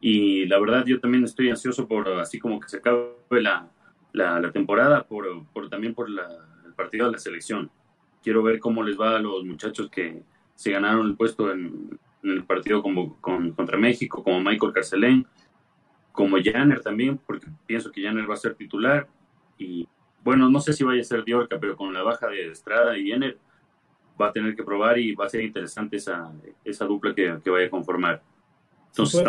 Y 0.01 0.47
la 0.47 0.59
verdad, 0.59 0.85
yo 0.87 1.01
también 1.01 1.25
estoy 1.25 1.51
ansioso 1.51 1.89
por, 1.89 2.09
así 2.09 2.39
como 2.39 2.61
que 2.61 2.69
se 2.69 2.79
acabe 2.79 3.15
la, 3.31 3.69
la, 4.13 4.53
temporada, 4.53 5.05
por, 5.05 5.47
por, 5.53 5.69
también 5.69 5.95
por 5.95 6.11
la, 6.11 6.29
el 6.65 6.75
partido 6.75 7.07
de 7.07 7.13
la 7.13 7.19
selección. 7.19 7.71
Quiero 8.23 8.43
ver 8.43 8.59
cómo 8.59 8.83
les 8.83 8.99
va 8.99 9.17
a 9.17 9.21
los 9.21 9.45
muchachos 9.45 9.89
que 9.91 10.23
se 10.55 10.71
ganaron 10.71 11.07
el 11.07 11.17
puesto 11.17 11.53
en, 11.53 11.99
el 12.23 12.45
partido 12.45 12.83
con, 12.83 13.15
contra 13.21 13.79
México, 13.79 14.23
como 14.23 14.41
Michael 14.41 14.73
Carcelén, 14.73 15.27
como 16.13 16.39
Janner 16.43 16.81
también, 16.81 17.19
porque 17.19 17.47
pienso 17.67 17.93
que 17.93 18.03
Janner 18.03 18.29
va 18.29 18.35
a 18.35 18.39
ser 18.39 18.55
titular. 18.55 19.07
Y 19.59 19.87
bueno, 20.25 20.49
no 20.49 20.61
sé 20.61 20.73
si 20.73 20.83
vaya 20.83 21.01
a 21.01 21.05
ser 21.05 21.25
Diorca, 21.25 21.59
pero 21.61 21.77
con 21.77 21.93
la 21.93 22.03
baja 22.03 22.27
de 22.27 22.49
Estrada 22.49 22.99
y 22.99 23.11
Janner 23.11 23.39
va 24.21 24.29
a 24.29 24.33
tener 24.33 24.57
que 24.57 24.65
probar 24.65 24.99
y 24.99 25.15
va 25.15 25.27
a 25.27 25.29
ser 25.29 25.43
interesante 25.43 25.97
esa, 25.97 26.33
esa 26.65 26.87
dupla 26.87 27.15
que, 27.15 27.39
que 27.45 27.51
vaya 27.51 27.67
a 27.67 27.71
conformar. 27.71 28.23
Entonces, 28.97 29.23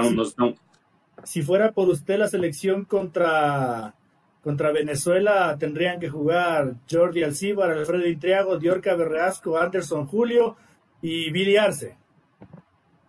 si 1.23 1.41
fuera 1.41 1.73
por 1.73 1.89
usted 1.89 2.17
la 2.17 2.29
selección 2.29 2.85
contra, 2.85 3.95
contra 4.41 4.71
Venezuela, 4.71 5.57
tendrían 5.59 5.99
que 5.99 6.09
jugar 6.09 6.75
Jordi 6.89 7.23
Alcibar, 7.23 7.71
Alfredo 7.71 8.07
Intriago, 8.07 8.57
Diorca 8.57 8.95
Berreasco, 8.95 9.57
Anderson 9.57 10.07
Julio 10.07 10.55
y 11.01 11.29
Billy 11.31 11.57
Arce. 11.57 11.97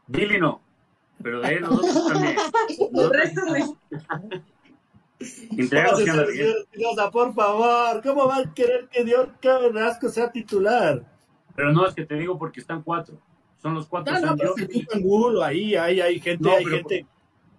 Billy 0.09 0.41
no, 0.41 0.61
pero 1.23 1.41
de 1.43 1.55
él 1.55 1.61
nosotros 1.63 2.09
también. 2.09 2.37
por 7.13 7.35
favor, 7.35 8.03
¿cómo 8.03 8.27
va 8.27 8.39
a 8.39 8.55
querer 8.55 8.89
que 8.89 9.05
Diorca 9.05 9.59
Berreasco 9.59 10.09
sea 10.09 10.33
titular? 10.33 11.05
Pero 11.55 11.73
no, 11.73 11.87
es 11.87 11.95
que 11.95 12.05
te 12.05 12.17
digo 12.17 12.37
porque 12.37 12.61
están 12.61 12.83
cuatro. 12.83 13.21
Son 13.61 13.75
los 13.75 13.87
cuatro. 13.87 14.15
No, 14.21 15.31
no, 15.31 15.43
ahí 15.43 15.75
hay, 15.75 16.01
hay 16.01 16.21
gente, 16.21 16.49
hay 16.51 16.65
gente. 16.65 17.07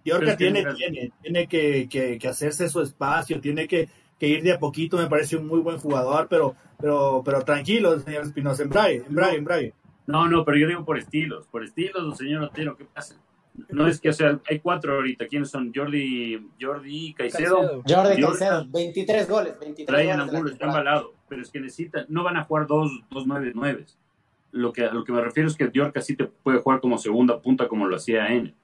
Yorka 0.04 0.36
tiene, 0.36 0.64
tiene, 0.74 1.12
tiene 1.22 1.46
que, 1.46 1.88
que, 2.18 2.28
hacerse 2.28 2.68
su 2.68 2.80
espacio, 2.80 3.40
tiene 3.40 3.68
que, 3.68 3.88
que, 4.18 4.28
ir 4.28 4.42
de 4.42 4.52
a 4.52 4.58
poquito, 4.58 4.96
me 4.96 5.08
parece 5.08 5.36
un 5.36 5.46
muy 5.46 5.60
buen 5.60 5.78
jugador, 5.78 6.26
pero, 6.28 6.56
pero, 6.78 7.22
pero 7.22 7.42
tranquilo, 7.42 7.98
señor 8.00 8.24
Espinosa, 8.24 8.62
en 8.62 8.70
Braille, 8.70 9.04
en 9.06 9.44
Braille, 9.44 9.74
No, 10.06 10.26
no, 10.26 10.42
pero 10.44 10.56
yo 10.56 10.66
digo 10.66 10.86
por 10.86 10.98
estilos, 10.98 11.46
por 11.48 11.64
estilos, 11.64 12.16
señor 12.16 12.44
Otero, 12.44 12.76
¿qué 12.78 12.86
pasa? 12.86 13.20
No 13.68 13.86
es 13.86 14.00
que, 14.00 14.08
o 14.08 14.12
sea, 14.12 14.40
hay 14.48 14.60
cuatro 14.60 14.94
ahorita. 14.94 15.26
¿Quiénes 15.26 15.50
son? 15.50 15.72
Jordi, 15.74 16.50
Jordi 16.60 17.12
Caicedo. 17.14 17.82
Jordi 17.86 18.22
Caicedo, 18.22 18.66
23 18.68 19.28
goles. 19.28 19.58
23 19.60 19.86
Traen 19.86 20.20
Angulo, 20.20 20.50
está 20.50 20.66
embalado. 20.66 21.14
Pero 21.28 21.42
es 21.42 21.50
que 21.50 21.60
necesitan, 21.60 22.06
no 22.08 22.24
van 22.24 22.36
a 22.36 22.44
jugar 22.44 22.66
dos, 22.66 22.90
dos 23.10 23.26
nueve 23.26 23.52
nueves. 23.54 23.98
Lo 24.52 24.72
que, 24.72 24.84
a 24.84 24.92
lo 24.92 25.04
que 25.04 25.12
me 25.12 25.20
refiero 25.20 25.48
es 25.48 25.56
que 25.56 25.68
Diorca 25.68 26.00
sí 26.00 26.16
te 26.16 26.24
puede 26.24 26.58
jugar 26.58 26.80
como 26.80 26.98
segunda 26.98 27.40
punta 27.40 27.68
como 27.68 27.86
lo 27.86 27.96
hacía 27.96 28.28
N. 28.28 28.54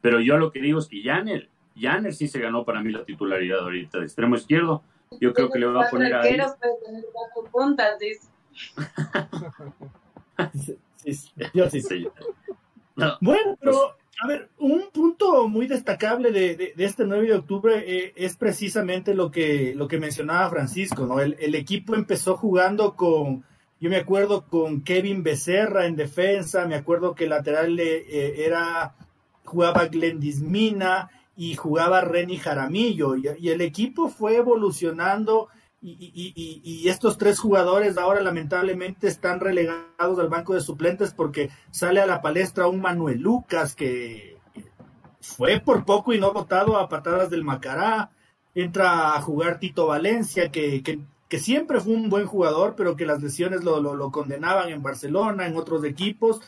Pero 0.00 0.20
yo 0.20 0.36
lo 0.36 0.52
que 0.52 0.60
digo 0.60 0.78
es 0.78 0.86
que 0.86 1.02
Janner, 1.02 1.48
Janner 1.76 2.14
sí 2.14 2.28
se 2.28 2.38
ganó 2.38 2.64
para 2.64 2.82
mí 2.82 2.92
la 2.92 3.04
titularidad 3.04 3.60
ahorita 3.60 3.98
de 3.98 4.04
extremo 4.04 4.36
izquierdo. 4.36 4.82
Yo 5.20 5.32
creo 5.32 5.50
que 5.50 5.58
le 5.58 5.66
va 5.66 5.86
a 5.86 5.90
poner 5.90 6.14
ahí. 6.14 6.36
puntas, 7.50 7.98
yo 11.52 11.70
sí. 11.70 11.82
sí. 11.82 12.08
bueno, 13.20 13.56
pero 13.60 13.96
a 14.22 14.26
ver, 14.26 14.48
un 14.58 14.90
punto 14.92 15.48
muy 15.48 15.66
destacable 15.66 16.30
de, 16.30 16.74
de, 16.76 16.84
este 16.84 17.04
9 17.04 17.26
de 17.26 17.34
octubre 17.34 17.84
eh, 17.86 18.12
es 18.16 18.36
precisamente 18.36 19.14
lo 19.14 19.30
que, 19.30 19.74
lo 19.74 19.88
que 19.88 19.98
mencionaba 19.98 20.50
Francisco, 20.50 21.06
¿no? 21.06 21.20
El, 21.20 21.36
el, 21.40 21.54
equipo 21.54 21.94
empezó 21.94 22.36
jugando 22.36 22.94
con, 22.94 23.44
yo 23.80 23.90
me 23.90 23.96
acuerdo 23.96 24.46
con 24.46 24.82
Kevin 24.82 25.22
Becerra 25.22 25.86
en 25.86 25.96
defensa, 25.96 26.66
me 26.66 26.74
acuerdo 26.74 27.14
que 27.14 27.24
el 27.24 27.30
lateral 27.30 27.78
eh, 27.78 28.44
era 28.44 28.94
jugaba 29.44 29.86
Glendismina 29.86 31.10
y 31.36 31.54
jugaba 31.54 32.00
Reni 32.00 32.38
Jaramillo. 32.38 33.16
Y, 33.16 33.48
el 33.48 33.60
equipo 33.60 34.08
fue 34.08 34.36
evolucionando 34.36 35.48
y, 35.80 36.88
estos 36.88 37.18
tres 37.18 37.38
jugadores 37.38 37.98
ahora 37.98 38.22
lamentablemente 38.22 39.06
están 39.06 39.40
relegados 39.40 40.18
al 40.18 40.28
banco 40.28 40.54
de 40.54 40.60
suplentes 40.60 41.12
porque 41.12 41.50
sale 41.70 42.00
a 42.00 42.06
la 42.06 42.22
palestra 42.22 42.68
un 42.68 42.80
Manuel 42.80 43.20
Lucas 43.20 43.74
que 43.74 44.38
fue 45.20 45.60
por 45.60 45.84
poco 45.84 46.12
y 46.12 46.20
no 46.20 46.32
votado 46.32 46.78
a 46.78 46.88
patadas 46.88 47.30
del 47.30 47.44
Macará. 47.44 48.10
Entra 48.54 49.14
a 49.14 49.20
jugar 49.20 49.58
Tito 49.58 49.86
Valencia, 49.86 50.50
que, 50.50 51.00
siempre 51.38 51.80
fue 51.80 51.94
un 51.94 52.08
buen 52.08 52.26
jugador, 52.26 52.74
pero 52.76 52.96
que 52.96 53.06
las 53.06 53.22
lesiones 53.22 53.64
lo, 53.64 53.80
lo 53.80 54.10
condenaban 54.10 54.68
en 54.68 54.82
Barcelona, 54.82 55.46
en 55.46 55.56
otros 55.56 55.84
equipos 55.84 56.40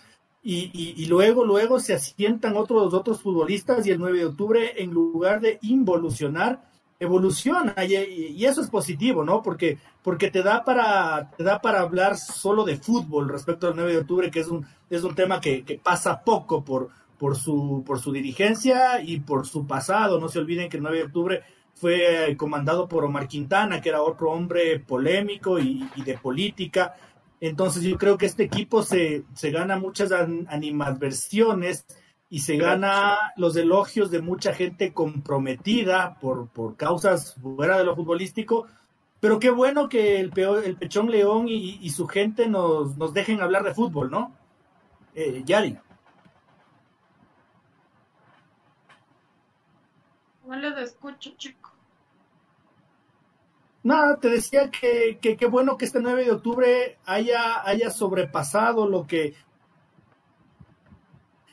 y, 0.49 1.07
luego, 1.07 1.44
luego 1.44 1.81
se 1.81 1.94
asientan 1.94 2.57
otros, 2.57 2.94
otros 2.94 3.20
futbolistas 3.20 3.85
y 3.85 3.90
el 3.90 3.99
9 3.99 4.18
de 4.18 4.27
octubre, 4.27 4.81
en 4.81 4.92
lugar 4.92 5.40
de 5.40 5.59
involucionar, 5.62 6.62
evoluciona 7.01 7.75
y, 7.85 8.44
eso 8.44 8.61
es 8.61 8.70
positivo, 8.70 9.25
¿no? 9.25 9.42
Porque, 9.42 9.79
porque 10.05 10.31
te, 10.31 10.44
da 10.44 10.62
para, 10.62 11.33
te 11.37 11.42
da 11.42 11.61
para 11.61 11.81
hablar 11.81 12.16
solo 12.16 12.62
de 12.64 12.77
fútbol 12.77 13.29
respecto 13.29 13.66
al 13.66 13.75
9 13.75 13.90
de 13.90 13.99
octubre, 13.99 14.31
que 14.31 14.38
es 14.38 14.46
un, 14.46 14.64
es 14.88 15.03
un 15.03 15.16
tema 15.16 15.40
que, 15.40 15.64
que 15.64 15.81
pasa 15.83 16.22
poco 16.22 16.64
por, 16.64 16.90
por, 17.18 17.37
su, 17.37 17.83
por 17.85 17.99
su 17.99 18.12
dirigencia 18.12 19.03
y 19.03 19.18
por 19.18 19.49
su 19.49 19.66
pasado. 19.66 20.20
No 20.20 20.29
se 20.29 20.38
olviden 20.38 20.68
que 20.68 20.77
el 20.77 20.85
9 20.85 20.99
de 20.99 21.05
octubre 21.05 21.42
fue 21.76 22.34
comandado 22.36 22.88
por 22.88 23.04
Omar 23.04 23.28
Quintana, 23.28 23.80
que 23.80 23.90
era 23.90 24.02
otro 24.02 24.32
hombre 24.32 24.80
polémico 24.80 25.60
y, 25.60 25.88
y 25.94 26.02
de 26.02 26.18
política 26.18 26.96
entonces 27.40 27.82
yo 27.82 27.98
creo 27.98 28.16
que 28.16 28.26
este 28.26 28.44
equipo 28.44 28.82
se, 28.82 29.24
se 29.34 29.50
gana 29.50 29.78
muchas 29.78 30.10
animadversiones 30.12 31.86
y 32.30 32.40
se 32.40 32.56
gana 32.56 33.16
los 33.36 33.56
elogios 33.56 34.10
de 34.10 34.22
mucha 34.22 34.52
gente 34.52 34.92
comprometida 34.92 36.18
por, 36.20 36.48
por 36.48 36.76
causas 36.76 37.36
fuera 37.40 37.78
de 37.78 37.84
lo 37.84 37.94
futbolístico. 37.94 38.66
Pero 39.20 39.38
qué 39.38 39.50
bueno 39.50 39.88
que 39.88 40.18
el, 40.20 40.32
el 40.64 40.76
Pechón 40.76 41.10
León 41.10 41.46
y, 41.48 41.88
su 41.90 42.06
gente 42.06 42.48
nos, 42.48 42.96
nos, 42.96 43.14
dejen 43.14 43.40
hablar 43.40 43.64
de 43.64 43.74
fútbol, 43.74 44.10
¿no? 44.10 44.32
Eh, 45.14 45.42
Yari. 45.44 45.78
No 50.46 50.56
les 50.56 50.78
escucho, 50.78 51.32
chico. 51.37 51.72
Nada, 53.82 54.18
te 54.18 54.28
decía 54.28 54.70
que 54.70 55.18
qué 55.20 55.46
bueno 55.46 55.76
que 55.76 55.85
este 55.85 56.00
9 56.00 56.24
de 56.24 56.32
octubre 56.32 56.98
haya, 57.04 57.64
haya 57.64 57.90
sobrepasado 57.90 58.88
lo 58.88 59.06
que, 59.06 59.35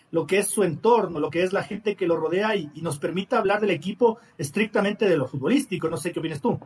lo 0.09 0.25
que 0.25 0.39
es 0.39 0.47
su 0.47 0.63
entorno, 0.63 1.19
lo 1.19 1.29
que 1.29 1.43
es 1.43 1.53
la 1.53 1.63
gente 1.63 1.95
que 1.95 2.07
lo 2.07 2.17
rodea 2.17 2.55
y, 2.55 2.71
y 2.73 2.81
nos 2.81 2.97
permita 2.97 3.37
hablar 3.37 3.61
del 3.61 3.71
equipo 3.71 4.19
estrictamente 4.37 5.07
de 5.07 5.17
lo 5.17 5.27
futbolístico. 5.27 5.89
No 5.89 5.97
sé 5.97 6.11
qué 6.11 6.19
opinas 6.19 6.41
tú. 6.41 6.59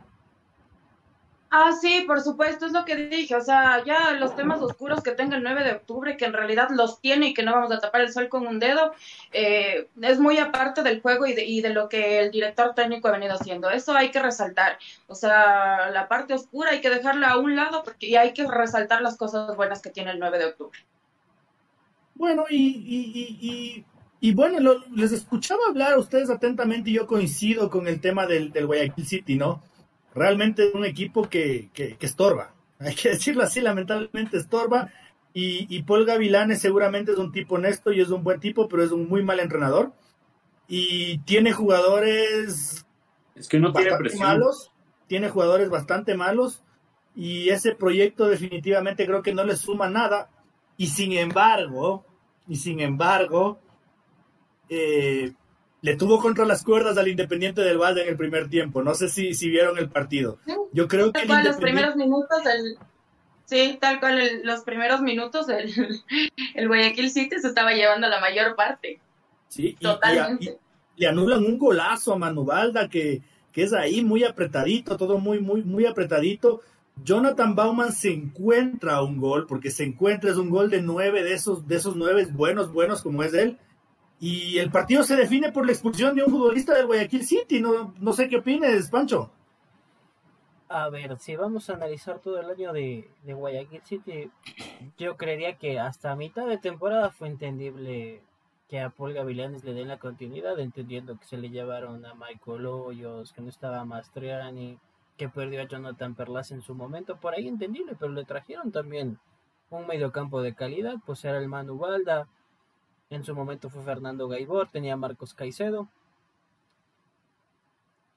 Ah, 1.50 1.72
sí, 1.80 2.04
por 2.06 2.20
supuesto, 2.20 2.66
es 2.66 2.72
lo 2.72 2.84
que 2.84 2.94
dije. 2.94 3.34
O 3.34 3.40
sea, 3.40 3.82
ya 3.82 4.12
los 4.12 4.36
temas 4.36 4.60
oscuros 4.60 5.02
que 5.02 5.12
tenga 5.12 5.36
el 5.36 5.42
9 5.42 5.64
de 5.64 5.72
octubre, 5.72 6.16
que 6.18 6.26
en 6.26 6.34
realidad 6.34 6.68
los 6.70 7.00
tiene 7.00 7.28
y 7.28 7.34
que 7.34 7.42
no 7.42 7.52
vamos 7.52 7.72
a 7.72 7.78
tapar 7.78 8.02
el 8.02 8.12
sol 8.12 8.28
con 8.28 8.46
un 8.46 8.58
dedo, 8.58 8.92
eh, 9.32 9.88
es 10.02 10.20
muy 10.20 10.36
aparte 10.38 10.82
del 10.82 11.00
juego 11.00 11.26
y 11.26 11.32
de, 11.32 11.46
y 11.46 11.62
de 11.62 11.70
lo 11.70 11.88
que 11.88 12.20
el 12.20 12.30
director 12.30 12.74
técnico 12.74 13.08
ha 13.08 13.12
venido 13.12 13.34
haciendo. 13.34 13.70
Eso 13.70 13.94
hay 13.94 14.10
que 14.10 14.20
resaltar. 14.20 14.78
O 15.06 15.14
sea, 15.14 15.90
la 15.90 16.06
parte 16.06 16.34
oscura 16.34 16.72
hay 16.72 16.82
que 16.82 16.90
dejarla 16.90 17.28
a 17.28 17.38
un 17.38 17.56
lado 17.56 17.82
porque 17.82 18.08
y 18.08 18.16
hay 18.16 18.34
que 18.34 18.46
resaltar 18.46 19.00
las 19.00 19.16
cosas 19.16 19.56
buenas 19.56 19.80
que 19.80 19.90
tiene 19.90 20.10
el 20.10 20.18
9 20.18 20.38
de 20.38 20.44
octubre. 20.44 20.78
Bueno, 22.14 22.44
y, 22.50 22.84
y, 23.40 23.84
y, 24.20 24.34
bueno, 24.34 24.58
les 24.94 25.12
escuchaba 25.12 25.60
hablar 25.68 25.92
a 25.92 25.98
ustedes 25.98 26.28
atentamente 26.28 26.90
y 26.90 26.94
yo 26.94 27.06
coincido 27.06 27.70
con 27.70 27.86
el 27.86 28.00
tema 28.00 28.26
del, 28.26 28.52
del 28.52 28.66
Guayaquil 28.66 29.06
City, 29.06 29.36
¿no? 29.36 29.62
Realmente 30.18 30.68
es 30.68 30.74
un 30.74 30.84
equipo 30.84 31.28
que, 31.28 31.70
que, 31.72 31.96
estorba. 32.00 32.52
Hay 32.78 32.94
que 32.94 33.10
decirlo 33.10 33.42
así, 33.42 33.60
lamentablemente 33.60 34.36
estorba. 34.36 34.92
Y, 35.32 35.66
y, 35.74 35.82
Paul 35.82 36.04
Gavilanes 36.04 36.60
seguramente 36.60 37.12
es 37.12 37.18
un 37.18 37.32
tipo 37.32 37.56
honesto 37.56 37.92
y 37.92 38.00
es 38.00 38.08
un 38.10 38.24
buen 38.24 38.40
tipo, 38.40 38.68
pero 38.68 38.82
es 38.82 38.90
un 38.90 39.08
muy 39.08 39.22
mal 39.22 39.40
entrenador. 39.40 39.92
Y 40.66 41.18
tiene 41.18 41.52
jugadores 41.52 42.84
es 43.38 43.48
que 43.48 43.60
no 43.60 43.72
tiene 43.72 43.96
presión. 43.96 44.22
malos, 44.22 44.72
tiene 45.06 45.28
jugadores 45.28 45.70
bastante 45.70 46.14
malos 46.14 46.62
y 47.14 47.50
ese 47.50 47.74
proyecto 47.74 48.28
definitivamente 48.28 49.06
creo 49.06 49.22
que 49.22 49.34
no 49.34 49.44
le 49.44 49.56
suma 49.56 49.88
nada. 49.88 50.30
Y 50.76 50.88
sin 50.88 51.12
embargo, 51.12 52.04
y 52.46 52.56
sin 52.56 52.80
embargo, 52.80 53.58
eh, 54.68 55.32
le 55.80 55.96
tuvo 55.96 56.20
contra 56.20 56.44
las 56.44 56.64
cuerdas 56.64 56.98
al 56.98 57.08
Independiente 57.08 57.62
del 57.62 57.78
Valle 57.78 58.02
en 58.02 58.08
el 58.08 58.16
primer 58.16 58.48
tiempo. 58.48 58.82
No 58.82 58.94
sé 58.94 59.08
si, 59.08 59.34
si 59.34 59.48
vieron 59.48 59.78
el 59.78 59.88
partido. 59.88 60.38
Yo 60.72 60.88
creo 60.88 61.12
que... 61.12 61.24
los 61.24 61.56
primeros 61.56 61.96
minutos, 61.96 62.44
el, 62.46 62.76
sí, 63.44 63.78
tal 63.80 64.00
cual 64.00 64.42
los 64.42 64.60
primeros 64.64 65.00
minutos, 65.00 65.48
el, 65.48 65.72
el 66.54 66.68
Guayaquil 66.68 67.10
City 67.10 67.38
se 67.40 67.48
estaba 67.48 67.72
llevando 67.72 68.08
la 68.08 68.20
mayor 68.20 68.56
parte. 68.56 69.00
Sí, 69.48 69.76
Totalmente. 69.80 70.44
Y, 70.44 71.00
le 71.00 71.06
anulan 71.06 71.44
un 71.44 71.58
golazo 71.58 72.12
a 72.12 72.18
Manubalda 72.18 72.88
que, 72.88 73.22
que 73.52 73.62
es 73.62 73.72
ahí 73.72 74.02
muy 74.02 74.24
apretadito, 74.24 74.96
todo 74.96 75.18
muy, 75.18 75.38
muy, 75.38 75.62
muy 75.62 75.86
apretadito. 75.86 76.60
Jonathan 77.04 77.54
Bauman 77.54 77.92
se 77.92 78.10
encuentra 78.10 79.00
un 79.02 79.20
gol, 79.20 79.46
porque 79.46 79.70
se 79.70 79.84
encuentra, 79.84 80.32
es 80.32 80.36
un 80.36 80.50
gol 80.50 80.70
de 80.70 80.82
nueve 80.82 81.22
de 81.22 81.34
esos, 81.34 81.68
de 81.68 81.76
esos 81.76 81.94
nueve 81.94 82.26
buenos, 82.32 82.72
buenos 82.72 83.02
como 83.02 83.22
es 83.22 83.32
él 83.32 83.56
y 84.20 84.58
el 84.58 84.70
partido 84.70 85.02
se 85.04 85.16
define 85.16 85.52
por 85.52 85.64
la 85.64 85.72
expulsión 85.72 86.16
de 86.16 86.24
un 86.24 86.30
futbolista 86.30 86.74
del 86.74 86.86
Guayaquil 86.86 87.24
City. 87.24 87.60
No, 87.60 87.94
no 87.98 88.12
sé 88.12 88.28
qué 88.28 88.38
opines, 88.38 88.90
Pancho. 88.90 89.30
A 90.68 90.90
ver, 90.90 91.18
si 91.18 91.36
vamos 91.36 91.70
a 91.70 91.74
analizar 91.74 92.18
todo 92.18 92.40
el 92.40 92.50
año 92.50 92.72
de, 92.72 93.08
de 93.22 93.34
Guayaquil 93.34 93.82
City, 93.84 94.30
yo 94.98 95.16
creería 95.16 95.56
que 95.56 95.78
hasta 95.78 96.14
mitad 96.14 96.46
de 96.46 96.58
temporada 96.58 97.10
fue 97.10 97.28
entendible 97.28 98.22
que 98.68 98.80
a 98.80 98.90
Paul 98.90 99.14
Gavilanes 99.14 99.64
le 99.64 99.72
den 99.72 99.88
la 99.88 99.98
continuidad, 99.98 100.58
entendiendo 100.58 101.18
que 101.18 101.24
se 101.24 101.38
le 101.38 101.48
llevaron 101.48 102.04
a 102.04 102.14
Michael 102.14 102.66
Hoyos, 102.66 103.32
que 103.32 103.40
no 103.40 103.48
estaba 103.48 103.84
Mastriani, 103.86 104.78
que 105.16 105.30
perdió 105.30 105.62
a 105.62 105.66
Jonathan 105.66 106.14
Perlas 106.14 106.50
en 106.50 106.60
su 106.60 106.74
momento, 106.74 107.16
por 107.16 107.34
ahí 107.34 107.48
entendible, 107.48 107.96
pero 107.98 108.12
le 108.12 108.24
trajeron 108.24 108.70
también 108.70 109.18
un 109.70 109.86
mediocampo 109.86 110.42
de 110.42 110.54
calidad, 110.54 110.96
pues 111.06 111.24
era 111.24 111.38
el 111.38 111.48
Manu 111.48 111.78
Balda, 111.78 112.28
en 113.10 113.24
su 113.24 113.34
momento 113.34 113.70
fue 113.70 113.82
Fernando 113.82 114.28
Gaibor, 114.28 114.68
tenía 114.70 114.96
Marcos 114.96 115.34
Caicedo. 115.34 115.88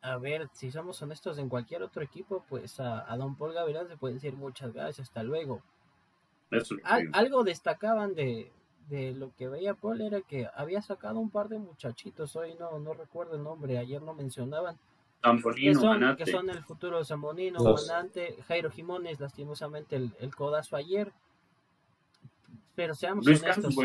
A 0.01 0.17
ver, 0.17 0.49
si 0.53 0.71
somos 0.71 1.01
honestos, 1.01 1.37
en 1.37 1.47
cualquier 1.47 1.83
otro 1.83 2.01
equipo, 2.01 2.43
pues 2.49 2.79
a, 2.79 3.05
Don 3.17 3.35
Paul 3.35 3.53
Gavilán 3.53 3.87
se 3.87 3.97
puede 3.97 4.15
decir 4.15 4.33
muchas 4.33 4.73
gracias, 4.73 5.07
hasta 5.07 5.23
luego. 5.23 5.61
algo 7.13 7.43
destacaban 7.43 8.15
de, 8.15 8.51
lo 8.89 9.31
que 9.37 9.47
veía 9.47 9.75
Paul 9.75 10.01
era 10.01 10.21
que 10.21 10.49
había 10.55 10.81
sacado 10.81 11.19
un 11.19 11.29
par 11.29 11.47
de 11.47 11.59
muchachitos, 11.59 12.35
hoy 12.35 12.55
no, 12.59 12.79
no 12.79 12.93
recuerdo 12.93 13.35
el 13.35 13.43
nombre, 13.43 13.77
ayer 13.77 14.01
lo 14.01 14.13
mencionaban. 14.13 14.77
que, 15.21 15.75
son, 15.75 16.15
que 16.17 16.25
son 16.25 16.49
el 16.49 16.63
futuro 16.63 17.05
Zambolino, 17.05 17.59
Manante, 17.63 18.41
Jairo 18.47 18.71
Jiménez, 18.71 19.19
lastimosamente 19.19 19.95
el, 19.95 20.15
el 20.19 20.35
codazo 20.35 20.75
ayer 20.75 21.13
pero 22.75 22.95
seamos 22.95 23.27
honestos. 23.27 23.75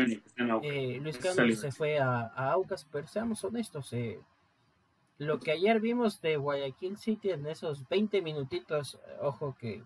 Eh, 0.63 0.99
Luis 1.01 1.17
Carlos 1.17 1.59
se 1.59 1.71
fue 1.71 1.99
a, 1.99 2.27
Aucas, 2.51 2.87
pero 2.91 3.07
seamos 3.07 3.43
honestos. 3.43 3.91
Eh, 3.93 4.19
lo 5.17 5.39
que 5.39 5.51
ayer 5.51 5.79
vimos 5.79 6.21
de 6.21 6.37
Guayaquil 6.37 6.97
City 6.97 7.31
en 7.31 7.47
esos 7.47 7.87
20 7.89 8.21
minutitos, 8.21 8.99
ojo 9.19 9.55
que 9.59 9.83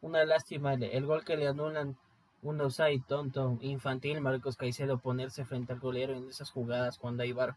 una 0.00 0.24
lástima 0.24 0.74
el, 0.74 1.06
gol 1.06 1.24
que 1.24 1.36
le 1.36 1.48
anulan 1.48 1.96
un 2.42 2.60
offside 2.60 3.02
tonto, 3.06 3.58
infantil, 3.60 4.20
Marcos 4.20 4.56
Caicedo 4.56 4.98
ponerse 4.98 5.44
frente 5.44 5.72
al 5.72 5.80
golero 5.80 6.14
en 6.14 6.28
esas 6.28 6.50
jugadas 6.50 6.98
cuando 6.98 7.22
hay 7.22 7.32
bar. 7.32 7.56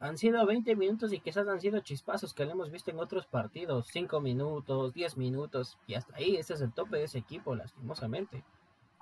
Han 0.00 0.18
sido 0.18 0.44
20 0.44 0.74
minutos 0.74 1.12
y 1.12 1.20
quizás 1.20 1.46
han 1.46 1.60
sido 1.60 1.80
chispazos 1.80 2.34
que 2.34 2.44
le 2.44 2.52
hemos 2.52 2.70
visto 2.70 2.90
en 2.90 2.98
otros 2.98 3.26
partidos, 3.26 3.86
5 3.92 4.20
minutos, 4.20 4.92
10 4.92 5.16
minutos, 5.16 5.78
y 5.86 5.94
hasta 5.94 6.16
ahí 6.16 6.36
ese 6.36 6.54
es 6.54 6.60
el 6.60 6.72
tope 6.72 6.98
de 6.98 7.04
ese 7.04 7.18
equipo, 7.18 7.54
lastimosamente. 7.54 8.42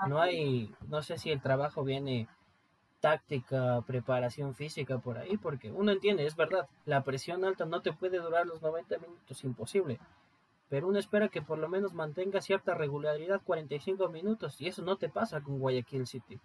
No 0.07 0.21
hay, 0.21 0.73
no 0.89 1.03
sé 1.03 1.19
si 1.19 1.31
el 1.31 1.41
trabajo 1.41 1.85
viene 1.85 2.29
táctica, 3.01 3.83
preparación 3.87 4.55
física 4.55 4.99
por 4.99 5.19
ahí, 5.19 5.37
porque 5.37 5.71
uno 5.71 5.93
entiende, 5.93 6.27
es 6.27 6.37
verdad, 6.37 6.69
la 6.85 7.03
presión 7.03 7.45
alta 7.45 7.65
no 7.65 7.81
te 7.81 7.93
puede 7.93 8.19
durar 8.19 8.47
los 8.47 8.63
90 8.63 8.99
minutos, 8.99 9.45
imposible. 9.45 9.99
Pero 10.69 10.87
uno 10.87 10.99
espera 10.99 11.29
que 11.29 11.43
por 11.43 11.59
lo 11.59 11.69
menos 11.69 11.95
mantenga 11.95 12.41
cierta 12.41 12.75
regularidad 12.75 13.41
45 13.43 14.09
minutos, 14.09 14.61
y 14.61 14.69
eso 14.69 14.83
no 14.83 14.97
te 14.97 15.09
pasa 15.09 15.41
con 15.41 15.59
Guayaquil 15.59 16.07
City. 16.07 16.39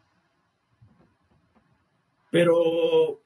Pero 2.32 3.20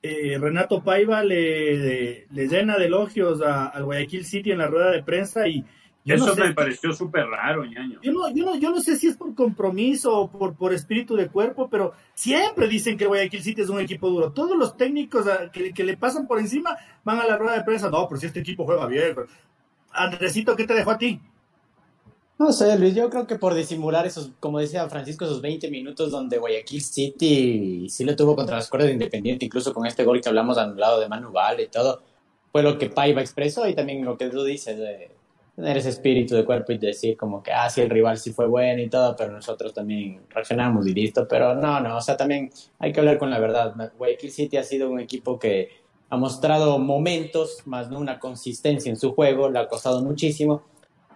eh, 0.00 0.38
Renato 0.38 0.82
Paiva 0.82 1.24
le, 1.24 2.26
le, 2.30 2.48
llena 2.48 2.78
de 2.78 2.86
elogios 2.86 3.40
al 3.42 3.84
Guayaquil 3.84 4.24
City 4.24 4.52
en 4.52 4.58
la 4.58 4.68
rueda 4.68 4.90
de 4.90 5.02
prensa 5.02 5.48
y 5.48 5.64
eso 6.14 6.36
me 6.36 6.54
pareció 6.54 6.92
súper 6.92 7.26
raro, 7.26 7.64
ñaño. 7.64 8.00
Yo 8.02 8.12
no, 8.12 8.28
yo, 8.34 8.44
no, 8.44 8.56
yo 8.56 8.70
no 8.70 8.80
sé 8.80 8.96
si 8.96 9.08
es 9.08 9.16
por 9.16 9.34
compromiso 9.34 10.16
o 10.16 10.30
por, 10.30 10.54
por 10.54 10.72
espíritu 10.72 11.16
de 11.16 11.28
cuerpo, 11.28 11.68
pero 11.68 11.92
siempre 12.14 12.68
dicen 12.68 12.96
que 12.96 13.06
Guayaquil 13.06 13.42
City 13.42 13.62
es 13.62 13.68
un 13.68 13.80
equipo 13.80 14.08
duro. 14.08 14.32
Todos 14.32 14.56
los 14.56 14.76
técnicos 14.76 15.26
que, 15.52 15.72
que 15.72 15.84
le 15.84 15.96
pasan 15.96 16.26
por 16.26 16.38
encima 16.38 16.76
van 17.04 17.18
a 17.20 17.26
la 17.26 17.36
rueda 17.36 17.56
de 17.56 17.64
prensa. 17.64 17.90
No, 17.90 18.08
pero 18.08 18.20
si 18.20 18.26
este 18.26 18.40
equipo 18.40 18.64
juega 18.64 18.86
bien. 18.86 19.16
Andresito, 19.92 20.54
¿qué 20.56 20.66
te 20.66 20.74
dejó 20.74 20.92
a 20.92 20.98
ti? 20.98 21.20
No 22.38 22.52
sé, 22.52 22.78
Luis, 22.78 22.94
yo 22.94 23.10
creo 23.10 23.26
que 23.26 23.34
por 23.34 23.52
disimular 23.52 24.06
esos, 24.06 24.30
como 24.38 24.60
decía 24.60 24.88
Francisco, 24.88 25.24
esos 25.24 25.42
20 25.42 25.70
minutos 25.72 26.12
donde 26.12 26.38
Guayaquil 26.38 26.80
City 26.80 27.88
sí 27.90 28.04
lo 28.04 28.14
tuvo 28.14 28.36
contra 28.36 28.56
las 28.56 28.70
cuerdas 28.70 28.86
de 28.86 28.92
Independiente, 28.92 29.46
incluso 29.46 29.74
con 29.74 29.86
este 29.86 30.04
gol 30.04 30.20
que 30.20 30.28
hablamos 30.28 30.56
anulado 30.56 31.00
de 31.00 31.08
Manu 31.08 31.32
Val 31.32 31.58
y 31.58 31.66
todo, 31.66 32.00
fue 32.52 32.62
lo 32.62 32.78
que 32.78 32.90
Paiva 32.90 33.20
expresó 33.20 33.66
y 33.66 33.74
también 33.74 34.04
lo 34.04 34.16
que 34.16 34.28
tú 34.28 34.44
dices, 34.44 34.78
de 34.78 35.17
tener 35.58 35.76
ese 35.76 35.88
espíritu 35.88 36.36
de 36.36 36.44
cuerpo 36.44 36.70
y 36.70 36.78
decir 36.78 37.16
como 37.16 37.42
que, 37.42 37.50
ah, 37.52 37.68
sí, 37.68 37.80
el 37.80 37.90
rival 37.90 38.16
sí 38.16 38.32
fue 38.32 38.46
bueno 38.46 38.80
y 38.80 38.88
todo, 38.88 39.16
pero 39.16 39.32
nosotros 39.32 39.74
también 39.74 40.20
reaccionamos 40.30 40.86
y 40.86 40.94
listo. 40.94 41.26
Pero 41.26 41.56
no, 41.56 41.80
no, 41.80 41.96
o 41.96 42.00
sea, 42.00 42.16
también 42.16 42.52
hay 42.78 42.92
que 42.92 43.00
hablar 43.00 43.18
con 43.18 43.28
la 43.28 43.40
verdad. 43.40 43.74
Guayaquil 43.98 44.30
City 44.30 44.56
ha 44.56 44.62
sido 44.62 44.88
un 44.88 45.00
equipo 45.00 45.36
que 45.36 45.70
ha 46.10 46.16
mostrado 46.16 46.78
momentos, 46.78 47.62
más 47.66 47.90
no 47.90 47.98
una 47.98 48.20
consistencia 48.20 48.88
en 48.88 48.96
su 48.96 49.12
juego, 49.14 49.50
le 49.50 49.58
ha 49.58 49.66
costado 49.66 50.00
muchísimo. 50.00 50.62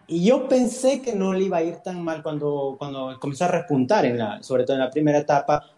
Y 0.08 0.24
yo 0.24 0.48
pensé 0.48 1.02
que 1.02 1.14
no 1.14 1.32
le 1.32 1.44
iba 1.44 1.58
a 1.58 1.62
ir 1.62 1.76
tan 1.76 2.02
mal 2.02 2.24
cuando, 2.24 2.74
cuando 2.76 3.16
comenzó 3.20 3.44
a 3.44 3.48
repuntar, 3.48 4.04
en 4.06 4.18
la, 4.18 4.42
sobre 4.42 4.64
todo 4.64 4.74
en 4.74 4.82
la 4.82 4.90
primera 4.90 5.18
etapa, 5.18 5.70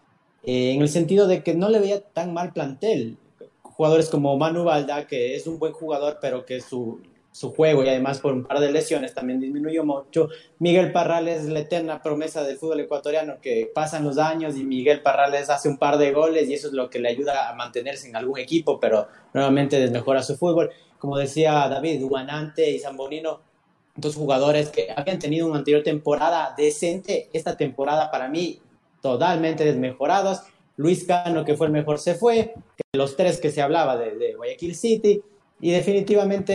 eh, 0.43 0.71
en 0.71 0.81
el 0.81 0.89
sentido 0.89 1.27
de 1.27 1.43
que 1.43 1.53
no 1.53 1.69
le 1.69 1.79
veía 1.79 2.01
tan 2.01 2.33
mal 2.33 2.51
plantel. 2.51 3.19
Jugadores 3.61 4.09
como 4.09 4.35
Manu 4.37 4.63
Balda, 4.63 5.05
que 5.05 5.35
es 5.35 5.45
un 5.45 5.59
buen 5.59 5.73
jugador, 5.73 6.17
pero 6.19 6.45
que 6.45 6.61
su, 6.61 6.99
su 7.35 7.53
juego 7.53 7.83
y 7.83 7.89
además 7.89 8.21
por 8.21 8.31
un 8.31 8.45
par 8.45 8.61
de 8.61 8.71
lesiones 8.71 9.13
también 9.13 9.41
disminuyó 9.41 9.83
mucho. 9.83 10.29
Miguel 10.59 10.93
Parrales 10.93 11.41
es 11.41 11.49
la 11.49 11.59
eterna 11.59 12.01
promesa 12.01 12.43
del 12.43 12.55
fútbol 12.55 12.79
ecuatoriano 12.79 13.41
que 13.41 13.69
pasan 13.75 14.05
los 14.05 14.17
años 14.17 14.55
y 14.55 14.63
Miguel 14.63 15.01
Parrales 15.01 15.49
hace 15.49 15.67
un 15.67 15.77
par 15.77 15.97
de 15.97 16.13
goles 16.13 16.47
y 16.47 16.53
eso 16.53 16.67
es 16.67 16.73
lo 16.73 16.89
que 16.89 16.99
le 16.99 17.09
ayuda 17.09 17.49
a 17.49 17.53
mantenerse 17.53 18.07
en 18.07 18.15
algún 18.15 18.39
equipo, 18.39 18.79
pero 18.79 19.09
nuevamente 19.33 19.77
desmejora 19.77 20.23
su 20.23 20.37
fútbol. 20.37 20.71
Como 20.97 21.17
decía 21.17 21.67
David, 21.67 21.99
Dumanante 21.99 22.71
y 22.71 22.79
Zambonino, 22.79 23.41
dos 23.97 24.15
jugadores 24.15 24.69
que 24.69 24.93
habían 24.95 25.19
tenido 25.19 25.45
una 25.45 25.57
anterior 25.57 25.83
temporada 25.83 26.53
decente, 26.57 27.29
esta 27.33 27.57
temporada 27.57 28.11
para 28.11 28.29
mí 28.29 28.61
totalmente 29.01 29.65
desmejorados. 29.65 30.39
Luis 30.77 31.03
Cano, 31.03 31.43
que 31.43 31.57
fue 31.57 31.67
el 31.67 31.73
mejor, 31.73 31.99
se 31.99 32.15
fue. 32.15 32.53
Los 32.93 33.17
tres 33.17 33.41
que 33.41 33.51
se 33.51 33.61
hablaba 33.61 33.97
de 33.97 34.35
Guayaquil 34.35 34.73
City, 34.73 35.21
y 35.65 35.71
definitivamente 35.71 36.53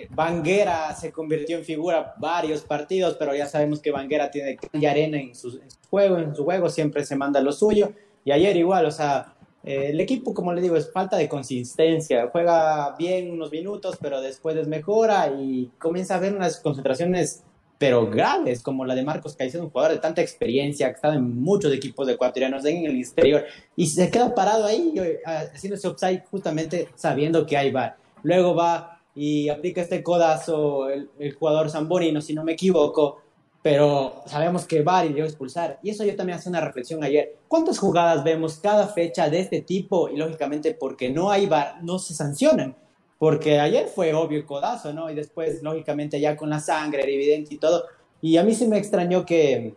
eh, 0.00 0.08
Banguera 0.10 0.94
se 0.94 1.12
convirtió 1.12 1.58
en 1.58 1.64
figura 1.64 2.14
varios 2.16 2.62
partidos, 2.62 3.14
pero 3.18 3.34
ya 3.34 3.44
sabemos 3.44 3.78
que 3.78 3.90
Banguera 3.90 4.30
tiene 4.30 4.56
calle 4.56 4.88
arena 4.88 5.20
en 5.20 5.34
su, 5.34 5.60
juego, 5.90 6.16
en 6.16 6.34
su 6.34 6.44
juego 6.44 6.70
siempre 6.70 7.04
se 7.04 7.14
manda 7.14 7.42
lo 7.42 7.52
suyo. 7.52 7.92
Y 8.24 8.30
ayer 8.30 8.56
igual, 8.56 8.86
o 8.86 8.90
sea, 8.90 9.34
eh, 9.62 9.88
el 9.90 10.00
equipo, 10.00 10.32
como 10.32 10.54
le 10.54 10.62
digo, 10.62 10.76
es 10.78 10.90
falta 10.90 11.18
de 11.18 11.28
consistencia. 11.28 12.30
Juega 12.32 12.96
bien 12.96 13.30
unos 13.30 13.52
minutos, 13.52 13.98
pero 14.00 14.22
después 14.22 14.56
desmejora 14.56 15.30
y 15.38 15.70
comienza 15.78 16.14
a 16.14 16.18
ver 16.18 16.34
unas 16.34 16.58
concentraciones, 16.58 17.42
pero 17.76 18.08
graves, 18.08 18.62
como 18.62 18.86
la 18.86 18.94
de 18.94 19.02
Marcos 19.02 19.36
Caicedo, 19.36 19.64
un 19.64 19.70
jugador 19.70 19.92
de 19.92 20.00
tanta 20.00 20.22
experiencia, 20.22 20.86
que 20.86 20.92
ha 20.92 20.96
estado 20.96 21.14
en 21.16 21.38
muchos 21.38 21.70
equipos 21.70 22.08
ecuatorianos 22.08 22.64
en 22.64 22.86
el 22.86 22.96
exterior, 22.96 23.44
y 23.76 23.88
se 23.88 24.10
queda 24.10 24.34
parado 24.34 24.64
ahí 24.64 24.94
eh, 24.96 25.20
haciendo 25.26 25.76
ese 25.76 25.86
upside 25.86 26.22
justamente 26.30 26.88
sabiendo 26.94 27.44
que 27.44 27.54
hay 27.54 27.70
va 27.70 27.94
Luego 28.22 28.54
va 28.54 28.98
y 29.14 29.48
aplica 29.48 29.80
este 29.80 30.02
codazo 30.02 30.88
el, 30.88 31.34
jugador 31.34 31.70
Zamborino, 31.70 32.20
si 32.20 32.34
no 32.34 32.44
me 32.44 32.52
equivoco, 32.52 33.20
pero 33.62 34.22
sabemos 34.26 34.64
que 34.64 34.82
va 34.82 35.04
y 35.04 35.20
a 35.20 35.24
expulsar. 35.24 35.80
Y 35.82 35.90
eso 35.90 36.04
yo 36.04 36.14
también 36.14 36.38
hacía 36.38 36.50
una 36.50 36.60
reflexión 36.60 37.02
ayer. 37.02 37.36
¿Cuántas 37.48 37.78
jugadas 37.78 38.22
vemos 38.22 38.60
cada 38.60 38.86
fecha 38.86 39.28
de 39.28 39.40
este 39.40 39.62
tipo? 39.62 40.08
Y 40.08 40.16
lógicamente 40.16 40.72
porque 40.72 41.10
no 41.10 41.32
hay 41.32 41.46
VAR, 41.46 41.82
no 41.82 41.98
se 41.98 42.14
sancionan. 42.14 42.76
Porque 43.18 43.58
ayer 43.58 43.88
fue 43.88 44.14
obvio 44.14 44.38
el 44.38 44.46
codazo, 44.46 44.92
¿no? 44.92 45.10
Y 45.10 45.16
después, 45.16 45.64
lógicamente, 45.64 46.20
ya 46.20 46.36
con 46.36 46.50
la 46.50 46.60
sangre, 46.60 47.02
era 47.02 47.10
evidente 47.10 47.54
y 47.54 47.58
todo. 47.58 47.86
Y 48.20 48.36
a 48.36 48.44
mí 48.44 48.54
sí 48.54 48.68
me 48.68 48.78
extrañó 48.78 49.26
que 49.26 49.74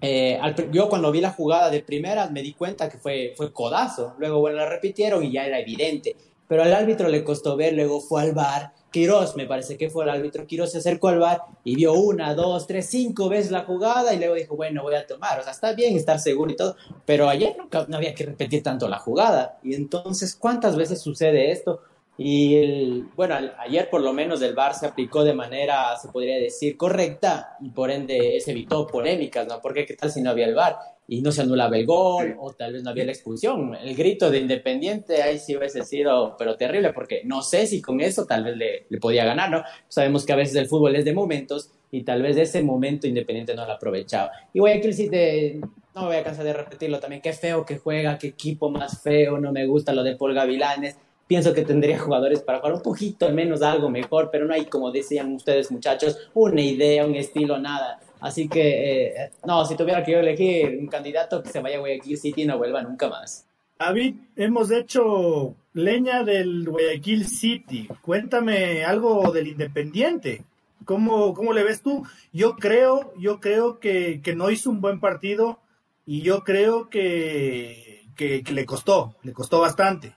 eh, 0.00 0.40
yo 0.70 0.88
cuando 0.88 1.10
vi 1.10 1.20
la 1.20 1.32
jugada 1.32 1.70
de 1.70 1.80
primeras 1.80 2.30
me 2.30 2.42
di 2.42 2.52
cuenta 2.52 2.88
que 2.88 2.98
fue, 2.98 3.34
fue 3.36 3.52
codazo. 3.52 4.14
Luego, 4.18 4.38
bueno, 4.38 4.58
la 4.58 4.68
repitieron 4.68 5.24
y 5.24 5.32
ya 5.32 5.44
era 5.44 5.58
evidente 5.58 6.14
pero 6.48 6.62
al 6.62 6.72
árbitro 6.72 7.08
le 7.08 7.24
costó 7.24 7.56
ver, 7.56 7.74
luego 7.74 8.00
fue 8.00 8.22
al 8.22 8.32
bar 8.32 8.72
Quiroz, 8.94 9.34
me 9.34 9.46
parece 9.46 9.76
que 9.76 9.90
fue 9.90 10.04
el 10.04 10.10
árbitro, 10.10 10.46
Quiroz 10.46 10.70
se 10.70 10.78
acercó 10.78 11.08
al 11.08 11.18
bar 11.18 11.40
y 11.64 11.74
vio 11.74 11.94
una, 11.94 12.32
dos, 12.32 12.68
tres, 12.68 12.86
cinco 12.86 13.28
veces 13.28 13.50
la 13.50 13.64
jugada 13.64 14.14
y 14.14 14.18
luego 14.18 14.34
dijo, 14.36 14.54
bueno, 14.54 14.84
voy 14.84 14.94
a 14.94 15.04
tomar, 15.04 15.40
o 15.40 15.42
sea, 15.42 15.50
está 15.50 15.72
bien 15.72 15.96
estar 15.96 16.20
seguro 16.20 16.52
y 16.52 16.54
todo, 16.54 16.76
pero 17.04 17.28
ayer 17.28 17.56
nunca, 17.58 17.86
no 17.88 17.96
había 17.96 18.14
que 18.14 18.24
repetir 18.24 18.62
tanto 18.62 18.88
la 18.88 19.00
jugada. 19.00 19.58
Y 19.64 19.74
entonces, 19.74 20.36
¿cuántas 20.36 20.76
veces 20.76 21.00
sucede 21.00 21.50
esto? 21.50 21.80
Y 22.16 22.54
el, 22.56 23.08
bueno, 23.16 23.36
ayer 23.58 23.90
por 23.90 24.00
lo 24.00 24.12
menos 24.12 24.40
el 24.40 24.54
VAR 24.54 24.74
se 24.74 24.86
aplicó 24.86 25.24
de 25.24 25.34
manera, 25.34 25.96
se 25.96 26.08
podría 26.08 26.36
decir, 26.36 26.76
correcta 26.76 27.56
y 27.60 27.70
por 27.70 27.90
ende 27.90 28.38
se 28.40 28.52
evitó 28.52 28.86
polémicas, 28.86 29.48
¿no? 29.48 29.60
Porque 29.60 29.84
qué 29.84 29.94
tal 29.94 30.12
si 30.12 30.22
no 30.22 30.30
había 30.30 30.46
el 30.46 30.54
VAR 30.54 30.76
y 31.08 31.20
no 31.22 31.32
se 31.32 31.42
anulaba 31.42 31.76
el 31.76 31.86
gol 31.86 32.36
o 32.38 32.52
tal 32.52 32.72
vez 32.72 32.84
no 32.84 32.90
había 32.90 33.04
la 33.04 33.12
expulsión. 33.12 33.74
El 33.74 33.96
grito 33.96 34.30
de 34.30 34.38
Independiente 34.38 35.22
ahí 35.22 35.40
sí 35.40 35.56
hubiese 35.56 35.84
sido, 35.84 36.36
pero 36.38 36.56
terrible, 36.56 36.92
porque 36.92 37.22
no 37.24 37.42
sé 37.42 37.66
si 37.66 37.82
con 37.82 38.00
eso 38.00 38.26
tal 38.26 38.44
vez 38.44 38.56
le, 38.56 38.86
le 38.88 38.98
podía 38.98 39.24
ganar, 39.24 39.50
¿no? 39.50 39.64
Sabemos 39.88 40.24
que 40.24 40.32
a 40.32 40.36
veces 40.36 40.54
el 40.54 40.68
fútbol 40.68 40.94
es 40.94 41.04
de 41.04 41.12
momentos 41.12 41.70
y 41.90 42.04
tal 42.04 42.22
vez 42.22 42.36
ese 42.36 42.62
momento 42.62 43.08
Independiente 43.08 43.56
no 43.56 43.66
lo 43.66 43.72
aprovechaba. 43.72 44.30
Y 44.52 44.60
Guayaquil 44.60 44.94
sí 44.94 45.10
te, 45.10 45.60
no 45.94 46.02
me 46.02 46.06
voy 46.06 46.16
a 46.16 46.22
cansar 46.22 46.44
de 46.44 46.52
repetirlo 46.52 47.00
también, 47.00 47.20
qué 47.20 47.32
feo 47.32 47.64
que 47.64 47.78
juega, 47.78 48.18
qué 48.18 48.28
equipo 48.28 48.70
más 48.70 49.02
feo, 49.02 49.38
no 49.38 49.50
me 49.50 49.66
gusta 49.66 49.92
lo 49.92 50.04
de 50.04 50.14
Paul 50.14 50.32
Gavilanes 50.32 50.96
Pienso 51.26 51.54
que 51.54 51.62
tendría 51.62 51.98
jugadores 51.98 52.42
para 52.42 52.58
jugar 52.58 52.74
un 52.74 52.82
poquito 52.82 53.30
menos 53.30 53.62
algo 53.62 53.88
mejor, 53.88 54.28
pero 54.30 54.44
no 54.44 54.52
hay, 54.52 54.66
como 54.66 54.90
decían 54.90 55.32
ustedes 55.34 55.70
muchachos, 55.70 56.18
una 56.34 56.60
idea, 56.60 57.06
un 57.06 57.14
estilo, 57.14 57.58
nada. 57.58 57.98
Así 58.20 58.48
que, 58.48 59.06
eh, 59.06 59.30
no, 59.46 59.64
si 59.64 59.76
tuviera 59.76 60.04
que 60.04 60.18
elegir 60.18 60.78
un 60.78 60.86
candidato 60.86 61.42
que 61.42 61.50
se 61.50 61.60
vaya 61.60 61.76
a 61.76 61.80
Guayaquil 61.80 62.18
City 62.18 62.44
no 62.44 62.58
vuelva 62.58 62.82
nunca 62.82 63.08
más. 63.08 63.46
David, 63.78 64.16
hemos 64.36 64.70
hecho 64.70 65.54
leña 65.72 66.24
del 66.24 66.68
Guayaquil 66.68 67.26
City. 67.26 67.88
Cuéntame 68.02 68.84
algo 68.84 69.32
del 69.32 69.48
Independiente. 69.48 70.42
¿Cómo, 70.84 71.34
cómo 71.34 71.52
le 71.52 71.64
ves 71.64 71.82
tú? 71.82 72.06
Yo 72.32 72.56
creo, 72.56 73.14
yo 73.18 73.40
creo 73.40 73.78
que, 73.78 74.20
que 74.22 74.34
no 74.34 74.50
hizo 74.50 74.70
un 74.70 74.80
buen 74.80 75.00
partido 75.00 75.58
y 76.06 76.20
yo 76.22 76.44
creo 76.44 76.90
que, 76.90 78.04
que 78.16 78.42
le 78.52 78.66
costó, 78.66 79.16
le 79.22 79.32
costó 79.32 79.60
bastante. 79.60 80.14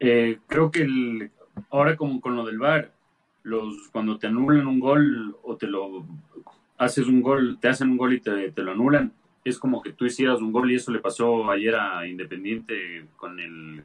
Eh, 0.00 0.38
creo 0.46 0.70
que 0.70 0.82
el, 0.82 1.30
ahora 1.70 1.94
como 1.96 2.20
con 2.22 2.34
lo 2.34 2.46
del 2.46 2.58
VAR, 2.58 2.92
los, 3.42 3.88
cuando 3.92 4.18
te 4.18 4.26
anulan 4.26 4.66
un 4.66 4.80
gol 4.80 5.36
o 5.42 5.56
te 5.56 5.66
lo 5.66 6.06
haces 6.78 7.06
un 7.06 7.20
gol, 7.20 7.58
te 7.60 7.68
hacen 7.68 7.90
un 7.90 7.98
gol 7.98 8.14
y 8.14 8.20
te, 8.20 8.52
lo 8.56 8.72
anulan, 8.72 9.12
es 9.44 9.58
como 9.58 9.82
que 9.82 9.92
tú 9.92 10.06
hicieras 10.06 10.40
un 10.40 10.52
gol 10.52 10.70
y 10.70 10.76
eso 10.76 10.90
le 10.90 11.00
pasó 11.00 11.50
ayer 11.50 11.74
a 11.74 12.06
Independiente 12.06 13.06
con 13.16 13.38
el 13.38 13.84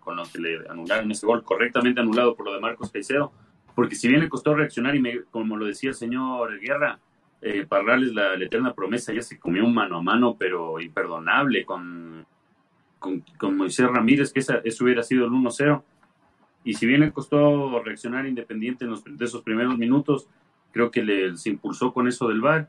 con 0.00 0.16
lo 0.16 0.22
que 0.24 0.38
le 0.38 0.66
anularon 0.70 1.10
ese 1.10 1.26
gol, 1.26 1.44
correctamente 1.44 2.00
anulado 2.00 2.34
por 2.34 2.46
lo 2.46 2.54
de 2.54 2.60
Marcos 2.60 2.90
Caicedo, 2.90 3.30
porque 3.74 3.94
si 3.94 4.08
bien 4.08 4.20
le 4.20 4.30
costó 4.30 4.54
reaccionar 4.54 4.96
y 4.96 5.00
me, 5.00 5.22
como 5.24 5.58
lo 5.58 5.66
decía 5.66 5.90
el 5.90 5.94
señor 5.94 6.58
Guerra, 6.60 6.98
eh, 7.42 7.66
Parrales 7.68 8.14
la 8.14 8.34
eterna 8.34 8.72
promesa 8.72 9.12
ya 9.12 9.20
se 9.20 9.38
comió 9.38 9.66
un 9.66 9.74
mano 9.74 9.98
a 9.98 10.02
mano, 10.02 10.36
pero 10.38 10.80
imperdonable 10.80 11.66
con 11.66 12.26
con, 12.98 13.56
Moisés 13.56 13.86
Ramírez, 13.86 14.32
que 14.32 14.40
esa, 14.40 14.58
eso 14.64 14.84
hubiera 14.84 15.02
sido 15.02 15.24
el 15.26 15.32
1-0. 15.32 15.82
Y 16.64 16.74
si 16.74 16.86
bien 16.86 17.00
le 17.00 17.12
costó 17.12 17.82
reaccionar 17.82 18.26
Independiente 18.26 18.84
en 18.84 19.16
de 19.16 19.24
esos 19.24 19.42
primeros 19.42 19.78
minutos, 19.78 20.28
creo 20.72 20.90
que 20.90 21.02
le, 21.02 21.36
se 21.36 21.50
impulsó 21.50 21.92
con 21.92 22.08
eso 22.08 22.28
del 22.28 22.40
VAR. 22.40 22.68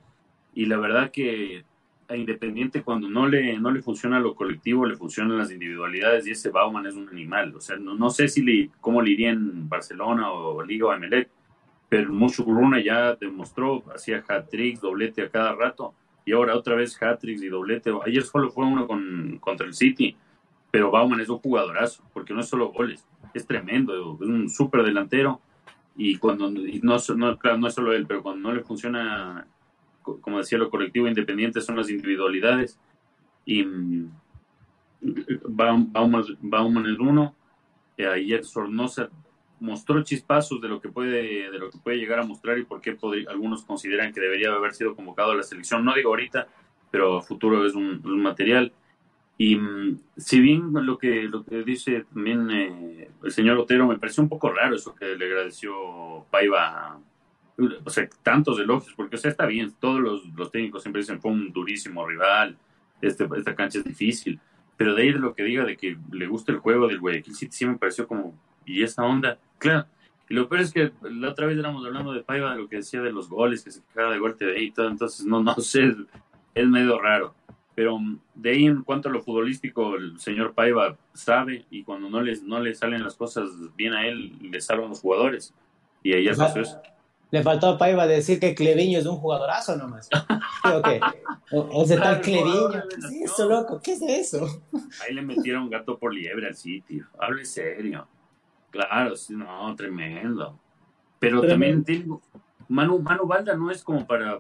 Y 0.54 0.66
la 0.66 0.78
verdad 0.78 1.12
que 1.12 1.64
a 2.08 2.16
Independiente 2.16 2.82
cuando 2.82 3.08
no 3.10 3.28
le, 3.28 3.60
no 3.60 3.72
le 3.72 3.82
funciona 3.82 4.20
lo 4.20 4.36
colectivo, 4.36 4.86
le 4.86 4.96
funcionan 4.96 5.38
las 5.38 5.52
individualidades 5.52 6.26
y 6.26 6.32
ese 6.32 6.50
Bauman 6.50 6.88
es 6.88 6.96
un 6.96 7.08
animal. 7.10 7.56
O 7.56 7.62
sea, 7.62 7.78
no, 7.78 7.94
no 7.94 8.10
sé 8.10 8.28
si 8.28 8.72
cómo 8.82 9.02
le 9.02 9.12
iría 9.12 9.30
en 9.30 9.70
Barcelona 9.70 10.32
o 10.32 10.64
Liga 10.64 10.88
o 10.88 10.94
Emelec, 10.94 11.30
pero 11.88 12.12
mucho 12.12 12.44
Bruna 12.44 12.80
ya 12.80 13.16
demostró, 13.16 13.84
hacía 13.94 14.24
hat-tricks, 14.28 14.82
doblete 14.82 15.24
a 15.24 15.30
cada 15.30 15.54
rato 15.54 15.94
y 16.26 16.34
ahora 16.34 16.56
otra 16.56 16.76
vez 16.76 17.02
hat 17.02 17.24
y 17.24 17.48
doblete. 17.48 17.92
Ayer 18.06 18.24
solo 18.24 18.50
fue 18.50 18.66
uno 18.66 18.88
con, 18.88 19.38
contra 19.40 19.66
el 19.66 19.74
City, 19.74 20.16
pero 20.72 20.92
Bauman 20.92 21.20
es 21.20 21.30
un 21.30 21.40
jugadorazo, 21.40 22.04
porque 22.14 22.34
no 22.34 22.42
es 22.42 22.48
solo 22.48 22.72
goles, 22.72 23.06
es 23.34 23.46
tremendo, 23.46 24.18
es 24.22 24.28
un 24.28 24.50
súper 24.50 24.84
delantero. 24.84 25.42
Y 25.96 26.18
cuando, 26.18 26.50
no, 26.50 26.98
no, 27.18 27.38
claro, 27.38 27.58
no 27.58 27.68
es 27.68 27.74
solo 27.74 27.94
él, 27.94 28.06
pero 28.08 28.24
cuando 28.24 28.48
no 28.48 28.56
le 28.56 28.62
funciona, 28.62 29.46
como 30.02 30.38
decía 30.38 30.58
lo 30.58 30.70
colectivo 30.70 31.08
independiente, 31.08 31.62
son 31.62 31.76
las 31.76 31.90
individualidades. 31.90 32.80
Y 33.46 33.64
mm, 33.64 34.12
Bauman, 35.50 36.86
es 36.86 37.00
uno, 37.00 37.36
ayer 37.98 38.46
Sornosa 38.46 39.10
mostró 39.60 40.04
chispazos 40.04 40.62
de 40.62 40.68
lo 40.68 40.80
que 40.82 40.90
puede 40.90 41.52
de 41.52 41.60
lo 41.60 41.70
que 41.70 41.78
puede 41.78 41.98
llegar 41.98 42.20
a 42.20 42.26
mostrar 42.26 42.58
y 42.58 42.64
por 42.64 42.82
qué 42.82 42.98
algunos 43.28 43.64
consideran 43.64 44.14
que 44.14 44.22
debería 44.22 44.52
haber 44.52 44.74
sido 44.74 44.96
convocado 44.96 45.32
a 45.32 45.36
la 45.36 45.44
selección. 45.44 45.84
No 45.84 45.94
digo 45.94 46.10
ahorita, 46.10 46.48
pero 46.92 47.22
futuro 47.22 47.66
es 47.66 47.76
un, 47.76 48.02
material. 48.22 48.72
Y 49.38 49.56
mm, 49.56 50.00
si 50.18 50.40
bien 50.42 50.74
lo 50.74 50.98
que 50.98 51.24
lo 51.24 51.44
que 51.44 51.64
dice 51.64 52.06
también 52.14 52.52
eh, 52.52 53.10
el 53.24 53.32
señor 53.32 53.58
Otero 53.58 53.88
me 53.88 53.98
pareció 53.98 54.24
un 54.24 54.30
poco 54.30 54.52
raro 54.52 54.76
eso 54.76 54.96
que 54.96 55.16
le 55.16 55.26
agradeció 55.26 56.26
Paiva, 56.30 57.00
o 57.84 57.90
sea, 57.90 58.08
tantos 58.24 58.60
elogios, 58.60 58.94
porque 58.96 59.16
o 59.16 59.20
sea, 59.20 59.32
está 59.32 59.46
bien, 59.46 59.74
todos 59.80 60.00
los, 60.00 60.26
los 60.36 60.52
técnicos 60.52 60.82
siempre 60.82 61.02
dicen 61.02 61.22
fue 61.22 61.32
un 61.32 61.52
durísimo 61.52 62.06
rival, 62.08 62.58
este, 63.02 63.28
esta 63.38 63.56
cancha 63.56 63.80
es 63.80 63.86
difícil, 63.86 64.40
pero 64.78 64.96
de 64.96 65.04
ahí 65.04 65.12
lo 65.12 65.34
que 65.34 65.44
diga 65.44 65.66
de 65.66 65.78
que 65.78 65.98
le 66.12 66.28
gusta 66.28 66.52
el 66.52 66.60
juego 66.60 66.88
del 66.88 67.00
Guayaquil 67.00 67.36
City 67.36 67.52
sí 67.52 67.66
me 67.66 67.78
pareció 67.78 68.08
como, 68.08 68.34
¿y 68.70 68.84
esa 68.84 69.04
onda? 69.04 69.40
Claro. 69.58 69.86
Y 70.30 70.36
lo 70.36 70.48
peor 70.48 70.62
es 70.62 70.72
que 70.72 70.92
la 71.02 71.30
otra 71.30 71.48
vez 71.48 71.58
éramos 71.58 71.84
hablando 71.86 72.14
de 72.14 72.22
Paiva, 72.22 72.52
de 72.52 72.62
lo 72.62 72.70
que 72.70 72.78
decía 72.78 73.02
de 73.02 73.12
los 73.12 73.30
goles, 73.30 73.64
que 73.64 73.72
se 73.72 73.82
quejaba 73.82 74.14
de 74.14 74.20
gol 74.20 74.38
TV 74.38 74.62
y 74.62 74.72
todo, 74.72 74.88
entonces 74.88 75.26
no, 75.26 75.42
no 75.42 75.56
sé, 75.58 75.96
es 76.54 76.68
medio 76.68 77.00
raro. 77.00 77.34
Pero 77.74 77.98
mm, 77.98 78.20
de 78.36 78.52
ahí 78.52 78.66
en 78.66 78.84
cuanto 78.84 79.10
a 79.10 79.12
lo 79.12 79.22
futbolístico, 79.22 79.96
el 79.96 80.20
señor 80.20 80.54
Paiva 80.54 80.98
sabe 81.14 81.66
y 81.72 81.84
cuando 81.84 82.10
no 82.10 82.22
les, 82.22 82.44
no 82.44 82.60
le 82.60 82.76
salen 82.76 83.04
las 83.04 83.16
cosas 83.16 83.50
bien 83.76 83.94
a 83.94 84.08
él, 84.08 84.38
le 84.40 84.62
salvan 84.62 84.90
los 84.90 85.02
jugadores. 85.02 85.54
Y 86.04 86.14
ahí 86.14 86.26
ya 86.26 86.36
pasó 86.36 86.60
eso. 86.60 86.82
Le 87.32 87.44
faltó 87.44 87.68
a 87.68 87.78
Paiva 87.78 88.08
decir 88.08 88.40
que 88.40 88.56
Cleviño 88.56 89.00
es 89.00 89.06
un 89.06 89.18
jugadorazo 89.18 89.76
nomás. 89.78 90.10
¿O 90.64 90.82
qué? 90.82 91.00
¿O, 91.52 91.84
ese 91.84 91.98
tal 91.98 92.22
Cleviño? 92.22 92.72
¿Qué 92.72 92.98
es 92.98 93.32
eso, 93.32 93.48
loco? 93.48 93.80
¿Qué 93.84 93.94
es 93.94 94.02
eso? 94.02 94.64
Ahí 95.04 95.14
le 95.14 95.22
metieron 95.22 95.70
gato 95.70 95.98
por 95.98 96.14
liebre 96.14 96.48
al 96.48 96.56
sitio. 96.56 97.08
Hable 97.20 97.46
serio. 97.46 98.08
Claro, 98.72 99.16
sí, 99.16 99.36
no, 99.36 99.76
tremendo. 99.76 100.60
Pero 101.20 101.42
también 101.42 101.84
tengo, 101.84 102.22
Manu, 102.70 103.00
Manu 103.00 103.26
Valda 103.26 103.56
no 103.56 103.72
es 103.72 103.84
como 103.84 104.06
para, 104.06 104.40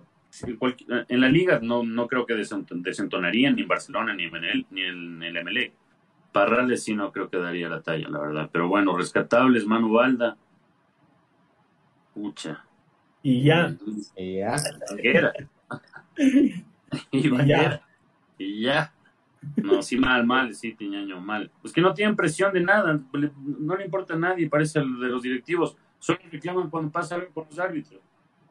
en 1.07 1.21
la 1.21 1.27
liga 1.27 1.59
no, 1.61 1.83
no 1.83 2.07
creo 2.07 2.25
que 2.25 2.35
desentonaría 2.35 3.51
ni 3.51 3.63
en 3.63 3.67
Barcelona 3.67 4.13
ni 4.13 4.25
en 4.25 4.35
el, 4.35 4.65
ni 4.69 4.81
en 4.83 5.23
el 5.23 5.43
MLE. 5.43 5.73
Parrales 6.31 6.83
sí 6.83 6.93
no 6.93 7.11
creo 7.11 7.29
que 7.29 7.37
daría 7.37 7.67
la 7.69 7.81
talla, 7.81 8.07
la 8.07 8.19
verdad. 8.19 8.49
Pero 8.51 8.67
bueno, 8.67 8.95
rescatables, 8.95 9.65
Manu 9.65 9.91
Valda. 9.93 10.37
Pucha. 12.13 12.63
Y 13.23 13.43
ya. 13.43 13.75
Y 14.15 14.37
ya. 14.37 14.55
y 17.11 17.47
ya. 17.47 17.81
Y 18.37 18.61
ya. 18.61 18.93
No, 19.55 19.81
sí, 19.81 19.97
mal, 19.97 20.25
mal, 20.25 20.53
sí, 20.53 20.73
Tiñaño, 20.73 21.21
mal. 21.21 21.51
Pues 21.61 21.73
que 21.73 21.81
no 21.81 21.93
tienen 21.93 22.15
presión 22.15 22.53
de 22.53 22.61
nada, 22.61 22.99
no 23.13 23.75
le 23.75 23.85
importa 23.85 24.13
a 24.13 24.17
nadie, 24.17 24.49
parece 24.49 24.79
el 24.79 24.99
de 24.99 25.07
los 25.07 25.21
directivos. 25.21 25.77
Solo 25.99 26.19
reclaman 26.31 26.69
cuando 26.69 26.91
pasa 26.91 27.15
algo 27.15 27.29
con 27.33 27.45
los 27.49 27.59
árbitros. 27.59 28.01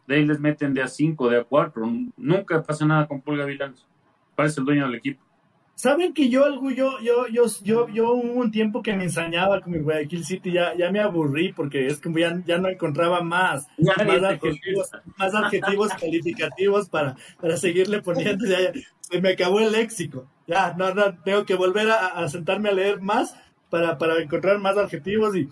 De 0.07 0.17
ahí 0.17 0.25
les 0.25 0.41
meten 0.41 0.73
de 0.73 0.83
a 0.83 0.89
5, 0.89 1.29
de 1.29 1.41
a 1.41 1.45
4. 1.45 1.87
Nunca 2.17 2.63
pasa 2.63 2.87
nada 2.87 3.07
con 3.07 3.21
Paul 3.21 3.39
Gavilán. 3.39 3.75
Parece 4.35 4.61
el 4.61 4.67
dueño 4.67 4.87
del 4.87 4.95
equipo. 4.95 5.23
Saben 5.79 6.13
que 6.13 6.29
yo 6.29 6.45
algo, 6.45 6.73
yo, 6.73 6.99
yo, 6.99 7.29
yo, 7.29 7.45
yo, 7.63 7.89
yo 7.89 8.13
hubo 8.13 8.41
un 8.41 8.51
tiempo 8.51 8.83
que 8.83 8.97
me 8.97 9.05
ensañaba 9.05 9.61
con 9.61 9.75
mi 9.75 9.79
Guayaquil 9.79 10.25
City, 10.25 10.51
ya, 10.51 10.77
ya 10.77 10.91
me 10.91 10.99
aburrí 10.99 11.53
porque 11.53 11.87
es 11.87 12.01
que 12.01 12.13
ya, 12.19 12.43
ya 12.45 12.59
no 12.59 12.69
encontraba 12.69 13.21
más, 13.23 13.69
más 13.79 14.25
adjetivos, 14.25 14.91
más 15.17 15.33
adjetivos 15.37 15.91
calificativos 15.91 16.89
para, 16.89 17.15
para 17.41 17.57
seguirle 17.57 18.03
poniendo. 18.03 18.45
Ya, 18.45 18.73
se 19.03 19.21
me 19.21 19.29
acabó 19.29 19.61
el 19.61 19.71
léxico. 19.71 20.27
Ya, 20.49 20.75
no, 20.77 20.93
no, 20.93 21.17
tengo 21.23 21.47
que 21.47 21.55
volver 21.55 21.89
a, 21.93 22.29
sentarme 22.29 22.71
a 22.71 22.73
leer 22.73 23.01
más 23.01 23.37
para, 23.71 23.99
para 23.99 24.21
encontrar 24.21 24.59
más 24.59 24.77
adjetivos 24.77 25.37
y, 25.37 25.49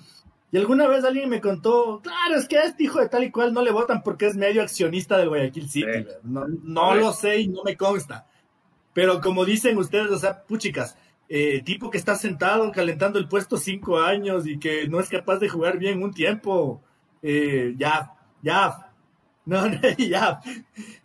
y 0.50 0.56
alguna 0.58 0.88
vez 0.88 1.04
alguien 1.04 1.28
me 1.28 1.40
contó, 1.40 2.00
claro, 2.02 2.34
es 2.34 2.48
que 2.48 2.58
a 2.58 2.64
este 2.64 2.82
hijo 2.82 2.98
de 2.98 3.08
tal 3.08 3.22
y 3.22 3.30
cual 3.30 3.52
no 3.52 3.62
le 3.62 3.70
votan 3.70 4.02
porque 4.02 4.26
es 4.26 4.34
medio 4.34 4.60
accionista 4.60 5.18
del 5.18 5.28
Guayaquil 5.28 5.70
City. 5.70 6.04
No, 6.24 6.48
no 6.48 6.96
lo 6.96 7.12
sé 7.12 7.42
y 7.42 7.46
no 7.46 7.62
me 7.62 7.76
consta. 7.76 8.26
Pero 8.96 9.20
como 9.20 9.44
dicen 9.44 9.76
ustedes, 9.76 10.10
o 10.10 10.18
sea, 10.18 10.42
puchicas, 10.44 10.96
eh, 11.28 11.60
tipo 11.62 11.90
que 11.90 11.98
está 11.98 12.14
sentado 12.14 12.72
calentando 12.72 13.18
el 13.18 13.28
puesto 13.28 13.58
cinco 13.58 13.98
años 13.98 14.46
y 14.46 14.58
que 14.58 14.88
no 14.88 15.00
es 15.00 15.10
capaz 15.10 15.36
de 15.36 15.50
jugar 15.50 15.76
bien 15.76 16.02
un 16.02 16.14
tiempo, 16.14 16.80
eh, 17.20 17.74
ya, 17.76 18.14
ya, 18.42 18.90
no, 19.44 19.66
ya. 19.98 20.40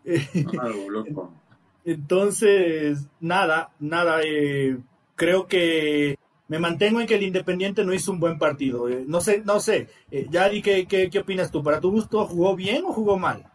Entonces, 1.84 3.08
nada, 3.19 3.71
nada, 3.77 4.21
eh, 4.23 4.77
creo 5.17 5.49
que 5.49 6.17
me 6.47 6.60
mantengo 6.60 7.01
en 7.01 7.08
que 7.08 7.15
el 7.15 7.23
Independiente 7.23 7.84
no 7.84 7.93
hizo 7.93 8.13
un 8.13 8.21
buen 8.21 8.39
partido. 8.39 8.88
Eh, 8.88 9.04
no 9.06 9.19
sé, 9.19 9.43
no 9.43 9.60
sé. 9.60 9.89
Eh, 10.10 10.27
Yari, 10.30 10.62
¿qué, 10.62 10.88
¿qué, 10.88 11.10
qué, 11.10 11.19
opinas 11.19 11.51
tú? 11.51 11.62
¿Para 11.62 11.82
tu 11.82 11.91
gusto 11.91 12.25
jugó 12.25 12.56
bien 12.56 12.86
o 12.86 12.93
jugó 12.93 13.19
mal? 13.19 13.50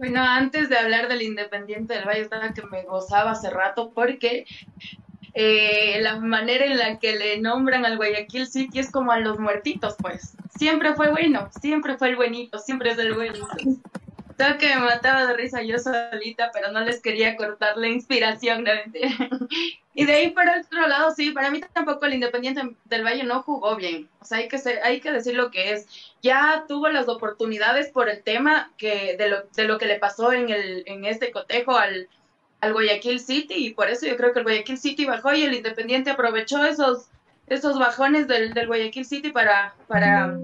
Bueno, 0.00 0.22
antes 0.22 0.70
de 0.70 0.78
hablar 0.78 1.08
del 1.08 1.20
Independiente 1.20 1.92
del 1.92 2.06
Valle, 2.06 2.22
estaba 2.22 2.54
que 2.54 2.62
me 2.62 2.84
gozaba 2.84 3.32
hace 3.32 3.50
rato 3.50 3.92
porque 3.94 4.46
eh, 5.34 6.00
la 6.00 6.18
manera 6.18 6.64
en 6.64 6.78
la 6.78 6.98
que 6.98 7.18
le 7.18 7.38
nombran 7.38 7.84
al 7.84 7.98
Guayaquil 7.98 8.46
City 8.46 8.78
es 8.78 8.90
como 8.90 9.12
a 9.12 9.20
los 9.20 9.38
muertitos, 9.38 9.96
pues. 10.00 10.38
Siempre 10.56 10.94
fue 10.94 11.10
bueno, 11.10 11.50
siempre 11.60 11.98
fue 11.98 12.08
el 12.08 12.16
buenito, 12.16 12.58
siempre 12.58 12.92
es 12.92 12.98
el 12.98 13.12
bueno 13.12 13.46
que 14.58 14.74
me 14.74 14.80
mataba 14.80 15.26
de 15.26 15.34
risa 15.34 15.62
yo 15.62 15.78
solita, 15.78 16.50
pero 16.52 16.72
no 16.72 16.80
les 16.80 17.00
quería 17.00 17.36
cortar 17.36 17.76
la 17.76 17.88
inspiración, 17.88 18.64
¿no? 18.64 18.70
y 19.94 20.04
de 20.04 20.12
ahí 20.12 20.30
por 20.30 20.44
otro 20.48 20.86
lado, 20.88 21.10
sí, 21.12 21.30
para 21.30 21.50
mí 21.50 21.60
tampoco 21.72 22.06
el 22.06 22.14
Independiente 22.14 22.76
del 22.84 23.04
Valle 23.04 23.24
no 23.24 23.42
jugó 23.42 23.76
bien. 23.76 24.08
O 24.20 24.24
sea, 24.24 24.38
hay 24.38 24.48
que, 24.48 24.58
ser, 24.58 24.80
hay 24.82 25.00
que 25.00 25.12
decir 25.12 25.34
lo 25.34 25.50
que 25.50 25.72
es. 25.72 25.86
Ya 26.22 26.64
tuvo 26.68 26.88
las 26.88 27.08
oportunidades 27.08 27.88
por 27.88 28.08
el 28.08 28.22
tema 28.22 28.70
que 28.76 29.16
de 29.16 29.28
lo, 29.28 29.42
de 29.54 29.64
lo 29.64 29.78
que 29.78 29.86
le 29.86 29.98
pasó 29.98 30.32
en, 30.32 30.50
el, 30.50 30.82
en 30.86 31.04
este 31.04 31.30
cotejo 31.30 31.76
al, 31.76 32.08
al 32.60 32.72
Guayaquil 32.72 33.20
City, 33.20 33.66
y 33.66 33.74
por 33.74 33.88
eso 33.88 34.06
yo 34.06 34.16
creo 34.16 34.32
que 34.32 34.40
el 34.40 34.44
Guayaquil 34.44 34.78
City 34.78 35.06
bajó 35.06 35.34
y 35.34 35.44
el 35.44 35.54
Independiente 35.54 36.10
aprovechó 36.10 36.64
esos, 36.64 37.06
esos 37.46 37.78
bajones 37.78 38.28
del, 38.28 38.54
del 38.54 38.66
Guayaquil 38.66 39.04
City 39.04 39.30
para... 39.30 39.74
para 39.86 40.36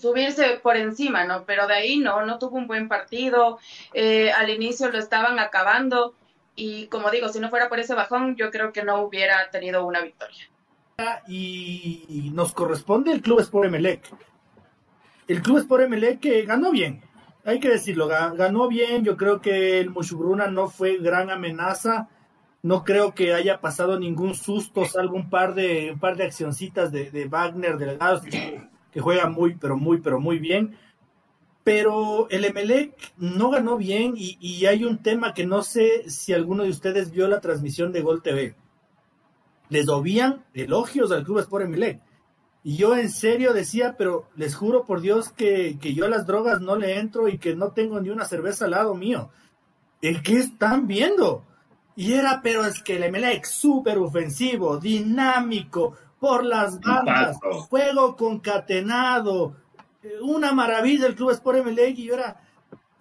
subirse 0.00 0.60
por 0.62 0.76
encima, 0.76 1.24
¿no? 1.24 1.44
Pero 1.44 1.66
de 1.66 1.74
ahí 1.74 1.98
no, 1.98 2.24
no 2.24 2.38
tuvo 2.38 2.56
un 2.56 2.66
buen 2.66 2.88
partido, 2.88 3.58
eh, 3.92 4.32
al 4.32 4.50
inicio 4.50 4.90
lo 4.90 4.98
estaban 4.98 5.38
acabando 5.38 6.14
y 6.56 6.86
como 6.86 7.10
digo, 7.10 7.28
si 7.28 7.40
no 7.40 7.50
fuera 7.50 7.68
por 7.68 7.78
ese 7.78 7.94
bajón, 7.94 8.36
yo 8.36 8.50
creo 8.50 8.72
que 8.72 8.82
no 8.82 9.02
hubiera 9.02 9.50
tenido 9.50 9.86
una 9.86 10.00
victoria. 10.00 10.48
Y 11.26 12.30
nos 12.34 12.52
corresponde 12.52 13.12
el 13.12 13.22
Club 13.22 13.40
Sport 13.40 13.68
Emelec. 13.68 14.02
El 15.26 15.40
Club 15.40 15.58
Sport 15.58 15.84
Emelec 15.84 16.20
que 16.20 16.42
ganó 16.44 16.70
bien, 16.70 17.02
hay 17.44 17.60
que 17.60 17.70
decirlo, 17.70 18.06
ganó 18.08 18.68
bien, 18.68 19.04
yo 19.04 19.16
creo 19.16 19.40
que 19.40 19.80
el 19.80 19.90
Mushugruna 19.90 20.48
no 20.48 20.68
fue 20.68 20.98
gran 20.98 21.30
amenaza, 21.30 22.08
no 22.62 22.84
creo 22.84 23.14
que 23.14 23.32
haya 23.32 23.60
pasado 23.60 23.98
ningún 23.98 24.34
susto, 24.34 24.84
salvo 24.84 25.16
un 25.16 25.30
par 25.30 25.54
de, 25.54 25.92
un 25.94 25.98
par 25.98 26.16
de 26.16 26.24
accioncitas 26.24 26.92
de, 26.92 27.10
de 27.10 27.26
Wagner, 27.26 27.78
Delgados, 27.78 28.22
que 28.92 29.00
juega 29.00 29.28
muy, 29.28 29.56
pero 29.56 29.76
muy, 29.76 30.00
pero 30.00 30.20
muy 30.20 30.38
bien. 30.38 30.76
Pero 31.62 32.28
el 32.30 32.44
Emelec 32.44 32.94
no 33.18 33.50
ganó 33.50 33.76
bien 33.76 34.14
y, 34.16 34.64
hay 34.66 34.84
un 34.84 34.98
tema 35.02 35.34
que 35.34 35.46
no 35.46 35.62
sé 35.62 36.08
si 36.08 36.32
alguno 36.32 36.64
de 36.64 36.70
ustedes 36.70 37.10
vio 37.10 37.28
la 37.28 37.40
transmisión 37.40 37.92
de 37.92 38.00
Gol 38.00 38.22
TV. 38.22 38.54
Les 39.68 39.86
dobían 39.86 40.44
elogios 40.54 41.12
al 41.12 41.24
Club 41.24 41.38
Sport 41.38 41.66
Emelec. 41.66 42.00
Y 42.62 42.76
yo 42.76 42.96
en 42.96 43.10
serio 43.10 43.52
decía, 43.52 43.94
pero 43.96 44.28
les 44.36 44.54
juro 44.54 44.84
por 44.84 45.00
Dios 45.00 45.30
que, 45.30 45.78
que 45.80 45.94
yo 45.94 46.06
a 46.06 46.10
las 46.10 46.26
drogas 46.26 46.60
no 46.60 46.76
le 46.76 46.98
entro 46.98 47.28
y 47.28 47.38
que 47.38 47.54
no 47.54 47.72
tengo 47.72 48.00
ni 48.00 48.10
una 48.10 48.24
cerveza 48.24 48.64
al 48.64 48.72
lado 48.72 48.94
mío. 48.94 49.30
¿El 50.02 50.22
qué 50.22 50.38
están 50.38 50.86
viendo? 50.86 51.44
Y 51.94 52.14
era, 52.14 52.40
pero 52.42 52.64
es 52.64 52.82
que 52.82 52.96
el 52.96 53.02
Emelec 53.02 53.44
súper 53.44 53.98
ofensivo, 53.98 54.78
dinámico, 54.78 55.96
por 56.20 56.44
las 56.44 56.78
bandas, 56.80 57.38
juego 57.68 58.14
concatenado, 58.14 59.56
eh, 60.02 60.12
una 60.20 60.52
maravilla 60.52 61.06
el 61.06 61.16
Club 61.16 61.30
Sport 61.30 61.64
MLX 61.64 61.98
y 61.98 62.10
ahora, 62.10 62.40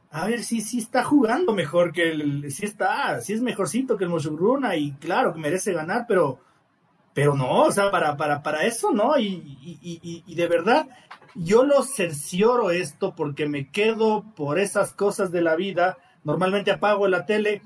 a 0.10 0.26
ver 0.26 0.44
si 0.44 0.62
sí, 0.62 0.80
está 0.80 1.04
jugando 1.04 1.54
mejor 1.54 1.92
que 1.92 2.12
el, 2.12 2.52
si 2.52 2.66
está, 2.66 3.20
si 3.22 3.34
es 3.34 3.42
mejorcito 3.42 3.98
que 3.98 4.06
el 4.06 4.10
Mosugruna 4.10 4.76
y 4.78 4.94
claro 4.94 5.34
que 5.34 5.40
merece 5.40 5.74
ganar, 5.74 6.06
pero, 6.08 6.40
pero 7.14 7.36
no, 7.36 7.64
o 7.64 7.72
sea, 7.72 7.92
para, 7.92 8.16
para, 8.16 8.42
para 8.42 8.64
eso 8.64 8.92
no, 8.92 9.20
y, 9.20 10.24
y 10.26 10.36
de 10.36 10.48
verdad, 10.48 10.88
yo 11.36 11.64
lo 11.64 11.84
cercioro 11.84 12.72
esto 12.72 13.14
porque 13.16 13.48
me 13.48 13.70
quedo 13.70 14.24
por 14.36 14.60
esas 14.60 14.94
cosas 14.94 15.32
de 15.32 15.42
la 15.42 15.56
vida, 15.56 15.98
normalmente 16.24 16.72
apago 16.72 17.08
la 17.10 17.26
tele, 17.26 17.62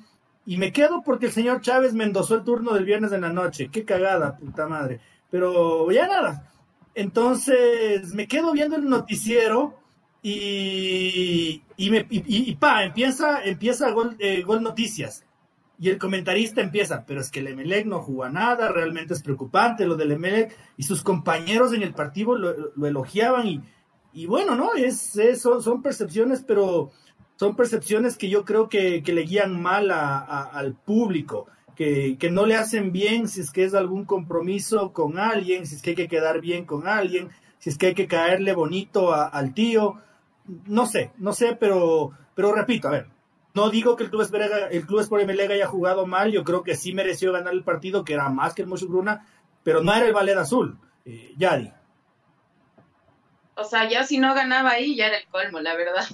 y 0.45 0.57
me 0.57 0.73
quedo 0.73 1.03
porque 1.03 1.27
el 1.27 1.31
señor 1.31 1.61
Chávez 1.61 1.93
me 1.93 2.03
endosó 2.03 2.35
el 2.35 2.43
turno 2.43 2.73
del 2.73 2.85
viernes 2.85 3.13
en 3.13 3.21
la 3.21 3.31
noche. 3.31 3.69
Qué 3.71 3.85
cagada, 3.85 4.37
puta 4.37 4.67
madre. 4.67 4.99
Pero 5.33 5.91
ya 5.91 6.05
nada. 6.05 6.53
Entonces 6.93 8.13
me 8.13 8.27
quedo 8.27 8.51
viendo 8.51 8.75
el 8.75 8.87
noticiero 8.87 9.73
y, 10.21 11.63
y, 11.75 12.55
pa, 12.57 12.83
empieza, 12.83 13.43
empieza 13.43 13.89
gol, 13.89 14.15
eh, 14.19 14.43
gol, 14.43 14.61
Noticias. 14.61 15.25
Y 15.79 15.89
el 15.89 15.97
comentarista 15.97 16.61
empieza, 16.61 17.03
pero 17.07 17.19
es 17.19 17.31
que 17.31 17.39
el 17.39 17.47
Emelec 17.47 17.87
no 17.87 18.03
juega 18.03 18.29
nada, 18.29 18.69
realmente 18.69 19.15
es 19.15 19.23
preocupante 19.23 19.87
lo 19.87 19.95
del 19.95 20.11
Emelec. 20.11 20.55
Y 20.77 20.83
sus 20.83 21.01
compañeros 21.01 21.73
en 21.73 21.81
el 21.81 21.95
partido 21.95 22.37
lo, 22.37 22.85
elogiaban. 22.85 23.47
Y, 23.47 23.61
y, 24.13 24.27
bueno, 24.27 24.55
¿no? 24.55 24.75
Es, 24.75 25.19
son, 25.41 25.81
percepciones, 25.81 26.43
pero 26.43 26.91
son 27.37 27.55
percepciones 27.55 28.17
que 28.17 28.29
yo 28.29 28.45
creo 28.45 28.69
que, 28.69 29.01
que 29.01 29.13
le 29.13 29.23
guían 29.23 29.59
mal 29.59 29.89
a, 29.89 30.43
al 30.43 30.75
público 30.75 31.47
que, 31.75 32.17
no 32.31 32.45
le 32.45 32.55
hacen 32.55 32.91
bien 32.91 33.27
si 33.27 33.41
es 33.41 33.51
que 33.51 33.63
es 33.63 33.73
algún 33.73 34.05
compromiso 34.05 34.93
con 34.93 35.17
alguien, 35.19 35.65
si 35.65 35.75
es 35.75 35.81
que 35.81 35.91
hay 35.91 35.95
que 35.95 36.07
quedar 36.07 36.41
bien 36.41 36.65
con 36.65 36.87
alguien, 36.87 37.29
si 37.59 37.69
es 37.69 37.77
que 37.77 37.87
hay 37.87 37.93
que 37.93 38.07
caerle 38.07 38.53
bonito 38.53 39.13
al 39.13 39.53
tío. 39.53 40.01
No 40.65 40.85
sé, 40.85 41.11
no 41.17 41.33
sé, 41.33 41.55
pero, 41.59 42.11
pero 42.35 42.53
repito, 42.53 42.87
a 42.87 42.91
ver, 42.91 43.07
no 43.53 43.69
digo 43.69 43.95
que 43.95 44.03
el 44.03 44.09
Club, 44.09 44.23
Sport, 44.23 44.43
el 44.71 44.85
Club 44.85 44.99
Sport 45.01 45.29
haya 45.29 45.67
jugado 45.67 46.05
mal, 46.05 46.31
yo 46.31 46.43
creo 46.43 46.63
que 46.63 46.75
sí 46.75 46.93
mereció 46.93 47.31
ganar 47.31 47.53
el 47.53 47.63
partido, 47.63 48.03
que 48.03 48.13
era 48.13 48.29
más 48.29 48.53
que 48.53 48.63
el 48.63 48.67
Bruna, 48.67 49.27
pero 49.63 49.81
no 49.81 49.93
era 49.93 50.05
el 50.05 50.13
Valer 50.13 50.37
Azul, 50.37 50.77
eh, 51.05 51.33
Yadi. 51.37 51.71
O 53.55 53.63
sea, 53.63 53.87
ya 53.87 54.03
si 54.03 54.17
no 54.17 54.33
ganaba 54.33 54.71
ahí, 54.71 54.95
ya 54.95 55.07
era 55.07 55.17
el 55.17 55.27
colmo, 55.27 55.59
la 55.59 55.75
verdad. 55.75 56.05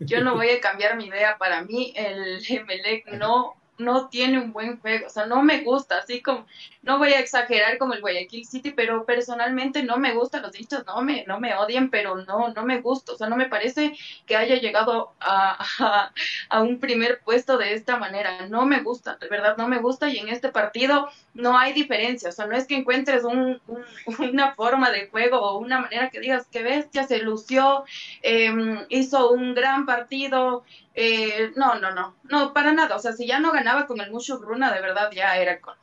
Yo 0.00 0.24
no 0.24 0.34
voy 0.34 0.48
a 0.48 0.60
cambiar 0.60 0.96
mi 0.96 1.06
idea. 1.06 1.36
Para 1.36 1.62
mí, 1.62 1.92
el 1.94 2.42
Emelec 2.48 3.12
no 3.12 3.59
no 3.80 4.08
tiene 4.08 4.38
un 4.38 4.52
buen 4.52 4.78
juego, 4.80 5.06
o 5.06 5.10
sea, 5.10 5.26
no 5.26 5.42
me 5.42 5.62
gusta, 5.62 5.98
así 5.98 6.22
como, 6.22 6.46
no 6.82 6.98
voy 6.98 7.12
a 7.12 7.20
exagerar 7.20 7.78
como 7.78 7.94
el 7.94 8.00
Guayaquil 8.00 8.46
City, 8.46 8.70
pero 8.70 9.04
personalmente 9.04 9.82
no 9.82 9.96
me 9.96 10.14
gustan 10.14 10.42
los 10.42 10.58
hinchas, 10.58 10.84
no 10.86 11.02
me, 11.02 11.24
no 11.26 11.40
me 11.40 11.54
odien, 11.54 11.90
pero 11.90 12.16
no, 12.24 12.52
no 12.52 12.64
me 12.64 12.80
gusta, 12.80 13.12
o 13.12 13.16
sea, 13.16 13.28
no 13.28 13.36
me 13.36 13.48
parece 13.48 13.96
que 14.26 14.36
haya 14.36 14.56
llegado 14.56 15.12
a, 15.20 16.10
a, 16.48 16.62
un 16.62 16.78
primer 16.78 17.20
puesto 17.20 17.58
de 17.58 17.74
esta 17.74 17.98
manera, 17.98 18.46
no 18.48 18.66
me 18.66 18.80
gusta, 18.80 19.16
de 19.16 19.28
verdad 19.28 19.56
no 19.56 19.68
me 19.68 19.78
gusta 19.78 20.08
y 20.08 20.18
en 20.18 20.28
este 20.28 20.50
partido 20.50 21.08
no 21.34 21.58
hay 21.58 21.72
diferencia, 21.72 22.28
o 22.28 22.32
sea, 22.32 22.46
no 22.46 22.56
es 22.56 22.66
que 22.66 22.76
encuentres 22.76 23.24
un, 23.24 23.60
una 24.18 24.54
forma 24.54 24.90
de 24.90 25.08
juego 25.08 25.38
o 25.40 25.58
una 25.58 25.80
manera 25.80 26.10
que 26.10 26.20
digas 26.20 26.46
que 26.48 26.62
bestia, 26.62 27.06
se 27.06 27.18
lució, 27.18 27.84
em, 28.22 28.84
hizo 28.88 29.30
un 29.30 29.54
gran 29.54 29.86
partido, 29.86 30.64
eh, 31.02 31.52
no, 31.56 31.78
no, 31.78 31.94
no, 31.94 32.14
no, 32.24 32.52
para 32.52 32.74
nada. 32.74 32.94
O 32.96 32.98
sea, 32.98 33.14
si 33.14 33.26
ya 33.26 33.40
no 33.40 33.52
ganaba 33.52 33.86
con 33.86 33.98
el 34.02 34.10
Mucho 34.10 34.38
Bruna, 34.38 34.70
de 34.70 34.82
verdad 34.82 35.10
ya 35.10 35.34
era 35.38 35.58
con. 35.58 35.74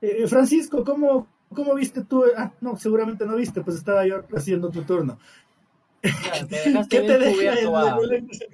Eh, 0.00 0.28
Francisco, 0.28 0.84
¿cómo, 0.84 1.26
¿cómo 1.52 1.74
viste 1.74 2.04
tú? 2.04 2.24
Ah, 2.36 2.52
no, 2.60 2.76
seguramente 2.76 3.26
no 3.26 3.34
viste, 3.34 3.62
pues 3.62 3.76
estaba 3.76 4.06
yo 4.06 4.22
haciendo 4.32 4.70
tu 4.70 4.82
turno. 4.82 5.18
¿Qué 6.02 7.00
te 7.00 7.18
deja 7.18 7.98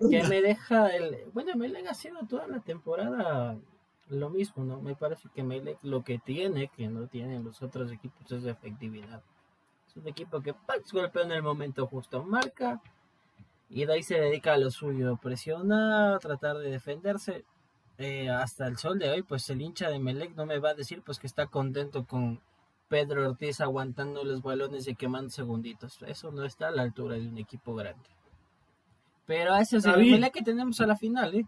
que 0.09 0.23
me 0.23 0.41
deja 0.41 0.89
el. 0.89 1.19
Bueno, 1.35 1.55
Melec 1.55 1.87
ha 1.87 1.95
sido 1.95 2.21
toda 2.27 2.47
la 2.47 2.61
temporada 2.61 3.59
lo 4.09 4.31
mismo, 4.31 4.65
¿no? 4.65 4.81
Me 4.81 4.95
parece 4.95 5.29
que 5.35 5.43
Melec 5.43 5.77
lo 5.83 6.03
que 6.03 6.19
tiene, 6.19 6.69
que 6.69 6.89
no 6.89 7.09
tienen 7.09 7.45
los 7.45 7.61
otros 7.61 7.93
equipos, 7.93 8.33
es 8.33 8.47
efectividad. 8.47 9.23
Es 9.87 9.97
un 9.99 10.09
equipo 10.09 10.41
que 10.41 10.55
golpea 10.91 11.25
en 11.25 11.33
el 11.33 11.43
momento 11.43 11.87
justo, 11.87 12.25
marca 12.25 12.81
y 13.75 13.87
de 13.87 13.95
ahí 13.95 14.03
se 14.03 14.21
dedica 14.21 14.53
a 14.53 14.59
lo 14.59 14.71
suyo, 14.71 15.17
presionar, 15.17 16.19
tratar 16.19 16.59
de 16.59 16.71
defenderse. 16.71 17.45
Eh, 17.97 18.29
hasta 18.29 18.67
el 18.67 18.77
sol 18.77 18.99
de 18.99 19.11
hoy, 19.11 19.23
pues 19.23 19.49
el 19.49 19.63
hincha 19.63 19.89
de 19.89 19.99
Melec 19.99 20.35
no 20.35 20.45
me 20.45 20.59
va 20.59 20.71
a 20.71 20.75
decir 20.75 21.03
pues 21.03 21.19
que 21.19 21.27
está 21.27 21.47
contento 21.47 22.05
con 22.05 22.41
Pedro 22.89 23.31
Ortiz 23.31 23.61
aguantando 23.61 24.25
los 24.25 24.43
balones 24.43 24.87
y 24.89 24.95
quemando 24.95 25.31
segunditos. 25.31 26.03
Eso 26.07 26.31
no 26.31 26.45
está 26.45 26.69
a 26.69 26.71
la 26.71 26.83
altura 26.83 27.17
de 27.17 27.27
un 27.27 27.39
equipo 27.39 27.75
grande. 27.75 28.05
Pero 29.25 29.57
ese 29.57 29.79
es 29.79 29.87
el 29.87 30.11
Melec 30.11 30.35
que 30.35 30.43
tenemos 30.43 30.81
a 30.81 30.87
la 30.87 30.97
final, 30.97 31.35
¿eh? 31.35 31.47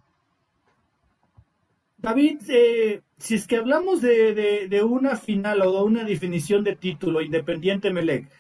David, 1.99 2.41
eh, 2.49 3.03
si 3.19 3.35
es 3.35 3.47
que 3.47 3.57
hablamos 3.57 4.01
de, 4.01 4.69
de, 4.69 4.83
una 4.83 5.17
final 5.17 5.63
o 5.63 5.73
de 5.73 5.83
una 5.83 6.05
definición 6.05 6.63
de 6.63 6.77
título 6.77 7.21
independiente 7.21 7.91
Melec, 7.91 8.31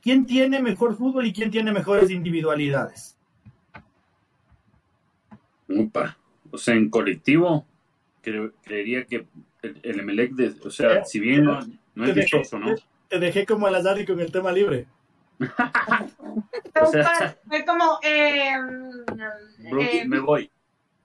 ¿quién 0.00 0.26
tiene 0.26 0.60
mejor 0.60 0.96
fútbol 0.96 1.26
y 1.26 1.32
quién 1.32 1.50
tiene 1.50 1.72
mejores 1.72 2.10
individualidades? 2.10 3.17
O 6.50 6.58
sea, 6.58 6.74
en 6.74 6.88
colectivo, 6.90 7.66
creería 8.22 9.04
que 9.04 9.26
el, 9.62 9.80
el 9.82 10.00
Emelec, 10.00 10.32
de, 10.32 10.54
o 10.64 10.70
sea, 10.70 11.04
si 11.04 11.20
bien 11.20 11.44
no, 11.44 11.60
es 12.06 12.14
vistoso, 12.14 12.58
¿no? 12.58 12.74
Te 13.08 13.18
dejé 13.18 13.46
como 13.46 13.66
a 13.66 13.70
las 13.70 13.84
con 14.06 14.20
el 14.20 14.30
tema 14.30 14.52
libre. 14.52 14.86
o 16.80 16.86
sea, 16.86 17.36
fue 17.46 17.64
como, 17.64 17.98
eh, 18.02 18.52
eh, 19.80 20.04
me 20.06 20.20
voy. 20.20 20.50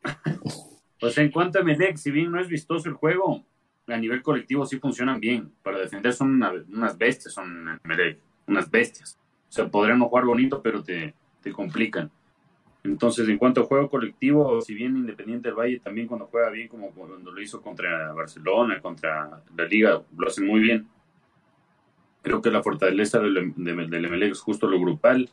o 1.01 1.09
sea, 1.09 1.23
en 1.23 1.31
cuanto 1.31 1.59
a 1.59 1.61
Emelec, 1.61 1.97
si 1.97 2.11
bien 2.11 2.31
no 2.31 2.41
es 2.41 2.47
vistoso 2.47 2.89
el 2.89 2.95
juego, 2.95 3.43
a 3.87 3.97
nivel 3.97 4.21
colectivo 4.21 4.65
sí 4.65 4.79
funcionan 4.79 5.19
bien. 5.19 5.51
Para 5.61 5.79
defender 5.79 6.13
son 6.13 6.41
unas 6.69 6.97
bestias, 6.97 7.33
son 7.33 7.79
unas 8.47 8.71
bestias. 8.71 9.17
O 9.49 9.51
sea, 9.51 9.67
podrían 9.67 9.99
no 9.99 10.09
jugar 10.09 10.25
bonito, 10.25 10.61
pero 10.61 10.83
te, 10.83 11.13
te 11.41 11.51
complican. 11.51 12.11
Entonces, 12.83 13.29
en 13.29 13.37
cuanto 13.37 13.61
a 13.61 13.65
juego 13.65 13.89
colectivo, 13.89 14.59
si 14.61 14.73
bien 14.73 14.97
Independiente 14.97 15.47
del 15.47 15.57
Valle 15.57 15.79
también 15.79 16.07
cuando 16.07 16.27
juega 16.27 16.49
bien, 16.49 16.67
como 16.67 16.91
cuando 16.91 17.31
lo 17.31 17.41
hizo 17.41 17.61
contra 17.61 18.11
Barcelona, 18.11 18.81
contra 18.81 19.41
la 19.55 19.65
Liga, 19.65 20.01
lo 20.17 20.27
hacen 20.27 20.45
muy 20.45 20.59
bien. 20.59 20.87
Creo 22.21 22.41
que 22.41 22.51
la 22.51 22.61
fortaleza 22.61 23.19
del, 23.19 23.53
del, 23.55 24.23
es 24.23 24.41
justo 24.41 24.67
lo 24.67 24.79
grupal 24.79 25.29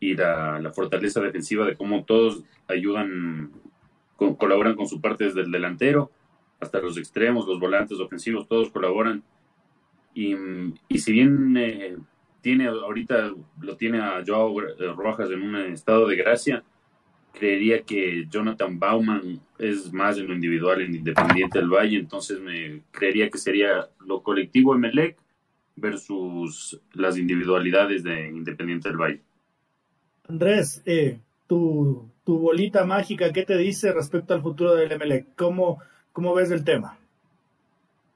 y 0.00 0.14
la, 0.14 0.58
la, 0.60 0.72
fortaleza 0.72 1.20
defensiva 1.20 1.66
de 1.66 1.76
cómo 1.76 2.04
todos 2.04 2.44
ayudan, 2.66 3.50
colaboran 4.16 4.74
con 4.74 4.86
su 4.86 5.00
parte 5.00 5.24
desde 5.24 5.40
el 5.40 5.50
delantero 5.50 6.10
hasta 6.60 6.80
los 6.80 6.96
extremos, 6.98 7.46
los 7.46 7.60
volantes 7.60 7.98
ofensivos, 8.00 8.48
todos 8.48 8.70
colaboran. 8.70 9.22
Y, 10.14 10.34
y 10.88 10.98
si 10.98 11.12
bien 11.12 11.56
eh, 11.56 11.96
tiene 12.48 12.66
ahorita 12.66 13.30
lo 13.60 13.76
tiene 13.76 13.98
a 14.00 14.22
Joao 14.26 14.58
Rojas 14.96 15.30
en 15.30 15.42
un 15.42 15.56
estado 15.56 16.06
de 16.06 16.16
gracia. 16.16 16.64
Creería 17.34 17.82
que 17.82 18.26
Jonathan 18.30 18.78
Bauman 18.78 19.38
es 19.58 19.92
más 19.92 20.16
en 20.16 20.28
lo 20.28 20.34
individual 20.34 20.80
en 20.80 20.94
Independiente 20.94 21.58
del 21.58 21.68
Valle, 21.68 21.98
entonces 21.98 22.40
me 22.40 22.80
creería 22.90 23.28
que 23.28 23.36
sería 23.36 23.90
lo 24.06 24.22
colectivo 24.22 24.74
Emelec 24.74 25.18
versus 25.76 26.80
las 26.94 27.18
individualidades 27.18 28.02
de 28.02 28.28
Independiente 28.28 28.88
del 28.88 28.96
Valle. 28.96 29.20
Andrés, 30.26 30.82
eh, 30.86 31.20
tu, 31.46 32.08
tu 32.24 32.38
bolita 32.38 32.86
mágica, 32.86 33.30
¿qué 33.30 33.44
te 33.44 33.58
dice 33.58 33.92
respecto 33.92 34.32
al 34.32 34.40
futuro 34.40 34.74
del 34.74 34.90
Emelec? 34.90 35.34
¿Cómo, 35.36 35.80
¿Cómo 36.12 36.34
ves 36.34 36.50
el 36.50 36.64
tema? 36.64 36.98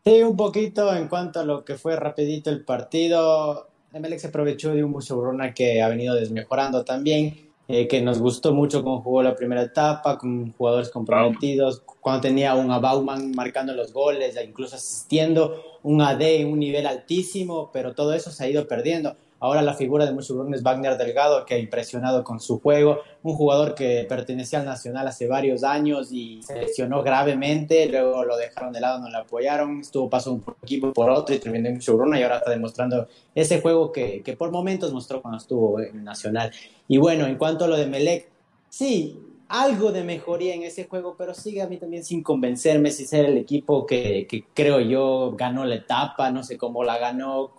Sí, 0.07 0.22
un 0.22 0.39
poquito 0.39 0.93
en 0.95 1.07
cuanto 1.07 1.41
a 1.41 1.45
lo 1.45 1.66
que 1.66 1.76
fue 1.76 1.97
rapidito 1.97 2.49
el 2.49 2.64
partido. 2.64 3.68
Emelec 3.93 4.20
se 4.20 4.28
aprovechó 4.28 4.74
de 4.74 4.82
un 4.82 4.90
Musobrona 4.90 5.53
que 5.53 5.82
ha 5.82 5.88
venido 5.88 6.14
desmejorando 6.14 6.82
también, 6.82 7.51
eh, 7.68 7.86
que 7.86 8.01
nos 8.01 8.20
gustó 8.20 8.55
mucho 8.55 8.82
cómo 8.82 9.03
jugó 9.03 9.22
la 9.22 9.36
primera 9.36 9.62
etapa, 9.62 10.16
con 10.16 10.51
jugadores 10.53 10.88
comprometidos, 10.88 11.82
cuando 12.01 12.22
tenía 12.22 12.55
un 12.55 12.68
Bauman 12.68 13.32
marcando 13.32 13.74
los 13.74 13.93
goles, 13.93 14.38
incluso 14.43 14.76
asistiendo, 14.76 15.62
un 15.82 16.01
AD 16.01 16.22
en 16.22 16.49
un 16.49 16.59
nivel 16.59 16.86
altísimo, 16.86 17.70
pero 17.70 17.95
todo 17.95 18.14
eso 18.14 18.30
se 18.30 18.45
ha 18.45 18.49
ido 18.49 18.66
perdiendo. 18.66 19.14
Ahora 19.43 19.61
la 19.61 19.74
figura 19.74 20.07
de 20.07 20.12
Mucho 20.12 20.47
es 20.55 20.62
Wagner 20.62 20.97
Delgado, 20.97 21.45
que 21.45 21.55
ha 21.55 21.59
impresionado 21.59 22.22
con 22.22 22.38
su 22.38 22.61
juego. 22.61 23.01
Un 23.24 23.34
jugador 23.34 23.74
que 23.74 24.07
pertenecía 24.09 24.61
al 24.61 24.66
Nacional 24.66 25.09
hace 25.09 25.26
varios 25.26 25.64
años 25.64 26.12
y 26.12 26.40
se 26.45 26.55
lesionó 26.55 27.03
gravemente. 27.03 27.86
Luego 27.86 28.24
lo 28.24 28.36
dejaron 28.36 28.72
de 28.72 28.78
lado, 28.78 29.01
no 29.01 29.09
le 29.11 29.16
apoyaron. 29.16 29.80
Estuvo 29.80 30.09
paso 30.09 30.34
un 30.34 30.45
equipo 30.62 30.93
por 30.93 31.11
otro 31.11 31.34
y 31.34 31.40
terminó 31.40 31.66
en 31.68 31.74
Mucho 31.74 31.99
y 32.16 32.22
ahora 32.22 32.36
está 32.36 32.53
demostrando 32.53 33.09
ese 33.34 33.61
juego 33.61 33.90
que, 33.90 34.22
que 34.22 34.36
por 34.36 34.53
momentos 34.53 34.93
mostró 34.93 35.20
cuando 35.20 35.38
estuvo 35.38 35.80
en 35.80 36.05
Nacional. 36.05 36.53
Y 36.86 36.99
bueno, 36.99 37.26
en 37.26 37.36
cuanto 37.36 37.64
a 37.64 37.68
lo 37.68 37.76
de 37.76 37.86
Melec, 37.86 38.28
sí, 38.68 39.18
algo 39.53 39.92
de 39.92 40.03
mejoría 40.03 40.55
en 40.55 40.62
ese 40.62 40.84
juego, 40.84 41.14
pero 41.16 41.34
sigue 41.34 41.61
a 41.61 41.68
mí 41.68 41.76
también 41.76 42.03
sin 42.05 42.22
convencerme 42.22 42.90
si 42.90 43.05
ser 43.05 43.26
el 43.26 43.36
equipo 43.36 43.86
que, 43.86 44.26
creo 44.55 44.80
yo 44.80 45.34
ganó 45.36 45.66
la 45.66 45.74
etapa, 45.74 46.30
no 46.30 46.42
sé 46.42 46.57
cómo 46.57 46.82
la 46.84 46.96
ganó, 46.96 47.53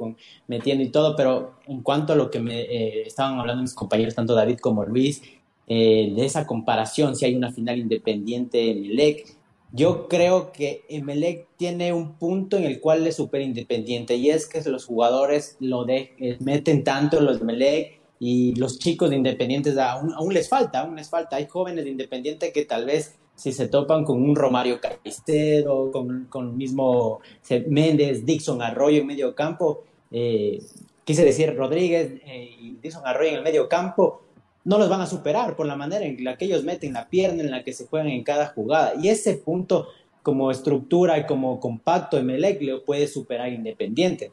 metiendo 0.48 0.84
y 0.84 0.90
todo, 0.90 1.16
pero 1.16 1.60
en 1.68 1.84
cuanto 1.84 2.14
a 2.14 2.16
lo 2.16 2.32
que 2.32 2.40
me 2.40 2.62
eh, 2.62 3.04
estaban 3.06 3.40
hablando 3.40 3.62
mis 3.62 3.76
compañeros, 3.76 4.16
tanto 4.16 4.34
David 4.34 4.58
como 4.58 4.84
Luis, 4.86 5.22
eh, 5.68 6.12
de 6.16 6.26
esa 6.26 6.48
comparación, 6.48 7.16
si 7.16 7.26
hay 7.26 7.36
una 7.36 7.52
final 7.52 7.78
independiente 7.78 8.72
en 8.72 8.82
Melec, 8.82 9.38
yo 9.72 10.08
creo 10.08 10.52
que 10.52 10.86
Emelec 10.90 11.48
tiene 11.58 11.94
un 11.94 12.14
punto 12.14 12.58
en 12.58 12.64
el 12.64 12.80
cual 12.80 13.06
es 13.06 13.18
súper 13.18 13.42
independiente 13.42 14.16
y 14.16 14.32
es 14.32 14.48
que 14.48 14.68
los 14.68 14.86
jugadores 14.86 15.58
lo 15.60 15.86
de, 15.86 16.16
eh, 16.18 16.38
meten 16.40 16.84
tanto 16.84 17.22
los 17.22 17.38
de 17.38 17.46
Melec 17.46 18.03
y 18.26 18.56
los 18.56 18.80
chicos 18.80 19.10
de 19.10 19.18
Independientes 19.18 19.78
aún, 19.78 20.34
les 20.34 20.48
falta, 20.48 20.80
aún 20.80 20.96
les 20.96 21.10
falta. 21.10 21.36
Hay 21.36 21.46
jóvenes 21.46 21.84
de 21.84 21.92
Independiente 21.92 22.54
que 22.54 22.64
tal 22.64 22.86
vez 22.86 23.20
si 23.36 23.52
se 23.52 23.68
topan 23.68 24.06
con 24.06 24.24
un 24.24 24.34
Romario 24.34 24.80
Caicedo, 24.80 25.92
con, 25.92 26.28
con 26.30 26.56
mismo 26.56 27.20
Méndez, 27.68 28.26
Dixon 28.26 28.62
Arroyo 28.62 29.02
en 29.02 29.08
medio 29.08 29.36
campo, 29.36 29.84
eh, 30.10 30.58
quise 31.04 31.26
decir 31.26 31.54
Rodríguez 31.54 32.14
eh, 32.26 32.50
y 32.62 32.78
Dixon 32.82 33.06
Arroyo 33.06 33.32
en 33.32 33.38
el 33.40 33.44
medio 33.44 33.68
campo, 33.68 34.22
no 34.64 34.78
los 34.78 34.88
van 34.88 35.02
a 35.02 35.06
superar 35.06 35.58
por 35.58 35.66
la 35.66 35.76
manera 35.76 36.06
en 36.06 36.24
la 36.24 36.38
que 36.38 36.46
ellos 36.46 36.64
meten 36.64 36.94
la 36.94 37.10
pierna, 37.10 37.44
en 37.44 37.52
la 37.52 37.66
que 37.66 37.74
se 37.74 37.88
juegan 37.88 38.08
en 38.08 38.24
cada 38.24 38.48
jugada. 38.48 38.94
Y 39.02 39.10
ese 39.10 39.34
punto 39.36 39.90
como 40.22 40.50
estructura 40.50 41.18
y 41.18 41.26
como 41.26 41.60
compacto, 41.60 42.18
Emelec 42.18 42.62
lo 42.62 42.86
puede 42.86 43.10
superar 43.10 43.52
Independiente. 43.52 44.32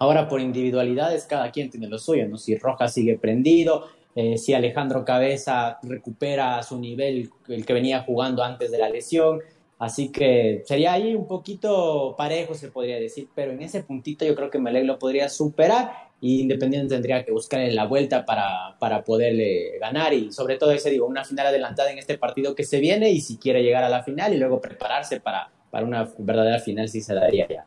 Ahora 0.00 0.28
por 0.28 0.40
individualidades 0.40 1.26
cada 1.26 1.50
quien 1.50 1.68
tiene 1.68 1.86
lo 1.86 1.98
suyo, 1.98 2.26
¿no? 2.26 2.38
Si 2.38 2.56
Rojas 2.56 2.94
sigue 2.94 3.18
prendido, 3.18 3.84
eh, 4.14 4.38
si 4.38 4.54
Alejandro 4.54 5.04
Cabeza 5.04 5.78
recupera 5.82 6.62
su 6.62 6.80
nivel, 6.80 7.28
el 7.48 7.66
que 7.66 7.74
venía 7.74 8.00
jugando 8.00 8.42
antes 8.42 8.70
de 8.70 8.78
la 8.78 8.88
lesión. 8.88 9.40
Así 9.78 10.10
que 10.10 10.62
sería 10.64 10.94
ahí 10.94 11.14
un 11.14 11.28
poquito 11.28 12.14
parejo, 12.16 12.54
se 12.54 12.68
podría 12.68 12.98
decir, 12.98 13.28
pero 13.34 13.52
en 13.52 13.60
ese 13.60 13.82
puntito 13.82 14.24
yo 14.24 14.34
creo 14.34 14.48
que 14.48 14.58
Melec 14.58 14.86
lo 14.86 14.98
podría 14.98 15.28
superar 15.28 15.92
y 16.18 16.40
Independiente 16.40 16.94
tendría 16.94 17.22
que 17.22 17.32
buscar 17.32 17.60
en 17.60 17.76
la 17.76 17.84
vuelta 17.84 18.24
para, 18.24 18.78
para 18.78 19.04
poderle 19.04 19.78
ganar 19.78 20.14
y 20.14 20.32
sobre 20.32 20.56
todo 20.56 20.72
ese, 20.72 20.88
digo, 20.88 21.06
una 21.06 21.26
final 21.26 21.48
adelantada 21.48 21.92
en 21.92 21.98
este 21.98 22.16
partido 22.16 22.54
que 22.54 22.64
se 22.64 22.80
viene 22.80 23.10
y 23.10 23.20
si 23.20 23.36
quiere 23.36 23.62
llegar 23.62 23.84
a 23.84 23.90
la 23.90 24.02
final 24.02 24.32
y 24.32 24.38
luego 24.38 24.62
prepararse 24.62 25.20
para, 25.20 25.50
para 25.70 25.84
una 25.84 26.10
verdadera 26.18 26.58
final 26.58 26.88
si 26.88 27.02
se 27.02 27.12
daría 27.12 27.46
ya. 27.46 27.66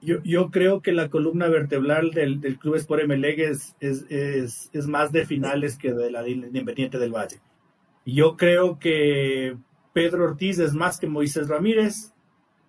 Yo, 0.00 0.22
yo 0.22 0.50
creo 0.50 0.80
que 0.80 0.92
la 0.92 1.10
columna 1.10 1.48
vertebral 1.48 2.12
del, 2.12 2.40
del 2.40 2.58
Club 2.58 2.76
Sport 2.76 3.10
es, 3.10 3.76
es, 3.80 4.06
es, 4.08 4.70
es, 4.72 4.86
más 4.86 5.10
de 5.10 5.26
finales 5.26 5.76
que 5.76 5.92
de 5.92 6.10
la 6.10 6.22
de 6.22 6.30
Independiente 6.30 6.98
del 6.98 7.12
Valle. 7.12 7.40
Yo 8.06 8.36
creo 8.36 8.78
que 8.78 9.56
Pedro 9.92 10.24
Ortiz 10.24 10.58
es 10.60 10.72
más 10.72 11.00
que 11.00 11.08
Moisés 11.08 11.48
Ramírez. 11.48 12.12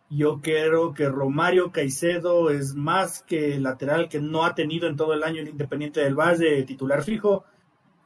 Yo 0.10 0.42
creo 0.42 0.94
que 0.94 1.08
Romario 1.08 1.72
Caicedo 1.72 2.50
es 2.50 2.74
más 2.74 3.22
que 3.22 3.60
lateral 3.60 4.10
que 4.10 4.20
no 4.20 4.44
ha 4.44 4.56
tenido 4.56 4.88
en 4.88 4.96
todo 4.96 5.14
el 5.14 5.24
año 5.24 5.42
el 5.42 5.50
Independiente 5.50 6.02
del 6.02 6.16
Valle 6.16 6.64
titular 6.64 7.04
fijo. 7.04 7.46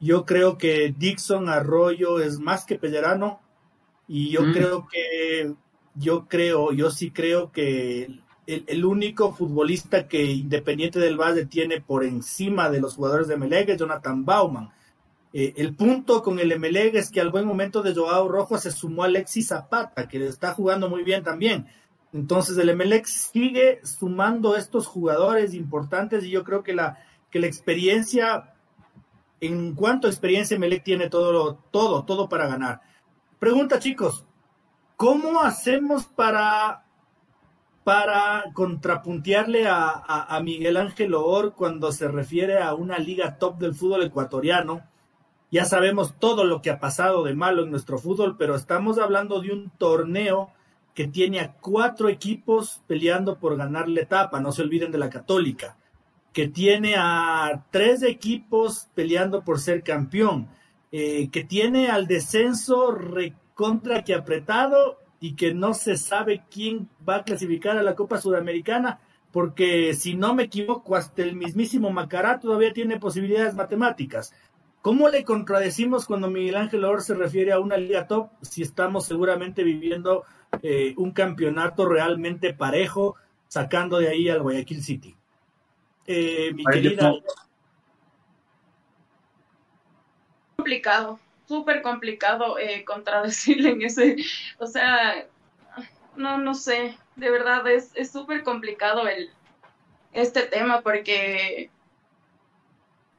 Yo 0.01 0.25
creo 0.25 0.57
que 0.57 0.93
Dixon 0.97 1.47
Arroyo 1.47 2.19
es 2.19 2.39
más 2.39 2.65
que 2.65 2.77
Pellerano. 2.77 3.39
Y 4.05 4.31
yo 4.31 4.41
mm. 4.41 4.51
creo 4.51 4.87
que, 4.91 5.53
yo 5.95 6.27
creo, 6.27 6.73
yo 6.73 6.91
sí 6.91 7.11
creo 7.11 7.53
que 7.53 8.19
el, 8.45 8.85
único 8.85 9.33
futbolista 9.33 10.07
que 10.07 10.23
Independiente 10.23 10.99
del 10.99 11.17
Valle 11.17 11.45
tiene 11.45 11.81
por 11.81 12.03
encima 12.03 12.69
de 12.69 12.81
los 12.81 12.95
jugadores 12.95 13.27
de 13.27 13.35
Emelec 13.35 13.69
es 13.69 13.77
Jonathan 13.77 14.25
Bauman. 14.25 14.69
Eh, 15.31 15.53
el 15.57 15.75
punto 15.75 16.21
con 16.21 16.39
el 16.39 16.51
Emelec 16.51 16.95
es 16.95 17.09
que 17.09 17.21
al 17.21 17.31
buen 17.31 17.45
momento 17.45 17.81
de 17.81 17.93
Joao 17.93 18.27
Rojo 18.27 18.57
se 18.57 18.71
sumó 18.71 19.03
Alexis 19.03 19.47
Zapata, 19.47 20.07
que 20.07 20.25
está 20.27 20.53
jugando 20.53 20.89
muy 20.89 21.03
bien 21.03 21.23
también. 21.23 21.67
Entonces 22.11 22.57
el 22.57 22.69
Emelec 22.69 23.05
sigue 23.05 23.79
sumando 23.83 24.55
estos 24.55 24.87
jugadores 24.87 25.53
importantes 25.53 26.23
y 26.25 26.29
yo 26.29 26.43
creo 26.43 26.63
que 26.63 26.73
la, 26.73 26.99
que 27.31 27.39
la 27.39 27.47
experiencia, 27.47 28.53
en 29.39 29.73
cuanto 29.73 30.07
a 30.07 30.11
experiencia, 30.11 30.55
Emelec 30.55 30.83
tiene 30.83 31.09
todo, 31.09 31.55
todo, 31.71 32.03
todo 32.03 32.29
para 32.29 32.47
ganar. 32.47 32.81
Pregunta 33.39 33.79
chicos, 33.79 34.25
¿cómo 34.97 35.41
hacemos 35.41 36.05
para 36.05 36.82
para 37.83 38.45
contrapuntearle 38.53 39.65
a, 39.67 40.39
Miguel 40.43 40.77
Ángel 40.77 41.13
Or 41.13 41.53
cuando 41.53 41.91
se 41.91 42.07
refiere 42.07 42.59
a 42.59 42.73
una 42.73 42.97
liga 42.97 43.37
top 43.37 43.57
del 43.57 43.75
fútbol 43.75 44.03
ecuatoriano. 44.03 44.83
Ya 45.51 45.65
sabemos 45.65 46.15
todo 46.17 46.45
lo 46.45 46.61
que 46.61 46.71
ha 46.71 46.79
pasado 46.79 47.23
de 47.23 47.35
malo 47.35 47.63
en 47.63 47.71
nuestro 47.71 47.99
fútbol, 47.99 48.37
pero 48.37 48.55
estamos 48.55 48.97
hablando 48.97 49.41
de 49.41 49.51
un 49.51 49.69
torneo 49.77 50.51
que 50.93 51.07
tiene 51.07 51.39
a 51.39 51.53
cuatro 51.53 52.09
equipos 52.09 52.81
peleando 52.87 53.39
por 53.39 53.57
ganar 53.57 53.89
la 53.89 54.01
etapa, 54.01 54.39
no 54.39 54.51
se 54.51 54.61
olviden 54.61 54.91
de 54.91 54.99
la 54.99 55.09
católica, 55.09 55.77
que 56.31 56.47
tiene 56.47 56.95
a 56.97 57.65
tres 57.71 58.03
equipos 58.03 58.87
peleando 58.93 59.43
por 59.43 59.59
ser 59.59 59.83
campeón, 59.83 60.47
eh, 60.91 61.29
que 61.31 61.43
tiene 61.43 61.89
al 61.89 62.07
descenso 62.07 62.91
recontra 62.91 64.03
que 64.03 64.13
apretado 64.13 64.99
y 65.23 65.37
que 65.37 65.53
no 65.53 65.73
se 65.73 65.95
sabe 65.95 66.43
quién 66.51 66.89
va 67.07 67.15
a 67.15 67.23
clasificar 67.23 67.77
a 67.77 67.81
la 67.81 67.95
Copa 67.95 68.19
Sudamericana, 68.19 68.99
porque 69.31 69.93
si 69.93 70.15
no 70.15 70.35
me 70.35 70.43
equivoco, 70.43 70.97
hasta 70.97 71.21
el 71.21 71.37
mismísimo 71.37 71.91
Macará 71.91 72.41
todavía 72.41 72.73
tiene 72.73 72.99
posibilidades 72.99 73.55
matemáticas. 73.55 74.33
¿Cómo 74.81 75.07
le 75.07 75.23
contradecimos 75.23 76.07
cuando 76.07 76.29
Miguel 76.29 76.57
Ángel 76.57 76.83
Or 76.83 77.01
se 77.01 77.13
refiere 77.13 77.53
a 77.53 77.61
una 77.61 77.77
liga 77.77 78.05
top 78.05 78.31
si 78.41 78.63
estamos 78.63 79.05
seguramente 79.05 79.63
viviendo 79.63 80.25
eh, 80.61 80.93
un 80.97 81.11
campeonato 81.11 81.87
realmente 81.87 82.53
parejo, 82.53 83.15
sacando 83.47 83.99
de 83.99 84.09
ahí 84.09 84.27
al 84.27 84.41
Guayaquil 84.41 84.83
City? 84.83 85.15
Eh, 86.05 86.51
mi 86.53 86.65
querida. 86.65 87.13
Complicado 90.57 91.17
súper 91.47 91.81
complicado 91.81 92.57
eh, 92.57 92.83
contradecirle 92.85 93.71
en 93.71 93.81
ese, 93.81 94.17
o 94.59 94.67
sea, 94.67 95.27
no, 96.15 96.37
no 96.37 96.53
sé, 96.53 96.97
de 97.15 97.31
verdad 97.31 97.67
es 97.69 98.11
súper 98.11 98.43
complicado 98.43 99.07
el, 99.07 99.29
este 100.13 100.43
tema 100.43 100.81
porque 100.81 101.69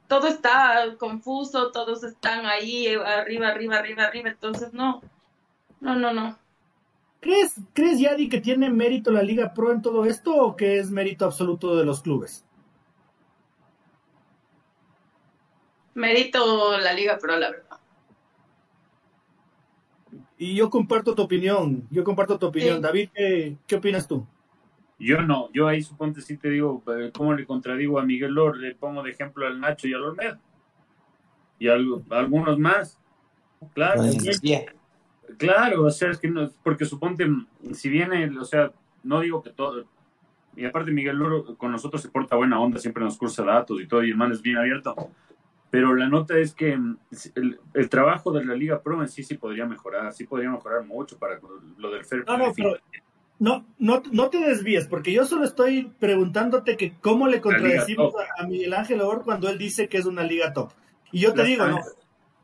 todo 0.07 0.27
está 0.27 0.95
confuso, 0.97 1.71
todos 1.71 2.03
están 2.03 2.45
ahí 2.45 2.87
arriba, 2.87 3.47
arriba, 3.49 3.77
arriba, 3.77 4.03
arriba, 4.03 4.29
entonces 4.29 4.73
no, 4.73 5.01
no, 5.79 5.95
no, 5.95 6.13
no. 6.13 6.37
¿Crees, 7.19 7.55
¿Crees, 7.73 7.99
Yadi, 7.99 8.29
que 8.29 8.39
tiene 8.39 8.69
mérito 8.69 9.11
la 9.11 9.23
Liga 9.23 9.53
Pro 9.53 9.71
en 9.71 9.81
todo 9.81 10.05
esto 10.05 10.35
o 10.35 10.55
que 10.55 10.77
es 10.77 10.91
mérito 10.91 11.25
absoluto 11.25 11.75
de 11.75 11.83
los 11.83 12.01
clubes? 12.01 12.45
Mérito 15.95 16.77
la 16.77 16.93
Liga 16.93 17.17
Pro, 17.17 17.35
la 17.37 17.49
verdad. 17.49 17.64
Y 20.37 20.55
yo 20.55 20.69
comparto 20.69 21.15
tu 21.15 21.21
opinión, 21.21 21.87
yo 21.89 22.03
comparto 22.03 22.37
tu 22.37 22.47
opinión. 22.47 22.81
David, 22.81 23.09
¿qué, 23.13 23.55
¿qué 23.65 23.75
opinas 23.75 24.07
tú? 24.07 24.25
Yo 24.99 25.21
no, 25.21 25.49
yo 25.53 25.67
ahí 25.67 25.81
suponte 25.81 26.21
si 26.21 26.37
te 26.37 26.49
digo, 26.49 26.81
eh, 26.87 27.11
¿cómo 27.13 27.33
le 27.33 27.45
contradigo 27.45 27.99
a 27.99 28.05
Miguel 28.05 28.33
Lor? 28.33 28.57
Le 28.57 28.75
pongo 28.75 29.03
de 29.03 29.11
ejemplo 29.11 29.45
al 29.45 29.59
Nacho 29.59 29.87
y 29.87 29.93
al 29.93 30.03
Olmedo. 30.03 30.37
Y 31.59 31.67
a, 31.67 31.75
algunos 32.09 32.59
más. 32.59 32.99
Claro. 33.73 34.03
claro, 35.37 35.83
o 35.83 35.89
sea, 35.89 36.11
es 36.11 36.19
que 36.19 36.29
no, 36.29 36.49
porque 36.63 36.85
suponte, 36.85 37.27
si 37.73 37.89
viene, 37.89 38.37
o 38.37 38.45
sea, 38.45 38.71
no 39.03 39.21
digo 39.21 39.41
que 39.41 39.49
todo, 39.49 39.85
y 40.55 40.65
aparte 40.65 40.91
Miguel 40.91 41.17
Lor 41.17 41.57
con 41.57 41.71
nosotros 41.71 42.01
se 42.01 42.09
porta 42.09 42.35
buena 42.35 42.59
onda, 42.59 42.79
siempre 42.79 43.03
nos 43.03 43.17
cursa 43.17 43.43
datos 43.43 43.81
y 43.81 43.87
todo, 43.87 44.03
y 44.03 44.11
el 44.11 44.17
man 44.17 44.31
es 44.31 44.41
bien 44.41 44.57
abierto. 44.57 44.95
Pero 45.71 45.95
la 45.95 46.07
nota 46.07 46.37
es 46.37 46.53
que 46.53 46.77
mm, 46.77 46.97
el, 47.73 47.89
trabajo 47.89 48.31
de 48.31 48.45
la 48.45 48.55
Liga 48.55 48.81
Pro 48.81 49.01
en 49.01 49.09
sí 49.09 49.23
sí 49.23 49.35
podría 49.35 49.65
mejorar, 49.65 50.13
sí 50.13 50.25
podría 50.25 50.49
mejorar 50.49 50.85
mucho 50.85 51.17
para 51.17 51.39
lo 51.77 51.91
del 51.91 52.05
fair 52.05 52.23
no, 52.27 52.37
no, 52.37 52.77
no, 53.37 53.65
no, 53.77 54.03
no 54.11 54.29
te 54.29 54.37
desvíes, 54.39 54.87
porque 54.87 55.11
yo 55.11 55.25
solo 55.25 55.43
estoy 55.43 55.91
preguntándote 55.99 56.77
que 56.77 56.93
cómo 57.01 57.27
le 57.27 57.41
contradecimos 57.41 58.13
a, 58.37 58.45
Miguel 58.47 58.73
Ángel 58.73 59.01
Or 59.01 59.23
cuando 59.23 59.49
él 59.49 59.57
dice 59.57 59.89
que 59.89 59.97
es 59.97 60.05
una 60.05 60.23
liga 60.23 60.53
top. 60.53 60.71
Y 61.11 61.19
yo 61.19 61.33
te 61.33 61.43
digo, 61.43 61.67
no, 61.67 61.79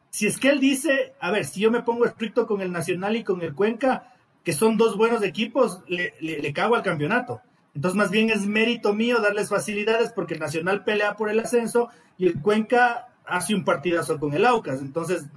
si 0.10 0.28
es 0.28 0.38
que 0.38 0.50
él 0.50 0.60
dice, 0.60 1.14
a 1.20 1.32
ver, 1.32 1.46
si 1.46 1.62
yo 1.62 1.72
me 1.72 1.84
pongo 1.84 2.06
estricto 2.06 2.46
con 2.46 2.62
el 2.62 2.72
Nacional 2.72 3.16
y 3.16 3.24
con 3.24 3.42
el 3.42 3.56
Cuenca, 3.56 4.14
que 4.44 4.54
son 4.54 4.76
dos 4.76 4.98
buenos 4.98 5.24
equipos, 5.24 5.82
le, 5.88 6.14
le, 6.20 6.54
cago 6.54 6.76
al 6.76 6.84
campeonato. 6.84 7.42
Entonces, 7.74 7.98
más 7.98 8.12
bien 8.12 8.30
es 8.30 8.46
mérito 8.46 8.94
mío 8.94 9.22
darles 9.22 9.50
facilidades 9.50 10.12
porque 10.12 10.34
el 10.34 10.42
Nacional 10.42 10.84
pelea 10.84 11.16
por 11.16 11.30
el 11.30 11.40
ascenso 11.40 11.90
y 12.18 12.28
el 12.28 12.42
Cuenca 12.42 13.08
hace 13.32 13.56
un 13.56 13.64
partidazo 13.64 14.20
con 14.20 14.34
el 14.34 14.46
Aucas. 14.46 14.82
Entonces, 14.82 15.28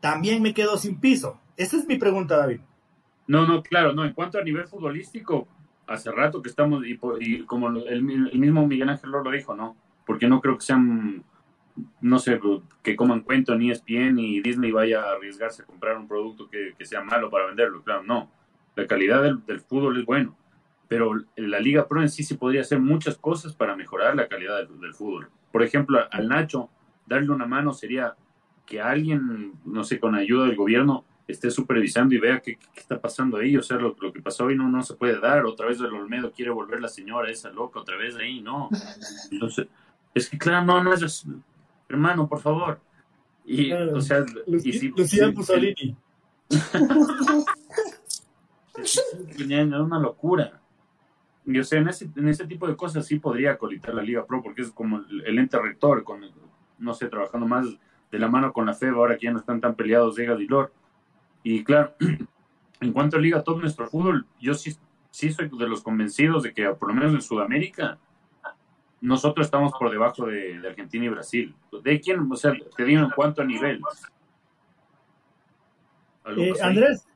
también 0.00 0.42
me 0.42 0.54
quedo 0.54 0.78
sin 0.78 0.98
piso. 0.98 1.38
Esa 1.56 1.76
es 1.76 1.86
mi 1.86 1.96
pregunta, 1.96 2.36
David. 2.36 2.60
No, 3.26 3.46
no, 3.46 3.62
claro, 3.62 3.92
no. 3.92 4.04
En 4.04 4.12
cuanto 4.14 4.38
a 4.38 4.42
nivel 4.42 4.66
futbolístico, 4.66 5.46
hace 5.86 6.10
rato 6.10 6.42
que 6.42 6.48
estamos, 6.48 6.84
y, 6.86 7.44
como 7.44 7.68
el, 7.68 8.02
mismo 8.02 8.66
Miguel 8.66 8.88
Ángel 8.88 9.10
lo 9.10 9.30
dijo, 9.30 9.54
¿no? 9.54 9.76
Porque 10.06 10.26
no 10.26 10.40
creo 10.40 10.56
que 10.56 10.64
sean, 10.64 11.22
no 12.00 12.18
sé, 12.18 12.40
que 12.82 12.96
coman 12.96 13.20
cuento 13.20 13.54
ni 13.54 13.70
ESPN 13.70 14.16
ni 14.16 14.40
Disney 14.40 14.72
vaya 14.72 15.02
a 15.02 15.12
arriesgarse 15.12 15.62
a 15.62 15.66
comprar 15.66 15.96
un 15.96 16.08
producto 16.08 16.48
que, 16.48 16.74
sea 16.84 17.02
malo 17.02 17.30
para 17.30 17.46
venderlo. 17.46 17.82
Claro, 17.82 18.02
no. 18.02 18.30
La 18.74 18.86
calidad 18.86 19.22
del, 19.22 19.60
fútbol 19.60 19.98
es 20.00 20.06
bueno, 20.06 20.36
pero 20.88 21.12
la 21.36 21.60
Liga 21.60 21.86
Pro 21.86 22.00
en 22.00 22.08
sí 22.08 22.24
sí 22.24 22.34
podría 22.34 22.62
hacer 22.62 22.80
muchas 22.80 23.18
cosas 23.18 23.54
para 23.54 23.76
mejorar 23.76 24.16
la 24.16 24.28
calidad 24.28 24.56
del, 24.66 24.80
del 24.80 24.94
fútbol. 24.94 25.28
Por 25.52 25.62
ejemplo, 25.62 26.00
al 26.10 26.28
Nacho, 26.28 26.70
darle 27.12 27.30
una 27.30 27.46
mano 27.46 27.72
sería 27.72 28.14
que 28.66 28.80
alguien, 28.80 29.54
no 29.64 29.84
sé, 29.84 29.98
con 29.98 30.14
ayuda 30.14 30.46
del 30.46 30.56
gobierno, 30.56 31.04
esté 31.26 31.50
supervisando 31.50 32.14
y 32.14 32.18
vea 32.18 32.40
qué, 32.40 32.58
está 32.74 33.00
pasando 33.00 33.38
ahí. 33.38 33.56
O 33.56 33.62
sea, 33.62 33.76
lo, 33.78 33.94
que 33.94 34.22
pasó 34.22 34.46
hoy 34.46 34.56
no, 34.56 34.68
no 34.68 34.82
se 34.82 34.94
puede 34.94 35.18
dar. 35.20 35.44
Otra 35.44 35.66
vez 35.66 35.78
el 35.80 35.86
Olmedo 35.86 36.32
quiere 36.32 36.50
volver 36.50 36.80
la 36.80 36.88
señora 36.88 37.30
esa 37.30 37.50
loca, 37.50 37.80
otra 37.80 37.96
vez 37.96 38.16
ahí, 38.16 38.40
no. 38.40 38.68
Entonces, 39.30 39.68
es 40.14 40.28
que 40.28 40.38
claro, 40.38 40.64
no, 40.64 40.82
no 40.82 40.92
es 40.94 41.26
hermano, 41.88 42.28
por 42.28 42.40
favor. 42.40 42.80
Y, 43.44 43.72
o 43.72 44.00
sea, 44.00 44.24
y 44.46 44.72
si, 44.72 44.88
Lucía 44.88 45.30
Mussolini. 45.32 45.96
es 48.82 49.00
una 49.38 49.98
locura. 49.98 50.60
Y 51.44 51.58
o 51.58 51.64
sea, 51.64 51.80
en 51.80 51.88
ese, 51.88 52.08
en 52.14 52.28
ese 52.28 52.46
tipo 52.46 52.68
de 52.68 52.76
cosas 52.76 53.04
sí 53.06 53.18
podría 53.18 53.58
colitar 53.58 53.94
la 53.94 54.02
Liga 54.02 54.24
Pro, 54.24 54.42
porque 54.42 54.62
es 54.62 54.70
como 54.70 54.98
el, 54.98 55.38
ente 55.38 55.58
rector, 55.58 56.04
con, 56.04 56.22
no 56.82 56.94
sé, 56.94 57.08
trabajando 57.08 57.46
más 57.46 57.66
de 58.10 58.18
la 58.18 58.28
mano 58.28 58.52
con 58.52 58.66
la 58.66 58.74
FEB, 58.74 58.94
ahora 58.94 59.16
que 59.16 59.26
ya 59.26 59.32
no 59.32 59.38
están 59.38 59.60
tan 59.60 59.74
peleados 59.74 60.16
Vega 60.16 60.38
y 60.38 60.46
Lor 60.46 60.72
y 61.42 61.64
claro, 61.64 61.94
en 62.80 62.92
cuanto 62.92 63.16
a 63.16 63.20
Liga 63.20 63.42
Top, 63.42 63.60
nuestro 63.60 63.88
fútbol, 63.88 64.26
yo 64.40 64.54
sí, 64.54 64.76
sí 65.10 65.32
soy 65.32 65.48
de 65.48 65.68
los 65.68 65.82
convencidos 65.82 66.42
de 66.42 66.52
que 66.52 66.68
por 66.70 66.88
lo 66.88 66.94
menos 66.94 67.12
en 67.12 67.22
Sudamérica, 67.22 67.98
nosotros 69.00 69.46
estamos 69.46 69.72
por 69.72 69.90
debajo 69.90 70.26
de, 70.26 70.60
Argentina 70.66 71.04
y 71.04 71.08
Brasil. 71.08 71.54
¿De 71.82 72.00
quién? 72.00 72.30
O 72.30 72.36
sea, 72.36 72.52
te 72.76 72.84
digo 72.84 73.02
en 73.02 73.10
cuanto 73.10 73.42
a 73.42 73.44
nivel. 73.44 73.80
Eh, 76.36 76.52
Andrés, 76.62 77.08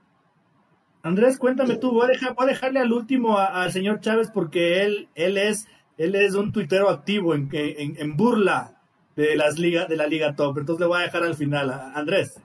Andrés, 1.02 1.38
cuéntame 1.38 1.76
tú, 1.76 1.92
voy 1.92 2.06
a, 2.06 2.08
dejar, 2.08 2.34
voy 2.34 2.46
a 2.46 2.48
dejarle 2.48 2.80
al 2.80 2.92
último 2.92 3.38
al 3.38 3.70
señor 3.70 4.00
Chávez 4.00 4.32
porque 4.34 4.82
él, 4.82 5.08
él, 5.14 5.38
es, 5.38 5.68
él 5.96 6.16
es 6.16 6.34
un 6.34 6.50
tuitero 6.50 6.90
activo 6.90 7.36
en, 7.36 7.48
en, 7.52 7.96
en 7.98 8.16
burla 8.16 8.75
de, 9.16 9.34
las 9.34 9.58
ligas, 9.58 9.88
de 9.88 9.96
la 9.96 10.06
Liga 10.06 10.36
Top. 10.36 10.58
Entonces 10.58 10.80
le 10.80 10.86
voy 10.86 11.00
a 11.00 11.04
dejar 11.04 11.24
al 11.24 11.34
final. 11.34 11.70
Andrés. 11.94 12.40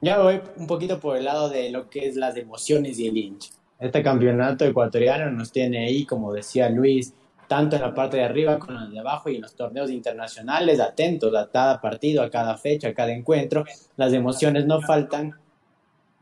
Ya 0.00 0.18
voy 0.18 0.40
un 0.56 0.66
poquito 0.66 1.00
por 1.00 1.16
el 1.16 1.24
lado 1.24 1.48
de 1.48 1.70
lo 1.70 1.88
que 1.90 2.06
es 2.06 2.16
las 2.16 2.36
emociones 2.36 2.98
y 2.98 3.08
el 3.08 3.16
hincha. 3.16 3.50
Este 3.78 4.02
campeonato 4.02 4.64
ecuatoriano 4.64 5.30
nos 5.30 5.52
tiene 5.52 5.86
ahí, 5.86 6.04
como 6.04 6.32
decía 6.32 6.70
Luis, 6.70 7.12
tanto 7.48 7.76
en 7.76 7.82
la 7.82 7.94
parte 7.94 8.18
de 8.18 8.24
arriba 8.24 8.58
como 8.58 8.78
en 8.78 8.84
la 8.84 8.90
de 8.90 8.98
abajo 9.00 9.30
y 9.30 9.36
en 9.36 9.42
los 9.42 9.54
torneos 9.54 9.90
internacionales, 9.90 10.80
atentos 10.80 11.34
a 11.34 11.48
cada 11.50 11.80
partido, 11.80 12.22
a 12.22 12.30
cada 12.30 12.56
fecha, 12.56 12.88
a 12.88 12.94
cada 12.94 13.12
encuentro. 13.12 13.64
Las 13.96 14.12
emociones 14.12 14.66
no 14.66 14.80
faltan 14.80 15.34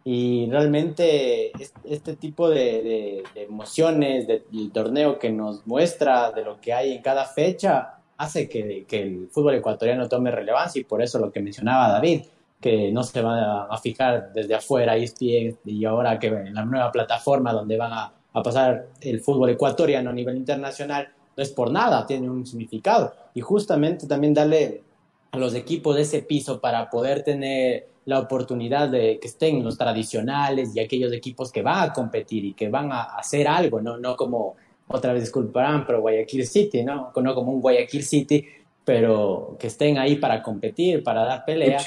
y 0.05 0.49
realmente 0.51 1.53
este 1.85 2.17
tipo 2.17 2.51
de, 2.51 3.23
emociones 3.35 4.27
del 4.27 4.71
torneo 4.73 5.19
que 5.19 5.31
nos 5.31 5.67
muestra 5.67 6.31
de 6.31 6.45
lo 6.45 6.61
que 6.61 6.73
hay 6.73 6.93
en 6.93 7.03
cada 7.03 7.25
fecha 7.25 7.94
hace 8.17 8.49
que, 8.49 8.85
que 8.87 9.03
el 9.03 9.29
fútbol 9.31 9.55
ecuatoriano 9.55 10.09
tome 10.09 10.31
relevancia 10.31 10.81
y 10.81 10.85
por 10.85 11.03
eso 11.03 11.19
lo 11.19 11.33
que 11.33 11.41
mencionaba 11.41 11.89
David, 11.89 12.23
que 12.65 12.91
no 12.91 13.03
se 13.03 13.21
van 13.21 13.39
a, 13.71 13.77
fijar 13.77 14.33
desde 14.33 14.55
afuera 14.55 14.97
ESPN 14.97 15.59
y 15.67 15.85
ahora 15.85 16.19
que 16.19 16.31
la 16.31 16.65
nueva 16.65 16.91
plataforma 16.91 17.53
donde 17.53 17.77
van 17.77 17.93
a, 17.93 18.13
pasar 18.43 18.87
el 19.03 19.21
fútbol 19.21 19.51
ecuatoriano 19.51 20.09
a 20.09 20.13
nivel 20.15 20.37
internacional, 20.39 21.09
no 21.37 21.43
es 21.43 21.51
por 21.51 21.71
nada, 21.71 22.07
tiene 22.07 22.31
un 22.31 22.47
significado. 22.47 23.13
Y 23.35 23.43
justamente 23.43 24.07
también 24.07 24.33
darle 24.33 24.83
a 25.31 25.37
los 25.37 25.55
equipos 25.55 25.99
ese 25.99 26.23
piso 26.23 26.59
para 26.59 26.89
poder 26.89 27.23
tener 27.23 27.87
la 28.07 28.19
oportunidad 28.19 28.89
de 28.89 29.19
que 29.21 29.29
estén 29.29 29.63
los 29.63 29.77
tradicionales 29.77 30.75
y 30.75 30.81
aquellos 30.81 31.13
equipos 31.13 31.53
que 31.53 31.61
van 31.61 31.91
a 31.91 31.93
competir 31.93 32.47
y 32.47 32.55
que 32.55 32.71
van 32.71 32.91
a 32.93 33.03
hacer 33.03 33.47
algo, 33.47 33.83
no, 33.83 33.99
no 33.99 34.17
como, 34.17 34.57
otra 34.89 35.13
vez 35.13 35.23
disculparán, 35.23 35.87
pero 35.87 36.01
Guayaquil 36.01 36.47
City, 36.47 36.85
¿no? 36.85 37.13
No 37.15 37.35
como 37.35 37.53
un 37.53 37.61
Guayaquil 37.61 38.03
City 38.05 38.47
pero 38.85 39.57
que 39.59 39.69
estén 39.69 39.99
ahí 39.99 40.17
para 40.17 40.43
competir, 40.43 41.03
para 41.03 41.25
dar 41.25 41.45
pelea. 41.45 41.79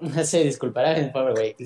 No 0.00 0.24
sé, 0.24 0.44
disculparán, 0.44 1.10
pobre 1.12 1.32
güey, 1.32 1.56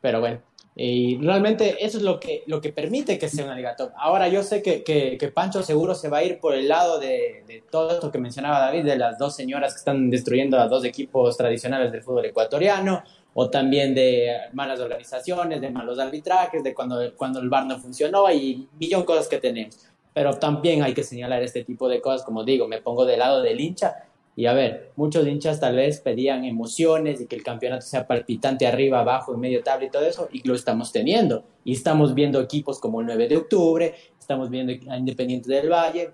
pero 0.00 0.20
bueno. 0.20 0.40
Y 0.74 1.18
realmente 1.18 1.84
eso 1.84 1.98
es 1.98 2.04
lo 2.04 2.18
que, 2.18 2.44
lo 2.46 2.62
que 2.62 2.72
permite 2.72 3.18
que 3.18 3.28
sea 3.28 3.44
una 3.44 3.54
liga 3.54 3.76
top. 3.76 3.90
Ahora 3.94 4.28
yo 4.28 4.42
sé 4.42 4.62
que, 4.62 4.82
que, 4.82 5.28
Pancho 5.28 5.62
seguro 5.62 5.94
se 5.94 6.08
va 6.08 6.18
a 6.18 6.24
ir 6.24 6.40
por 6.40 6.54
el 6.54 6.66
lado 6.66 6.98
de, 6.98 7.44
de, 7.46 7.62
todo 7.70 7.90
esto 7.90 8.10
que 8.10 8.18
mencionaba 8.18 8.58
David, 8.58 8.84
de 8.84 8.96
las 8.96 9.18
dos 9.18 9.36
señoras 9.36 9.74
que 9.74 9.78
están 9.80 10.08
destruyendo 10.08 10.58
a 10.58 10.68
dos 10.68 10.84
equipos 10.86 11.36
tradicionales 11.36 11.92
del 11.92 12.02
fútbol 12.02 12.24
ecuatoriano, 12.24 13.02
o 13.34 13.50
también 13.50 13.94
de 13.94 14.36
malas 14.52 14.80
organizaciones, 14.80 15.60
de 15.60 15.70
malos 15.70 15.98
arbitrajes, 15.98 16.62
de 16.62 16.74
cuando, 16.74 16.98
cuando 17.16 17.40
el 17.40 17.48
bar 17.48 17.66
no 17.66 17.78
funcionó 17.78 18.30
y 18.30 18.68
millón 18.78 19.00
de 19.00 19.06
cosas 19.06 19.28
que 19.28 19.38
tenemos 19.38 19.92
pero 20.14 20.34
también 20.34 20.82
hay 20.82 20.94
que 20.94 21.04
señalar 21.04 21.42
este 21.42 21.64
tipo 21.64 21.88
de 21.88 22.00
cosas, 22.00 22.22
como 22.22 22.44
digo, 22.44 22.68
me 22.68 22.82
pongo 22.82 23.04
del 23.04 23.20
lado 23.20 23.42
del 23.42 23.60
hincha 23.60 24.04
y 24.34 24.46
a 24.46 24.54
ver, 24.54 24.92
muchos 24.96 25.26
hinchas 25.26 25.60
tal 25.60 25.76
vez 25.76 26.00
pedían 26.00 26.44
emociones 26.44 27.20
y 27.20 27.26
que 27.26 27.36
el 27.36 27.42
campeonato 27.42 27.84
sea 27.84 28.06
palpitante 28.06 28.66
arriba, 28.66 29.00
abajo, 29.00 29.34
en 29.34 29.40
medio 29.40 29.62
tabla 29.62 29.86
y 29.86 29.90
todo 29.90 30.06
eso, 30.06 30.28
y 30.32 30.46
lo 30.46 30.54
estamos 30.54 30.90
teniendo. 30.90 31.44
Y 31.64 31.72
estamos 31.72 32.14
viendo 32.14 32.40
equipos 32.40 32.80
como 32.80 33.00
el 33.00 33.06
9 33.06 33.28
de 33.28 33.36
octubre, 33.36 33.94
estamos 34.18 34.48
viendo 34.48 34.72
a 34.90 34.96
Independiente 34.96 35.52
del 35.52 35.70
Valle, 35.70 36.12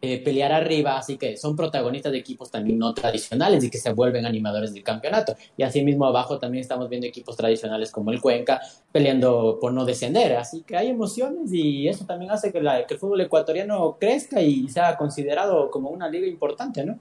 eh, 0.00 0.22
pelear 0.22 0.52
arriba, 0.52 0.96
así 0.96 1.18
que 1.18 1.36
son 1.36 1.56
protagonistas 1.56 2.12
de 2.12 2.18
equipos 2.18 2.52
también 2.52 2.78
no 2.78 2.94
tradicionales 2.94 3.64
y 3.64 3.70
que 3.70 3.78
se 3.78 3.92
vuelven 3.92 4.26
animadores 4.26 4.72
del 4.72 4.84
campeonato. 4.84 5.34
Y 5.56 5.64
así 5.64 5.82
mismo 5.82 6.06
abajo 6.06 6.38
también 6.38 6.62
estamos 6.62 6.88
viendo 6.88 7.08
equipos 7.08 7.36
tradicionales 7.36 7.90
como 7.90 8.12
el 8.12 8.20
Cuenca 8.20 8.60
peleando 8.92 9.58
por 9.60 9.72
no 9.72 9.84
descender, 9.84 10.36
así 10.36 10.62
que 10.62 10.76
hay 10.76 10.88
emociones 10.88 11.52
y 11.52 11.88
eso 11.88 12.06
también 12.06 12.30
hace 12.30 12.52
que, 12.52 12.58
el 12.58 12.98
fútbol 12.98 13.22
ecuatoriano 13.22 13.96
crezca 13.98 14.40
y 14.40 14.68
sea 14.68 14.96
considerado 14.96 15.68
como 15.70 15.90
una 15.90 16.08
liga 16.08 16.28
importante, 16.28 16.84
¿no? 16.84 16.98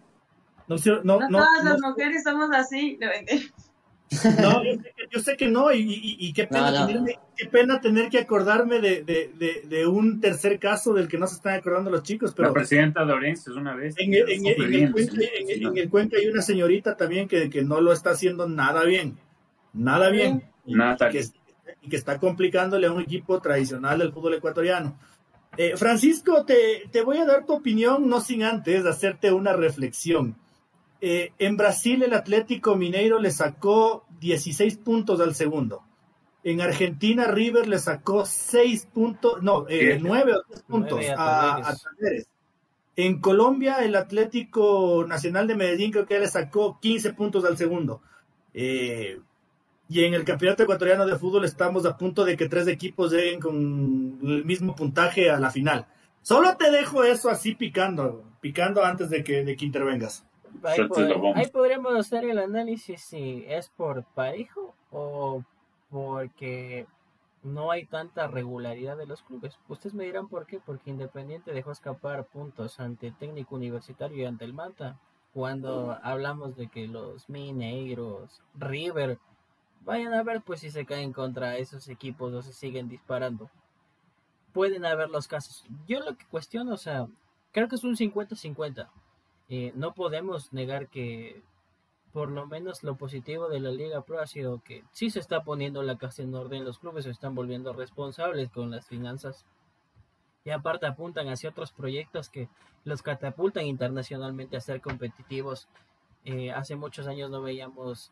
No, 0.68 0.76
no, 1.04 1.30
no, 1.30 1.38
todas 1.38 1.64
las 1.64 1.80
mujeres 1.80 2.24
somos 2.24 2.50
así, 2.52 2.98
No, 3.00 3.08
yo 5.12 5.20
sé 5.20 5.36
que, 5.36 5.48
no, 5.48 5.74
y, 5.74 6.32
qué, 6.34 6.48
pena 6.48 6.88
qué, 7.36 7.46
pena 7.46 7.82
Tener, 7.82 8.10
que 8.10 8.20
acordarme 8.20 8.80
de, 8.80 9.88
un 9.88 10.22
tercer 10.22 10.60
caso 10.60 10.94
del 10.94 11.08
que 11.08 11.18
no 11.18 11.28
se 11.28 11.36
están 11.36 11.56
acordando 11.56 11.90
los 11.90 12.04
chicos. 12.04 12.34
Pero 12.36 12.50
la 12.50 12.54
presidenta 12.54 13.06
de 13.06 13.14
Orense 13.14 13.50
es 13.50 13.56
una 13.56 13.76
vez. 13.76 13.96
En, 13.98 14.14
el, 14.14 15.90
Cuenca, 15.90 16.18
hay 16.18 16.28
una 16.28 16.42
señorita 16.42 16.96
también 16.96 17.28
que, 17.28 17.50
que 17.50 17.64
no 17.64 17.82
lo 17.82 17.92
está 17.92 18.12
haciendo 18.12 18.48
nada 18.48 18.84
bien. 18.84 19.18
Nada 19.74 20.10
bien. 20.10 20.44
Nada. 20.66 21.10
Y, 21.10 21.90
que, 21.90 21.96
está 21.96 22.20
complicándole 22.20 22.88
a 22.88 22.92
un 22.92 23.02
equipo 23.02 23.40
tradicional 23.42 24.00
del 24.00 24.12
fútbol 24.12 24.36
ecuatoriano. 24.36 24.98
Eh, 25.58 25.76
Francisco, 25.76 26.46
te, 26.46 26.84
te 26.92 27.02
voy 27.02 27.18
a 27.18 27.26
dar 27.26 27.46
tu 27.46 27.54
opinión, 27.54 28.08
no 28.08 28.22
sin 28.22 28.44
antes 28.44 28.86
hacerte 28.86 29.32
una 29.32 29.54
reflexión. 29.54 30.36
Eh, 31.00 31.32
en 31.38 31.58
Brasil 31.58 32.02
el 32.04 32.14
Atlético 32.14 32.76
Mineiro 32.76 33.20
le 33.20 33.32
sacó 33.32 34.06
16 34.20 34.78
puntos 34.78 35.20
al 35.20 35.36
segundo. 35.36 35.84
En 36.44 36.62
Argentina 36.62 37.28
River 37.28 37.68
le 37.68 37.78
sacó 37.78 38.26
6 38.26 38.88
puntos, 38.94 39.44
no, 39.44 39.66
eh, 39.68 40.00
9 40.02 40.34
o 40.34 40.44
10 40.48 40.62
puntos 40.64 41.06
a, 41.18 41.76
Talleres. 41.98 42.28
En 42.96 43.20
Colombia 43.20 43.78
el 43.84 43.96
Atlético 43.96 45.06
Nacional 45.08 45.46
de 45.48 45.56
Medellín 45.56 45.92
creo 45.92 46.08
que 46.08 46.20
le 46.20 46.28
sacó 46.28 46.80
15 46.80 47.14
puntos 47.14 47.46
al 47.46 47.58
segundo. 47.58 48.02
Eh, 48.54 49.20
y 49.90 50.04
en 50.04 50.14
el 50.14 50.26
Campeonato 50.26 50.64
Ecuatoriano 50.64 51.06
de 51.06 51.18
Fútbol 51.18 51.46
estamos 51.46 51.86
a 51.86 51.98
punto 51.98 52.26
de 52.26 52.36
que 52.36 52.50
tres 52.50 52.68
equipos 52.68 53.12
lleguen 53.12 53.40
con 53.40 54.20
el 54.24 54.44
mismo 54.46 54.76
puntaje 54.76 55.30
a 55.30 55.40
la 55.40 55.52
final. 55.52 55.86
Solo 56.22 56.58
te 56.58 56.72
dejo 56.72 57.04
eso 57.04 57.30
así 57.30 57.56
picando, 57.56 58.24
picando 58.42 58.84
antes 58.84 59.10
de 59.10 59.24
que, 59.24 59.46
de 59.46 59.56
que 59.56 59.66
intervengas. 59.66 60.26
Ahí, 60.64 61.48
podríamos 61.48 61.96
hacer 61.96 62.26
el 62.26 62.40
análisis 62.40 63.02
si 63.02 63.46
es 63.48 63.70
por 63.70 64.04
parejo 64.04 64.76
o 64.92 65.44
porque 65.90 66.88
no 67.44 67.72
hay 67.72 67.86
tanta 67.86 68.28
regularidad 68.28 68.98
de 68.98 69.06
los 69.06 69.22
clubes. 69.24 69.58
Ustedes 69.68 69.94
me 69.94 70.06
dirán 70.06 70.28
por 70.28 70.46
qué, 70.46 70.60
porque 70.60 70.90
Independiente 70.90 71.54
dejó 71.54 71.72
escapar 71.72 72.26
puntos 72.26 72.80
ante 72.80 73.08
el 73.08 73.16
técnico 73.16 73.56
universitario 73.56 74.18
y 74.18 74.26
ante 74.26 74.46
el 74.46 74.54
Manta. 74.54 75.00
Cuando 75.34 75.98
hablamos 76.02 76.56
de 76.56 76.68
que 76.68 76.88
los 76.88 77.30
Mineiros, 77.30 78.42
River, 78.56 79.20
vayan 79.82 80.14
a 80.14 80.24
ver 80.24 80.42
pues 80.42 80.62
si 80.62 80.72
se 80.72 80.86
caen 80.86 81.14
contra 81.14 81.58
esos 81.58 81.88
equipos 81.88 82.34
o 82.34 82.42
se 82.42 82.54
siguen 82.54 82.90
disparando. 82.90 83.50
Pueden 84.54 84.86
haber 84.86 85.10
los 85.10 85.28
casos. 85.28 85.64
Yo 85.88 86.00
lo 86.00 86.18
que 86.18 86.26
cuestiono, 86.26 86.74
o 86.74 86.78
sea, 86.78 87.08
creo 87.52 87.68
que 87.68 87.76
es 87.76 87.84
un 87.84 87.96
50-50. 87.96 88.90
Eh, 89.50 89.72
no 89.76 89.94
podemos 89.94 90.52
negar 90.52 90.88
que 90.90 91.42
por 92.12 92.32
lo 92.32 92.48
menos 92.48 92.84
lo 92.84 92.96
positivo 92.98 93.48
de 93.48 93.60
la 93.60 93.70
Liga 93.70 94.02
Pro 94.02 94.20
ha 94.20 94.28
sido 94.28 94.62
que 94.64 94.84
sí 94.92 95.10
se 95.10 95.20
está 95.20 95.44
poniendo 95.44 95.84
la 95.84 95.98
casa 95.98 96.24
en 96.24 96.34
orden, 96.34 96.66
los 96.66 96.80
clubes 96.80 97.06
se 97.06 97.12
están 97.12 97.36
volviendo 97.36 97.74
responsables 97.74 98.50
con 98.50 98.72
las 98.72 98.88
finanzas 98.88 99.46
y 100.44 100.50
aparte 100.50 100.86
apuntan 100.86 101.28
hacia 101.30 101.50
otros 101.50 101.72
proyectos 101.74 102.30
que 102.30 102.50
los 102.86 103.02
catapultan 103.02 103.66
internacionalmente 103.66 104.58
a 104.58 104.62
ser 104.62 104.82
competitivos. 104.82 105.68
Eh, 106.24 106.52
hace 106.52 106.76
muchos 106.76 107.06
años 107.08 107.30
no 107.30 107.42
veíamos 107.42 108.12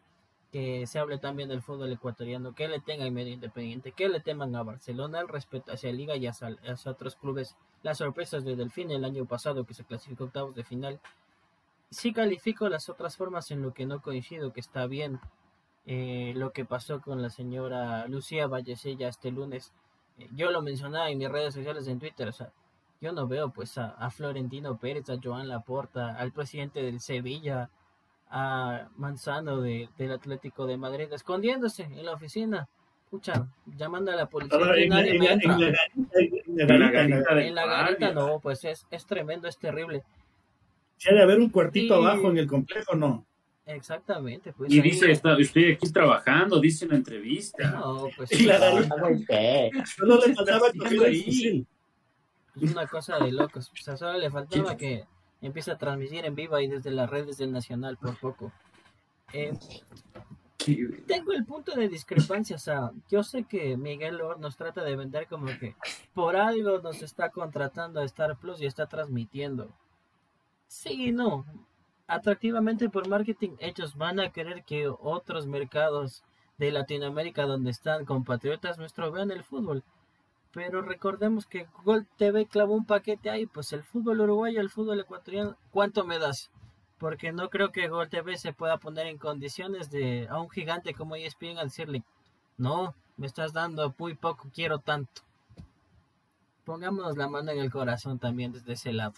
que 0.51 0.85
se 0.85 0.99
hable 0.99 1.17
también 1.17 1.49
del 1.49 1.61
fútbol 1.61 1.91
ecuatoriano, 1.91 2.53
que 2.53 2.67
le 2.67 2.79
tengan 2.79 3.13
medio 3.13 3.33
independiente, 3.33 3.91
que 3.91 4.07
le 4.09 4.19
teman 4.19 4.55
a 4.55 4.63
Barcelona, 4.63 5.21
el 5.21 5.27
respeto 5.27 5.71
hacia 5.71 5.91
Liga 5.91 6.15
y 6.15 6.27
hacia, 6.27 6.55
hacia 6.67 6.91
otros 6.91 7.15
clubes. 7.15 7.55
Las 7.83 7.97
sorpresas 7.97 8.43
de 8.45 8.55
Delfín 8.55 8.91
el 8.91 9.05
año 9.05 9.25
pasado 9.25 9.65
que 9.65 9.73
se 9.73 9.83
clasificó 9.83 10.25
octavos 10.25 10.55
de 10.55 10.63
final 10.63 10.99
sí 11.89 12.13
califico 12.13 12.69
las 12.69 12.89
otras 12.89 13.15
formas 13.17 13.51
en 13.51 13.61
lo 13.61 13.73
que 13.73 13.85
no 13.85 14.01
coincido, 14.01 14.53
que 14.53 14.59
está 14.59 14.87
bien. 14.87 15.19
Eh, 15.87 16.33
lo 16.35 16.51
que 16.51 16.65
pasó 16.65 16.99
con 16.99 17.21
la 17.21 17.29
señora 17.29 18.07
Lucía 18.07 18.47
Vallecilla 18.47 19.07
este 19.07 19.29
lunes. 19.31 19.71
Eh, 20.17 20.27
yo 20.33 20.49
lo 20.49 20.63
mencionaba 20.63 21.09
en 21.09 21.19
mis 21.19 21.29
redes 21.29 21.53
sociales 21.53 21.87
en 21.87 21.99
Twitter, 21.99 22.27
o 22.27 22.31
sea, 22.31 22.51
yo 23.01 23.11
no 23.11 23.27
veo 23.27 23.51
pues 23.51 23.77
a, 23.77 24.09
Florentino 24.09 24.77
Pérez, 24.77 25.09
a 25.09 25.19
Joan 25.21 25.47
Laporta, 25.47 26.15
al 26.15 26.31
presidente 26.31 26.81
del 26.81 27.01
Sevilla, 27.01 27.69
a 28.29 28.87
Manzano 28.95 29.61
de, 29.61 29.89
del 29.97 30.13
Atlético 30.13 30.65
de 30.65 30.77
Madrid, 30.77 31.13
escondiéndose 31.13 31.83
en 31.83 32.03
la 32.03 32.13
oficina, 32.13 32.67
escucha, 33.03 33.47
llamando 33.65 34.11
a 34.11 34.15
la 34.15 34.25
policía. 34.25 34.57
en, 37.37 37.55
la 37.55 37.65
garita 37.67 38.11
no, 38.11 38.39
pues 38.39 38.63
es, 38.65 38.87
es 38.89 39.05
tremendo, 39.05 39.47
es 39.47 39.59
terrible. 39.59 40.03
Si 40.97 41.09
ha 41.09 41.13
de 41.13 41.21
haber 41.21 41.39
un 41.39 41.49
cuartito 41.49 41.95
abajo 41.95 42.29
en 42.29 42.37
el 42.37 42.47
complejo, 42.47 42.95
¿no? 42.95 43.25
Exactamente. 43.65 44.53
Pues 44.53 44.71
y 44.71 44.79
dice, 44.79 45.11
está, 45.11 45.37
estoy 45.37 45.73
aquí 45.73 45.91
trabajando, 45.91 46.59
dice 46.59 46.85
en 46.85 46.91
la 46.91 46.97
entrevista. 46.97 47.71
No, 47.71 48.09
pues 48.15 48.31
y 48.31 48.45
la 48.45 48.59
Solo 49.85 50.19
le 50.25 50.35
faltaba 50.35 50.67
ahí. 51.07 51.65
Es 52.61 52.71
una 52.71 52.87
cosa 52.87 53.17
de 53.19 53.31
locos. 53.31 53.71
O 53.71 53.83
sea, 53.83 53.97
solo 53.97 54.17
le 54.17 54.29
faltaba 54.29 54.77
que 54.77 55.05
empiece 55.41 55.71
a 55.71 55.77
transmitir 55.77 56.25
en 56.25 56.35
vivo 56.35 56.59
y 56.59 56.67
desde 56.67 56.91
las 56.91 57.09
redes 57.09 57.37
del 57.37 57.51
Nacional 57.51 57.97
por 57.97 58.17
poco. 58.19 58.51
Eh, 59.33 59.53
tengo 61.05 61.33
el 61.33 61.45
punto 61.45 61.75
de 61.75 61.89
discrepancia, 61.89 62.55
o 62.55 62.59
sea, 62.59 62.91
yo 63.09 63.23
sé 63.23 63.43
que 63.43 63.77
Miguel 63.77 64.17
Lord 64.17 64.39
nos 64.39 64.57
trata 64.57 64.83
de 64.83 64.95
vender 64.95 65.27
como 65.27 65.45
que 65.59 65.75
por 66.13 66.35
algo 66.35 66.79
nos 66.79 67.03
está 67.03 67.29
contratando 67.29 67.99
a 67.99 68.05
Star 68.05 68.37
Plus 68.37 68.61
y 68.61 68.65
está 68.65 68.87
transmitiendo. 68.87 69.69
Sí, 70.75 71.13
no. 71.13 71.45
Atractivamente 72.05 72.89
por 72.89 73.07
marketing, 73.07 73.51
ellos 73.59 73.95
van 73.95 74.19
a 74.19 74.31
querer 74.31 74.65
que 74.65 74.89
otros 74.89 75.47
mercados 75.47 76.21
de 76.57 76.69
Latinoamérica 76.71 77.45
donde 77.45 77.71
están 77.71 78.03
compatriotas 78.05 78.77
nuestros 78.77 79.13
vean 79.13 79.31
el 79.31 79.45
fútbol. 79.45 79.83
Pero 80.51 80.81
recordemos 80.81 81.45
que 81.45 81.67
Gol 81.85 82.05
TV 82.17 82.45
clavó 82.45 82.75
un 82.75 82.85
paquete 82.85 83.29
ahí, 83.29 83.45
pues 83.45 83.71
el 83.71 83.83
fútbol 83.83 84.19
uruguayo, 84.19 84.59
el 84.59 84.69
fútbol 84.69 84.99
ecuatoriano, 84.99 85.55
¿cuánto 85.71 86.03
me 86.03 86.19
das? 86.19 86.51
Porque 86.99 87.31
no 87.31 87.49
creo 87.49 87.71
que 87.71 87.87
Gol 87.87 88.09
TV 88.09 88.37
se 88.37 88.53
pueda 88.53 88.77
poner 88.77 89.07
en 89.07 89.17
condiciones 89.17 89.89
de 89.89 90.27
a 90.29 90.39
un 90.39 90.49
gigante 90.49 90.93
como 90.93 91.15
ESPN 91.15 91.57
al 91.57 91.69
decirle, 91.69 92.03
no, 92.57 92.93
me 93.15 93.27
estás 93.27 93.53
dando 93.53 93.95
muy 93.97 94.13
poco, 94.13 94.49
quiero 94.53 94.79
tanto. 94.79 95.21
Pongámonos 96.65 97.15
la 97.17 97.29
mano 97.29 97.51
en 97.51 97.59
el 97.59 97.71
corazón 97.71 98.19
también 98.19 98.51
desde 98.51 98.73
ese 98.73 98.91
lado. 98.91 99.15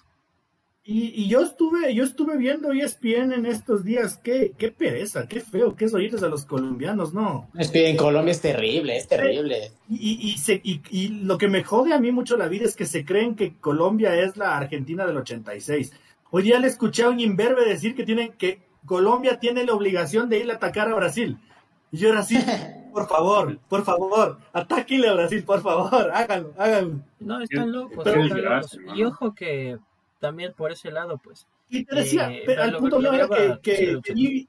Y, 0.90 1.28
yo 1.28 1.42
estuve, 1.42 1.94
yo 1.94 2.06
estuve 2.06 2.38
viendo 2.38 2.72
ESPN 2.72 3.34
en 3.34 3.46
estos 3.46 3.84
días, 3.84 4.22
qué, 4.24 4.54
qué 4.58 4.72
pereza, 4.72 5.28
qué 5.28 5.42
feo, 5.42 5.76
qué 5.76 5.84
es 5.84 5.94
oírles 5.94 6.24
a 6.24 6.30
los 6.30 6.46
colombianos, 6.46 7.14
¿no? 7.14 7.50
ESPN 7.58 7.88
en 7.88 7.98
Colombia 7.98 8.32
es 8.32 8.40
terrible, 8.40 8.96
es 8.96 9.06
terrible. 9.06 9.74
Y, 9.90 10.34
y, 10.64 10.82
y, 10.90 11.08
lo 11.26 11.38
que 11.38 11.50
me 11.50 11.66
jode 11.66 11.94
a 11.94 12.00
mí 12.00 12.14
mucho 12.14 12.38
la 12.38 12.48
vida 12.48 12.64
es 12.64 12.78
que 12.78 12.86
se 12.86 13.04
creen 13.04 13.36
que 13.36 13.58
Colombia 13.58 14.16
es 14.16 14.38
la 14.38 14.56
Argentina 14.56 15.06
del 15.06 15.18
86. 15.18 15.92
Hoy 16.32 16.44
día 16.44 16.58
le 16.58 16.68
escuché 16.68 17.04
a 17.04 17.10
un 17.10 17.20
imberbe 17.20 17.66
decir 17.66 17.94
que 17.94 18.06
tienen 18.06 18.32
que 18.32 18.62
Colombia 18.86 19.42
tiene 19.42 19.66
la 19.66 19.74
obligación 19.74 20.30
de 20.30 20.40
ir 20.40 20.50
a 20.50 20.54
atacar 20.54 20.88
a 20.88 20.96
Brasil. 20.96 21.38
Y 21.92 21.98
yo 21.98 22.10
era 22.10 22.20
así, 22.20 22.38
por 22.94 23.10
favor, 23.10 23.60
por 23.68 23.84
favor, 23.84 24.40
atáquenle 24.54 25.10
a 25.10 25.16
Brasil, 25.16 25.44
por 25.44 25.62
favor, 25.62 26.12
háganlo, 26.14 26.54
háganlo. 26.58 27.02
No, 27.20 27.42
están 27.42 27.74
locos, 27.74 28.08
están 28.08 28.30
locos. 28.30 28.80
Y 28.96 29.04
ojo 29.04 29.36
que 29.36 29.78
también 30.20 30.54
por 30.54 30.72
ese 30.72 30.92
lado, 30.92 31.18
pues. 31.18 31.48
Y 31.70 31.84
te 31.84 31.96
decía, 31.96 32.32
eh, 32.32 32.44
pero 32.46 32.64
el 32.64 32.78
punto 32.78 33.00
mío 33.00 33.14
era 33.14 33.28
que, 33.62 34.00
vi, 34.14 34.48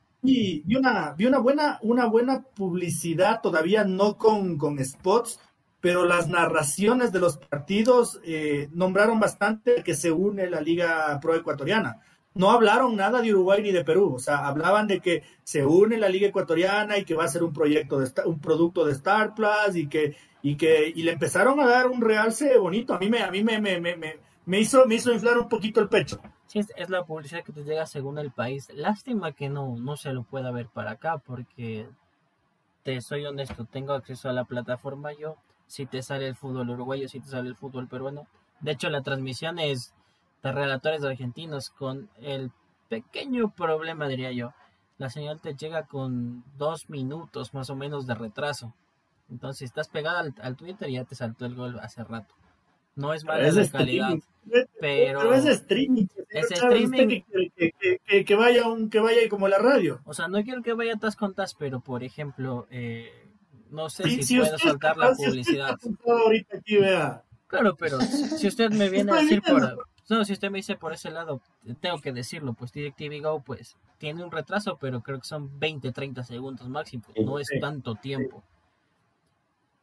una, 0.77 1.15
vi 1.17 1.27
una, 1.27 1.39
buena, 1.39 1.79
una 1.83 2.07
buena 2.07 2.43
publicidad, 2.43 3.41
todavía 3.41 3.85
no 3.85 4.17
con, 4.17 4.57
con 4.57 4.83
spots, 4.85 5.41
pero 5.81 6.05
las 6.05 6.29
narraciones 6.29 7.13
de 7.13 7.21
los 7.21 7.39
partidos 7.39 8.21
eh, 8.25 8.69
nombraron 8.73 9.21
bastante 9.21 9.83
que 9.83 9.95
se 9.95 10.11
une 10.11 10.51
la 10.51 10.61
Liga 10.61 11.19
Pro 11.21 11.35
Ecuatoriana. 11.35 12.01
No 12.35 12.51
hablaron 12.51 12.95
nada 12.95 13.21
de 13.21 13.33
Uruguay 13.33 13.63
ni 13.63 13.73
de 13.73 13.85
Perú, 13.85 14.15
o 14.15 14.19
sea, 14.19 14.47
hablaban 14.47 14.87
de 14.87 15.01
que 15.01 15.23
se 15.43 15.65
une 15.65 15.97
la 15.97 16.09
Liga 16.09 16.29
Ecuatoriana 16.29 16.99
y 16.99 17.05
que 17.05 17.15
va 17.15 17.25
a 17.25 17.29
ser 17.29 17.43
un 17.43 17.53
proyecto 17.53 17.99
de 17.99 18.11
un 18.27 18.39
producto 18.39 18.85
de 18.85 18.93
Star 18.93 19.35
Plus 19.35 19.75
y 19.75 19.89
que 19.89 20.17
y 20.43 20.57
que 20.57 20.93
y 20.95 21.03
le 21.03 21.13
empezaron 21.13 21.59
a 21.59 21.67
dar 21.67 21.89
un 21.89 22.01
realce 22.01 22.57
bonito. 22.59 22.95
A 22.95 22.99
mí 22.99 23.09
me 23.09 23.23
a 23.23 23.31
mí 23.31 23.43
me, 23.43 23.61
me, 23.61 23.81
me, 23.81 23.97
me 23.97 24.28
hizo, 24.57 24.87
me 24.87 24.95
hizo 24.95 25.13
inflar 25.13 25.37
un 25.37 25.49
poquito 25.49 25.79
el 25.81 25.91
pecho. 25.91 26.21
Sí, 26.47 26.61
es, 26.61 26.89
la 26.89 27.05
publicidad 27.05 27.45
que 27.45 27.53
te 27.53 27.65
llega 27.65 27.85
según 27.85 28.19
el 28.19 28.31
país. 28.31 28.71
Lástima 28.75 29.33
que 29.33 29.51
no, 29.51 29.77
no 29.77 29.97
se 29.99 30.15
lo 30.15 30.23
pueda 30.23 30.51
ver 30.51 30.69
para 30.69 30.93
acá, 30.93 31.19
porque 31.19 31.87
te 32.83 33.03
soy 33.03 33.27
honesto, 33.27 33.67
tengo 33.67 33.93
acceso 33.93 34.31
a 34.31 34.33
la 34.33 34.45
plataforma 34.45 35.13
yo. 35.13 35.37
Si 35.67 35.85
te 35.85 36.03
sale 36.03 36.27
el 36.27 36.35
fútbol 36.35 36.71
uruguayo, 36.71 37.07
si 37.11 37.21
te 37.21 37.29
sale 37.29 37.51
el 37.51 37.57
fútbol 37.57 37.89
peruano. 37.89 38.27
De 38.61 38.73
hecho, 38.73 38.89
la 38.89 39.03
transmisión 39.03 39.59
es 39.59 39.93
de 40.43 40.51
relatores 40.51 41.05
argentinos 41.05 41.69
con 41.69 42.09
el 42.23 42.51
pequeño 42.89 43.51
problema, 43.51 44.09
diría 44.09 44.33
yo. 44.33 44.55
La 44.97 45.11
señal 45.11 45.43
te 45.43 45.55
llega 45.55 45.83
con 45.83 46.43
dos 46.57 46.89
minutos 46.89 47.53
más 47.53 47.69
o 47.69 47.77
menos 47.77 48.07
de 48.07 48.15
retraso. 48.15 48.73
Entonces, 49.29 49.69
estás 49.69 49.89
pegado 49.89 50.17
al, 50.17 50.35
al 50.41 50.57
Twitter, 50.57 50.89
ya 50.89 51.05
te 51.05 51.15
saltó 51.15 51.45
el 51.45 51.55
gol 51.55 51.79
hace 51.81 52.03
rato. 52.03 52.35
No 52.99 53.15
es 53.15 53.25
mala 53.25 53.49
la 53.49 53.69
calidad. 53.69 54.19
Pero, 54.81 55.33
es 55.33 55.45
streaming. 55.45 56.07
Es 56.31 56.51
streaming. 56.51 57.23
Que, 58.07 58.25
que, 58.25 58.35
vaya 58.35 58.69
un, 58.69 58.91
que 58.91 58.99
vaya 58.99 59.29
como 59.29 59.47
la 59.47 59.59
radio. 59.59 60.01
O 60.05 60.15
sea, 60.15 60.27
no 60.27 60.43
quiero 60.43 60.63
que 60.63 60.73
vaya 60.73 60.97
tas 60.97 61.15
con 61.15 61.33
tas, 61.33 61.55
pero 61.55 61.79
por 61.79 62.03
ejemplo, 62.03 62.67
eh, 62.71 63.29
no 63.71 63.89
sé 63.89 64.23
si, 64.23 64.39
puedo 64.39 64.59
soltar 64.59 64.97
la 64.97 65.13
publicidad. 65.13 65.79
Claro, 67.47 67.77
pero 67.77 68.01
si 68.37 68.49
usted 68.49 68.71
me 68.73 68.91
viene 68.91 69.13
a 69.13 69.17
decir 69.17 69.43
por... 69.43 69.87
No, 70.09 70.25
si 70.25 70.33
usted 70.33 70.51
me 70.51 70.59
dice 70.59 70.75
por 70.75 70.93
ese 70.93 71.11
lado, 71.13 71.41
tengo 71.81 72.01
que 72.01 72.13
decirlo, 72.13 72.55
pues 72.55 72.73
DirecTV 72.73 73.23
Go 73.23 73.43
pues 73.43 73.77
tiene 73.99 74.25
un 74.25 74.33
retraso, 74.33 74.77
pero 74.81 75.03
creo 75.03 75.21
que 75.21 75.27
son 75.27 75.61
20, 75.61 75.93
30 75.93 76.25
segundos 76.25 76.69
máximo, 76.69 77.05
no 77.25 77.39
es 77.39 77.49
tanto 77.61 77.95
tiempo. 77.95 78.43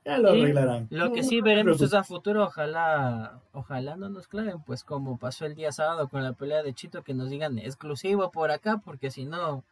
Ya 0.05 0.19
lo 0.19 0.29
arreglarán. 0.29 0.87
Lo 0.91 1.11
que 1.11 1.23
sí 1.23 1.41
veremos 1.41 1.81
es 1.81 1.95
a 1.95 2.03
futuro, 2.03 2.43
ojalá, 2.43 3.41
ojalá 3.53 3.95
no 3.95 4.07
nos 4.07 4.27
claven, 4.27 4.61
pues 4.61 4.83
como 4.83 5.17
pasó 5.17 5.47
el 5.47 5.55
día 5.55 5.71
sábado 5.71 6.07
con 6.09 6.23
la 6.23 6.33
pelea 6.33 6.61
de 6.61 6.73
Chito, 6.73 7.03
que 7.03 7.15
nos 7.15 7.31
digan 7.31 7.57
exclusivo 7.57 8.29
por 8.29 8.51
acá, 8.51 8.77
porque 8.77 9.09
si 9.09 9.25
no, 9.25 9.63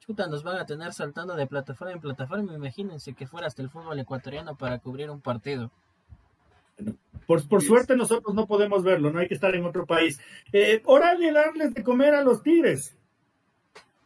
chuta, 0.00 0.26
nos 0.26 0.42
van 0.42 0.58
a 0.58 0.66
tener 0.66 0.92
saltando 0.92 1.34
de 1.34 1.46
plataforma 1.46 1.94
en 1.94 2.00
plataforma. 2.00 2.52
Imagínense 2.54 3.14
que 3.14 3.26
fuera 3.26 3.46
hasta 3.46 3.62
el 3.62 3.70
fútbol 3.70 3.98
ecuatoriano 3.98 4.54
para 4.54 4.78
cubrir 4.80 5.10
un 5.10 5.22
partido. 5.22 5.70
Por, 7.26 7.48
por 7.48 7.62
suerte 7.62 7.96
nosotros 7.96 8.34
no 8.34 8.46
podemos 8.46 8.82
verlo, 8.82 9.10
no 9.10 9.18
hay 9.18 9.28
que 9.28 9.34
estar 9.34 9.54
en 9.54 9.64
otro 9.64 9.86
país. 9.86 10.20
Eh, 10.52 10.82
hora 10.84 11.16
de 11.16 11.32
darles 11.32 11.72
de 11.72 11.82
comer 11.82 12.14
a 12.14 12.22
los 12.22 12.42
tigres. 12.42 12.94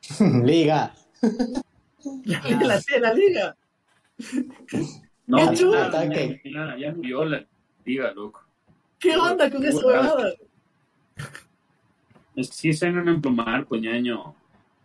liga. 0.44 0.94
la, 2.24 2.80
la 3.00 3.12
liga. 3.12 3.56
No, 5.26 5.52
ya, 5.52 6.76
ya 6.76 6.92
murió 6.92 7.24
la 7.24 7.44
liga, 7.84 8.12
loco. 8.12 8.42
¿Qué 8.98 9.16
onda 9.16 9.50
con 9.50 9.64
eso, 9.64 9.86
verdad? 9.86 10.34
Es 12.36 12.48
que 12.48 12.54
sí 12.54 12.72
se 12.72 12.90
van 12.90 13.08
a 13.08 13.12
emplumar. 13.12 13.66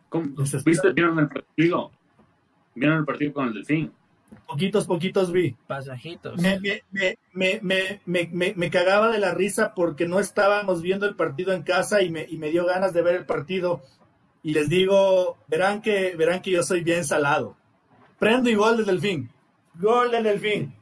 ¿Cómo? 0.09 0.25
¿Viste? 0.65 0.91
¿Vieron 0.93 1.19
el 1.19 1.27
partido? 1.27 1.91
¿Vieron 2.75 2.99
el 2.99 3.05
partido 3.05 3.33
con 3.33 3.47
el 3.47 3.53
Delfín? 3.53 3.91
Poquitos, 4.47 4.85
poquitos 4.85 5.31
vi. 5.31 5.55
Pasajitos. 5.67 6.39
Me, 6.39 6.59
me, 6.59 7.19
me, 7.33 7.99
me, 8.05 8.53
me, 8.55 8.69
cagaba 8.69 9.11
de 9.11 9.19
la 9.19 9.33
risa 9.33 9.73
porque 9.73 10.07
no 10.07 10.19
estábamos 10.19 10.81
viendo 10.81 11.07
el 11.07 11.15
partido 11.15 11.53
en 11.53 11.63
casa 11.63 12.01
y 12.01 12.09
me, 12.09 12.25
y 12.29 12.37
me 12.37 12.49
dio 12.49 12.65
ganas 12.65 12.93
de 12.93 13.01
ver 13.01 13.15
el 13.15 13.25
partido. 13.25 13.81
Y 14.43 14.53
les 14.53 14.69
digo, 14.69 15.37
verán 15.47 15.81
que, 15.81 16.15
verán 16.15 16.41
que 16.41 16.51
yo 16.51 16.63
soy 16.63 16.81
bien 16.83 17.03
salado. 17.03 17.57
Prendo 18.19 18.49
y 18.49 18.55
gol 18.55 18.77
del 18.77 18.85
Delfín. 18.85 19.29
Gol 19.75 20.11
del 20.11 20.23
Delfín. 20.23 20.73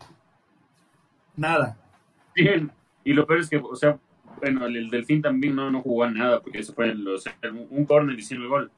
Nada. 1.36 1.78
Bien. 2.36 2.72
Y 3.04 3.14
lo 3.14 3.26
peor 3.26 3.40
es 3.40 3.50
que, 3.50 3.58
o 3.58 3.76
sea, 3.76 3.98
bueno, 4.40 4.66
el, 4.66 4.90
Delfín 4.90 5.22
también 5.22 5.56
no, 5.56 5.72
no 5.72 5.82
jugó 5.82 6.10
nada 6.10 6.42
porque 6.42 6.60
eso 6.60 6.74
fue 6.74 6.94
un 7.70 7.86
corner 7.86 8.18
y 8.18 8.22
sin 8.22 8.42
el 8.42 8.48
gol. 8.48 8.72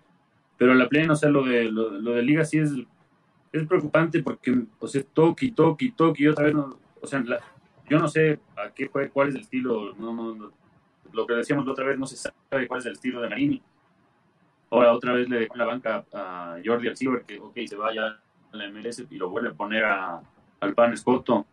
Pero 0.57 0.73
la 0.73 0.87
plena, 0.87 1.13
o 1.13 1.15
sea, 1.15 1.29
lo 1.29 1.43
de, 1.43 1.71
lo, 1.71 1.89
de 1.89 2.21
Liga 2.21 2.43
sí 2.45 2.59
es, 2.59 2.71
es 3.51 3.67
preocupante 3.67 4.21
porque, 4.21 4.55
o 4.79 4.87
sea, 4.87 5.01
toque, 5.13 5.51
toque, 5.51 5.93
toque 5.95 6.23
y 6.23 6.27
otra 6.27 6.45
vez, 6.45 6.53
no, 6.53 6.77
o 7.01 7.07
sea, 7.07 7.23
yo 7.89 7.97
no 7.97 8.07
sé 8.07 8.39
a 8.57 8.69
qué 8.71 8.89
fue, 8.89 9.09
cuál 9.09 9.29
es 9.29 9.35
el 9.35 9.41
estilo, 9.41 9.95
no, 9.97 10.13
no, 10.13 10.51
lo 11.13 11.25
que 11.25 11.33
decíamos 11.33 11.65
la 11.65 11.71
otra 11.71 11.85
vez, 11.85 11.97
no 11.97 12.05
se 12.05 12.17
sabe 12.17 12.67
cuál 12.67 12.79
es 12.81 12.85
el 12.85 12.93
estilo 12.93 13.21
de 13.21 13.29
Marini. 13.29 13.61
Ahora 14.69 14.93
otra 14.93 15.13
vez 15.13 15.27
le 15.27 15.39
dejó 15.39 15.55
la 15.55 15.65
banca 15.65 16.05
a 16.13 16.57
Jordi 16.63 16.87
Alcibar 16.87 17.23
que, 17.23 17.39
ok, 17.39 17.57
se 17.65 17.75
vaya 17.75 18.19
la 18.51 18.69
MLS 18.69 19.05
y 19.09 19.17
lo 19.17 19.29
vuelve 19.29 19.49
a 19.49 19.53
poner 19.53 19.85
a, 19.85 20.21
al 20.59 20.73
Pan 20.73 20.93
Escoto, 20.93 21.45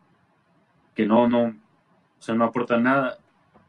que 0.95 1.07
no, 1.07 1.29
no, 1.29 1.47
o 1.47 2.23
sea, 2.23 2.35
no 2.35 2.45
aporta 2.45 2.79
nada. 2.79 3.19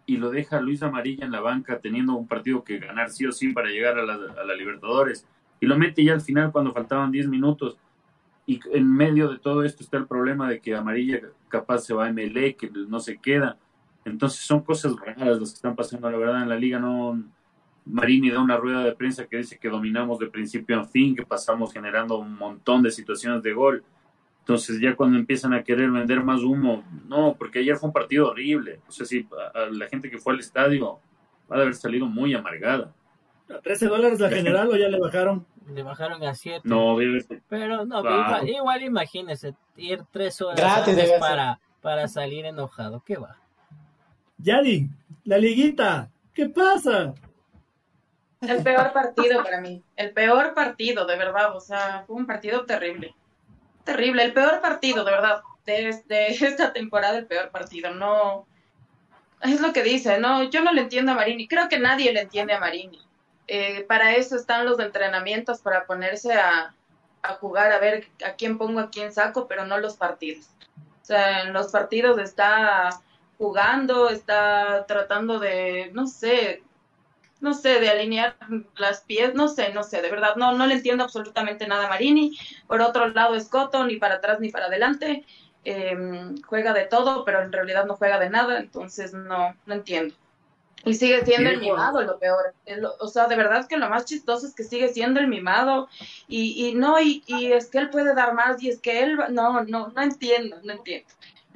Y 0.05 0.17
lo 0.17 0.29
deja 0.29 0.61
Luis 0.61 0.83
Amarilla 0.83 1.25
en 1.25 1.31
la 1.31 1.41
banca 1.41 1.79
teniendo 1.79 2.13
un 2.13 2.27
partido 2.27 2.63
que 2.63 2.79
ganar 2.79 3.09
sí 3.09 3.25
o 3.25 3.31
sí 3.31 3.51
para 3.51 3.69
llegar 3.69 3.99
a 3.99 4.03
la, 4.05 4.55
Libertadores. 4.55 5.27
Y 5.59 5.65
lo 5.65 5.77
mete 5.77 6.03
ya 6.03 6.13
al 6.13 6.21
final 6.21 6.51
cuando 6.51 6.71
faltaban 6.71 7.11
10 7.11 7.27
minutos. 7.27 7.77
Y 8.45 8.61
en 8.71 8.89
medio 8.89 9.27
de 9.27 9.39
todo 9.39 9.63
esto 9.63 9.83
está 9.83 9.97
el 9.97 10.07
problema 10.07 10.47
de 10.49 10.61
que 10.61 10.75
Amarilla 10.75 11.19
capaz 11.49 11.79
se 11.79 11.93
va 11.93 12.07
a 12.07 12.13
MLE, 12.13 12.55
que 12.55 12.69
no 12.69 13.01
se 13.01 13.17
queda. 13.17 13.57
Entonces 14.05 14.39
son 14.45 14.61
cosas 14.61 14.95
raras 14.95 15.39
las 15.39 15.49
que 15.49 15.55
están 15.55 15.75
pasando, 15.75 16.09
la 16.09 16.17
verdad, 16.17 16.43
en 16.43 16.49
la 16.49 16.55
liga. 16.55 16.79
No... 16.79 17.21
Marini 17.89 18.29
da 18.29 18.41
una 18.41 18.57
rueda 18.57 18.83
de 18.83 18.95
prensa 18.95 19.25
que 19.27 19.37
dice 19.37 19.57
que 19.57 19.69
dominamos 19.69 20.19
de 20.19 20.27
principio 20.27 20.79
a 20.79 20.83
fin, 20.85 21.15
que 21.15 21.25
pasamos 21.25 21.73
generando 21.73 22.17
un 22.17 22.35
montón 22.35 22.81
de 22.81 22.91
situaciones 22.91 23.41
de 23.43 23.53
gol 23.53 23.83
entonces 24.47 24.79
ya 24.79 24.95
cuando 24.95 25.17
empiezan 25.17 25.53
a 25.53 25.61
querer 25.61 25.91
vender 25.91 26.23
más 26.23 26.41
humo, 26.41 26.81
no, 27.09 27.35
porque 27.37 27.59
ayer 27.59 27.75
fue 27.75 27.87
un 27.87 27.93
partido 27.93 28.29
horrible. 28.29 28.79
O 28.87 28.91
sea, 28.93 29.05
si 29.05 29.27
la 29.71 29.87
gente 29.87 30.09
que 30.09 30.19
fue 30.19 30.31
al 30.31 30.39
estadio 30.39 31.01
va 31.51 31.57
a 31.57 31.61
haber 31.63 31.75
salido 31.75 32.05
muy 32.05 32.33
amargada. 32.33 32.93
¿A 33.49 33.59
13 33.59 33.87
dólares 33.87 34.21
la 34.21 34.29
general 34.29 34.69
o 34.69 34.77
ya 34.77 34.87
le 34.87 34.97
bajaron? 34.99 35.45
Le 35.69 35.83
bajaron 35.83 36.23
a 36.23 36.33
7. 36.33 36.61
No, 36.63 36.95
Pero 37.49 37.85
no, 37.85 38.01
igual, 38.45 38.83
imagínese, 38.83 39.53
ir 39.75 40.03
3 40.11 40.41
horas 40.41 40.55
Gratis 40.55 41.11
para, 41.19 41.59
para 41.81 42.07
salir 42.07 42.45
enojado. 42.45 43.03
¿Qué 43.05 43.17
va? 43.17 43.35
Yadi, 44.37 44.87
la 45.25 45.39
liguita, 45.39 46.09
¿qué 46.33 46.47
pasa? 46.47 47.13
El 48.41 48.63
peor 48.63 48.93
partido 48.93 49.43
para 49.43 49.61
mí, 49.61 49.83
el 49.95 50.11
peor 50.11 50.53
partido, 50.53 51.05
de 51.05 51.17
verdad, 51.17 51.55
o 51.55 51.59
sea, 51.59 52.03
fue 52.05 52.15
un 52.15 52.27
partido 52.27 52.65
terrible. 52.65 53.15
Terrible, 53.83 54.23
el 54.23 54.33
peor 54.33 54.61
partido, 54.61 55.03
de 55.03 55.11
verdad, 55.11 55.41
de, 55.65 56.27
esta 56.29 56.71
temporada, 56.71 57.17
el 57.17 57.25
peor 57.25 57.49
partido. 57.49 57.91
No, 57.91 58.45
es 59.41 59.59
lo 59.59 59.73
que 59.73 59.83
dice, 59.83 60.19
no, 60.19 60.43
yo 60.43 60.61
no 60.61 60.71
le 60.71 60.81
entiendo 60.81 61.13
a 61.13 61.15
Marini, 61.15 61.47
creo 61.47 61.67
que 61.67 61.79
nadie 61.79 62.13
le 62.13 62.21
entiende 62.21 62.53
a 62.53 62.59
Marini. 62.59 63.01
Eh, 63.47 63.85
para 63.87 64.15
eso 64.15 64.35
están 64.35 64.65
los 64.65 64.79
entrenamientos, 64.79 65.61
para 65.61 65.85
ponerse 65.85 66.33
a, 66.33 66.75
a, 67.23 67.33
jugar, 67.35 67.71
a 67.71 67.79
ver 67.79 68.07
a 68.25 68.33
quién 68.33 68.57
pongo, 68.57 68.79
a 68.79 68.91
quién 68.91 69.11
saco, 69.13 69.47
pero 69.47 69.65
no 69.65 69.79
los 69.79 69.97
partidos. 69.97 70.47
O 71.01 71.05
sea, 71.05 71.43
en 71.43 71.53
los 71.53 71.71
partidos 71.71 72.19
está 72.19 72.89
jugando, 73.37 74.09
está 74.09 74.85
tratando 74.87 75.39
de, 75.39 75.91
no 75.93 76.07
sé, 76.07 76.63
no 77.39 77.53
sé, 77.53 77.79
de 77.79 77.89
alinear 77.89 78.35
las 78.77 79.01
pies, 79.01 79.33
no 79.33 79.47
sé, 79.47 79.73
no 79.73 79.83
sé, 79.83 80.01
de 80.01 80.09
verdad, 80.09 80.35
no, 80.35 80.53
no 80.53 80.65
le 80.65 80.75
entiendo 80.75 81.03
absolutamente 81.03 81.67
nada 81.67 81.85
a 81.85 81.89
Marini. 81.89 82.37
Por 82.67 82.81
otro 82.81 83.07
lado, 83.09 83.35
es 83.35 83.49
ni 83.85 83.97
para 83.97 84.15
atrás 84.15 84.39
ni 84.39 84.49
para 84.49 84.65
adelante. 84.65 85.25
Em, 85.63 86.41
juega 86.43 86.73
de 86.73 86.85
todo, 86.85 87.25
pero 87.25 87.41
en 87.41 87.51
realidad 87.51 87.85
no 87.85 87.97
juega 87.97 88.19
de 88.19 88.29
nada, 88.29 88.57
entonces 88.59 89.13
no, 89.13 89.55
no 89.65 89.73
entiendo. 89.73 90.15
Y 90.85 90.93
sigue 90.93 91.25
siendo 91.25 91.49
el 91.49 91.59
mimado 91.59 92.01
lo 92.01 92.17
peor. 92.19 92.53
o 92.99 93.07
sea, 93.07 93.27
de 93.27 93.35
verdad 93.35 93.67
que 93.67 93.77
lo 93.77 93.89
más 93.89 94.05
chistoso 94.05 94.47
es 94.47 94.55
que 94.55 94.63
sigue 94.63 94.87
siendo 94.89 95.19
el 95.19 95.27
mimado. 95.27 95.89
Y, 96.27 96.67
y 96.67 96.73
no, 96.75 96.99
y, 97.01 97.23
y 97.27 97.51
es 97.51 97.67
que 97.67 97.79
él 97.79 97.89
puede 97.89 98.15
dar 98.15 98.33
más, 98.33 98.61
y 98.63 98.69
es 98.69 98.79
que 98.79 99.01
él, 99.03 99.17
no, 99.31 99.63
no, 99.63 99.89
no 99.89 100.01
entiendo, 100.01 100.57
no 100.63 100.73
entiendo 100.73 101.09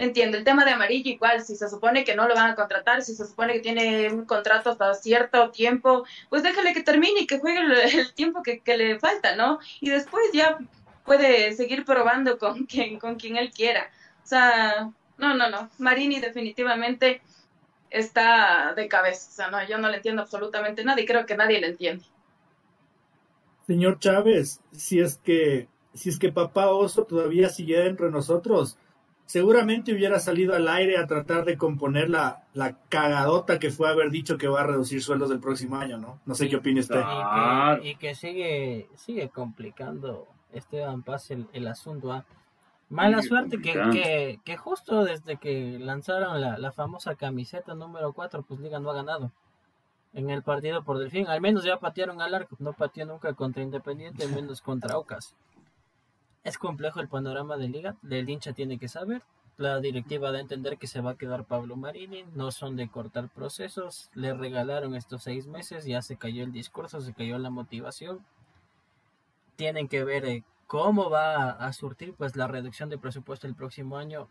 entiendo. 0.04 0.38
El 0.38 0.44
tema 0.44 0.66
de 0.66 0.72
amarillo 0.72 1.12
igual, 1.12 1.44
si 1.44 1.56
se 1.56 1.70
supone 1.70 2.04
que 2.04 2.16
no 2.16 2.28
lo 2.28 2.36
van 2.36 2.52
a 2.52 2.56
contratar, 2.56 3.04
si 3.04 3.14
se 3.14 3.26
supone 3.26 3.54
que 3.54 3.60
tiene 3.60 4.12
un 4.12 4.26
contrato 4.26 4.72
hasta 4.72 4.94
cierto 4.96 5.52
tiempo, 5.52 6.06
pues 6.30 6.44
déjale 6.44 6.74
que 6.74 6.84
termine 6.84 7.22
y 7.22 7.28
que 7.28 7.40
juegue 7.40 7.60
el, 7.60 8.14
tiempo 8.14 8.42
que, 8.44 8.62
le 8.78 9.00
falta, 9.00 9.36
¿no? 9.36 9.60
Y 9.80 9.90
después 9.90 10.24
ya 10.34 10.58
puede 11.06 11.54
seguir 11.54 11.86
probando 11.86 12.38
con 12.38 12.66
quien, 12.68 13.00
con 13.00 13.16
quien 13.16 13.38
él 13.38 13.52
quiera. 13.52 13.92
O 14.24 14.28
sea, 14.28 14.92
no, 15.18 15.36
no, 15.36 15.50
no. 15.50 15.70
Marini 15.78 16.20
definitivamente 16.20 17.22
está 17.90 18.74
de 18.76 18.88
cabeza. 18.88 19.30
O 19.30 19.34
sea, 19.34 19.52
no, 19.52 19.68
yo 19.68 19.78
no 19.78 19.90
le 19.90 19.98
entiendo 19.98 20.24
absolutamente 20.24 20.84
nada 20.84 21.00
y 21.00 21.06
creo 21.06 21.26
que 21.26 21.38
nadie 21.38 21.62
le 21.62 21.68
entiende. 21.68 22.06
Señor 23.68 24.00
Chávez, 24.00 24.62
si 24.72 25.00
es 25.00 25.18
que, 25.18 25.68
si 25.94 26.10
es 26.10 26.18
que 26.18 26.32
papá 26.32 26.70
oso 26.70 27.06
todavía 27.06 27.50
sigue 27.50 27.86
entre 27.86 28.10
nosotros, 28.10 28.78
seguramente 29.32 29.94
hubiera 29.94 30.20
salido 30.20 30.54
al 30.54 30.68
aire 30.68 30.98
a 30.98 31.08
tratar 31.08 31.46
de 31.46 31.58
componer 31.58 32.10
la, 32.10 32.44
la 32.54 32.76
cagadota 32.90 33.60
que 33.60 33.72
fue 33.72 33.88
haber 33.88 34.12
dicho 34.12 34.38
que 34.38 34.50
va 34.50 34.60
a 34.60 34.68
reducir 34.68 35.02
sueldos 35.02 35.30
del 35.30 35.40
próximo 35.40 35.78
año, 35.78 35.98
¿no? 35.98 36.20
No 36.26 36.36
sé 36.36 36.50
qué 36.50 36.58
opina 36.58 36.82
usted. 36.82 37.02
Y 37.82 37.96
que, 37.96 38.14
sigue, 38.14 38.90
sigue 38.96 39.30
complicando 39.30 40.28
Esteban 40.52 41.02
Paz 41.04 41.32
el, 41.32 41.48
el 41.54 41.66
asunto. 41.68 42.12
¿ah? 42.12 42.26
Mala 42.90 43.22
suerte 43.22 43.62
que, 43.62 44.42
que, 44.44 44.58
justo 44.58 45.06
desde 45.06 45.38
que 45.38 45.80
lanzaron 45.80 46.42
la, 46.42 46.58
la 46.58 46.74
famosa 46.74 47.16
camiseta 47.16 47.74
número 47.74 48.12
4, 48.12 48.44
pues 48.44 48.60
Liga 48.60 48.80
no 48.82 48.90
ha 48.90 48.96
ganado 48.96 49.32
en 50.12 50.30
el 50.30 50.44
partido 50.44 50.84
por 50.84 51.00
Delfín. 51.00 51.28
Al 51.28 51.40
menos 51.40 51.64
ya 51.64 51.78
patearon 51.78 52.22
al 52.22 52.36
arco, 52.36 52.58
no 52.60 52.74
pateó 52.74 53.06
nunca 53.06 53.34
contra 53.34 53.64
Independiente, 53.64 54.28
menos 54.28 54.60
contra 54.60 54.98
Ocas. 54.98 55.38
Es 56.44 56.58
complejo 56.58 57.00
el 57.00 57.08
panorama 57.08 57.58
de 57.58 57.70
liga, 57.70 57.96
el 58.10 58.30
hincha 58.30 58.54
tiene 58.54 58.78
que 58.80 58.88
saber. 58.88 59.22
La 59.58 59.80
directiva 59.80 60.32
da 60.32 60.40
a 60.40 60.42
entender 60.42 60.78
que 60.78 60.88
se 60.88 61.02
va 61.02 61.12
a 61.12 61.18
quedar 61.18 61.46
Pablo 61.46 61.76
Marini, 61.76 62.24
no 62.34 62.52
son 62.52 62.76
de 62.76 62.90
cortar 62.90 63.30
procesos, 63.30 64.10
le 64.16 64.34
regalaron 64.34 64.96
estos 64.96 65.24
seis 65.24 65.46
meses, 65.46 65.86
ya 65.86 66.02
se 66.02 66.18
cayó 66.18 66.44
el 66.44 66.52
discurso, 66.52 67.00
se 67.02 67.14
cayó 67.14 67.38
la 67.38 67.52
motivación. 67.52 68.26
Tienen 69.56 69.88
que 69.88 70.04
ver 70.04 70.26
eh, 70.26 70.44
cómo 70.68 71.10
va 71.10 71.52
a 71.52 71.72
surtir 71.74 72.14
pues 72.16 72.36
la 72.36 72.48
reducción 72.48 72.90
de 72.90 72.98
presupuesto 72.98 73.46
el 73.48 73.56
próximo 73.56 73.98
año. 73.98 74.28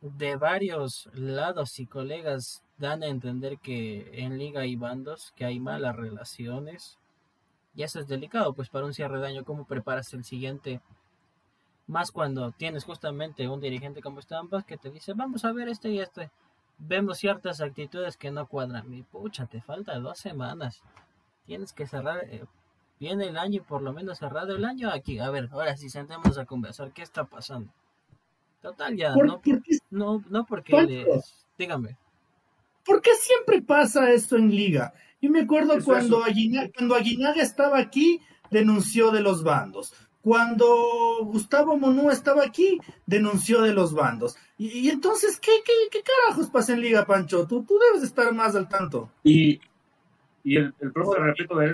de 0.00 0.36
varios 0.36 1.08
lados 1.14 1.78
y 1.80 1.86
colegas 1.86 2.62
dan 2.78 3.02
a 3.02 3.08
entender 3.08 3.58
que 3.58 4.10
en 4.22 4.38
liga 4.38 4.60
hay 4.62 4.76
bandos, 4.76 5.32
que 5.36 5.44
hay 5.44 5.58
malas 5.60 5.96
relaciones. 5.96 6.98
Y 7.76 7.82
eso 7.82 8.00
es 8.00 8.08
delicado, 8.08 8.54
pues 8.54 8.70
para 8.70 8.86
un 8.86 8.94
cierre 8.94 9.20
de 9.20 9.26
año, 9.26 9.44
¿cómo 9.44 9.66
preparas 9.66 10.12
el 10.14 10.24
siguiente? 10.24 10.80
Más 11.86 12.10
cuando 12.10 12.50
tienes 12.52 12.84
justamente 12.84 13.48
un 13.48 13.60
dirigente 13.60 14.00
como 14.00 14.18
Estampas 14.18 14.64
que 14.64 14.78
te 14.78 14.90
dice, 14.90 15.12
vamos 15.14 15.44
a 15.44 15.52
ver 15.52 15.68
este 15.68 15.90
y 15.90 16.00
este. 16.00 16.30
Vemos 16.78 17.18
ciertas 17.18 17.60
actitudes 17.60 18.16
que 18.16 18.30
no 18.30 18.46
cuadran. 18.46 18.90
Mi 18.90 19.02
pucha, 19.02 19.46
te 19.46 19.60
falta 19.60 19.98
dos 19.98 20.18
semanas. 20.18 20.82
Tienes 21.44 21.72
que 21.72 21.86
cerrar 21.86 22.24
eh, 22.24 22.44
viene 22.98 23.28
el 23.28 23.36
año 23.36 23.56
y 23.56 23.60
por 23.60 23.82
lo 23.82 23.92
menos 23.92 24.18
cerrado 24.18 24.56
el 24.56 24.64
año 24.64 24.90
aquí. 24.90 25.18
A 25.18 25.30
ver, 25.30 25.48
ahora 25.52 25.76
sí, 25.76 25.90
sentémonos 25.90 26.38
a 26.38 26.46
conversar. 26.46 26.92
¿Qué 26.92 27.02
está 27.02 27.24
pasando? 27.24 27.70
Total, 28.62 28.96
ya, 28.96 29.14
no, 29.14 29.40
no, 29.90 30.24
no 30.28 30.46
porque 30.46 31.20
dígame. 31.56 31.96
¿Por 32.86 33.02
qué 33.02 33.10
siempre 33.14 33.60
pasa 33.62 34.10
esto 34.12 34.36
en 34.36 34.50
liga? 34.50 34.94
Yo 35.20 35.30
me 35.30 35.40
acuerdo 35.40 35.74
cuando 35.84 36.22
Aguinaga, 36.22 36.70
cuando 36.74 36.94
Aguinaga 36.94 37.42
estaba 37.42 37.78
aquí, 37.78 38.20
denunció 38.50 39.10
de 39.10 39.20
los 39.20 39.42
bandos. 39.42 39.92
Cuando 40.22 40.66
Gustavo 41.24 41.76
Monú 41.76 42.10
estaba 42.10 42.44
aquí, 42.44 42.78
denunció 43.06 43.62
de 43.62 43.72
los 43.72 43.92
bandos. 43.92 44.36
Y, 44.58 44.88
entonces, 44.88 45.38
¿qué, 45.38 45.52
¿qué, 45.64 45.72
qué, 45.90 46.02
carajos 46.02 46.50
pasa 46.50 46.74
en 46.74 46.80
Liga, 46.80 47.06
Pancho? 47.06 47.46
Tú, 47.46 47.64
tú 47.64 47.78
debes 47.78 48.02
estar 48.02 48.32
más 48.32 48.54
al 48.56 48.68
tanto. 48.68 49.10
Y, 49.22 49.60
y 50.42 50.56
el, 50.56 50.74
el 50.80 50.92
profe, 50.92 51.20
repito, 51.20 51.56
de 51.56 51.72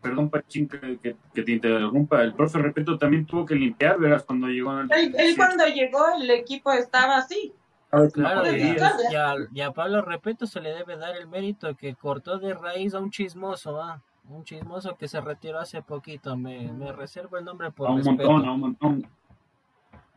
perdón 0.00 0.30
Pachín 0.30 0.68
que, 0.68 1.16
que, 1.34 1.42
te 1.42 1.52
interrumpa, 1.52 2.22
el 2.22 2.34
profe 2.34 2.58
Repeto 2.58 2.98
también 2.98 3.26
tuvo 3.26 3.44
que 3.44 3.54
limpiar, 3.54 3.98
verás, 3.98 4.24
cuando 4.24 4.46
llegó. 4.48 4.78
él, 4.80 5.34
cuando 5.36 5.66
llegó 5.66 6.04
el 6.20 6.30
equipo 6.30 6.72
estaba 6.72 7.16
así. 7.16 7.52
Claro, 7.90 8.44
y, 8.54 9.60
a, 9.60 9.72
Pablo 9.72 10.02
Repeto 10.02 10.46
se 10.46 10.60
le 10.60 10.74
debe 10.74 10.98
dar 10.98 11.16
el 11.16 11.26
mérito 11.26 11.74
que 11.74 11.94
cortó 11.94 12.38
de 12.38 12.52
raíz 12.52 12.92
a 12.92 13.00
un 13.00 13.10
chismoso, 13.10 13.80
¿ah? 13.80 14.02
un 14.28 14.44
chismoso 14.44 14.96
que 14.96 15.08
se 15.08 15.20
retiró 15.22 15.58
hace 15.58 15.80
poquito. 15.80 16.36
Me, 16.36 16.70
me 16.70 16.92
reservo 16.92 17.38
el 17.38 17.46
nombre 17.46 17.70
por 17.70 17.88
a 17.88 17.92
un 17.92 18.02
montón, 18.02 18.44
a 18.44 18.52
un 18.52 18.60
montón. 18.60 19.06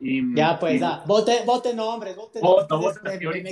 Y, 0.02 0.36
ya, 0.36 0.60
pues, 0.60 0.82
ya. 0.82 1.04
Vote, 1.06 1.44
vote 1.46 1.74
nombres, 1.74 2.16
vote, 2.18 2.42
vote, 2.42 2.76
vote, 2.76 3.00
me, 3.04 3.44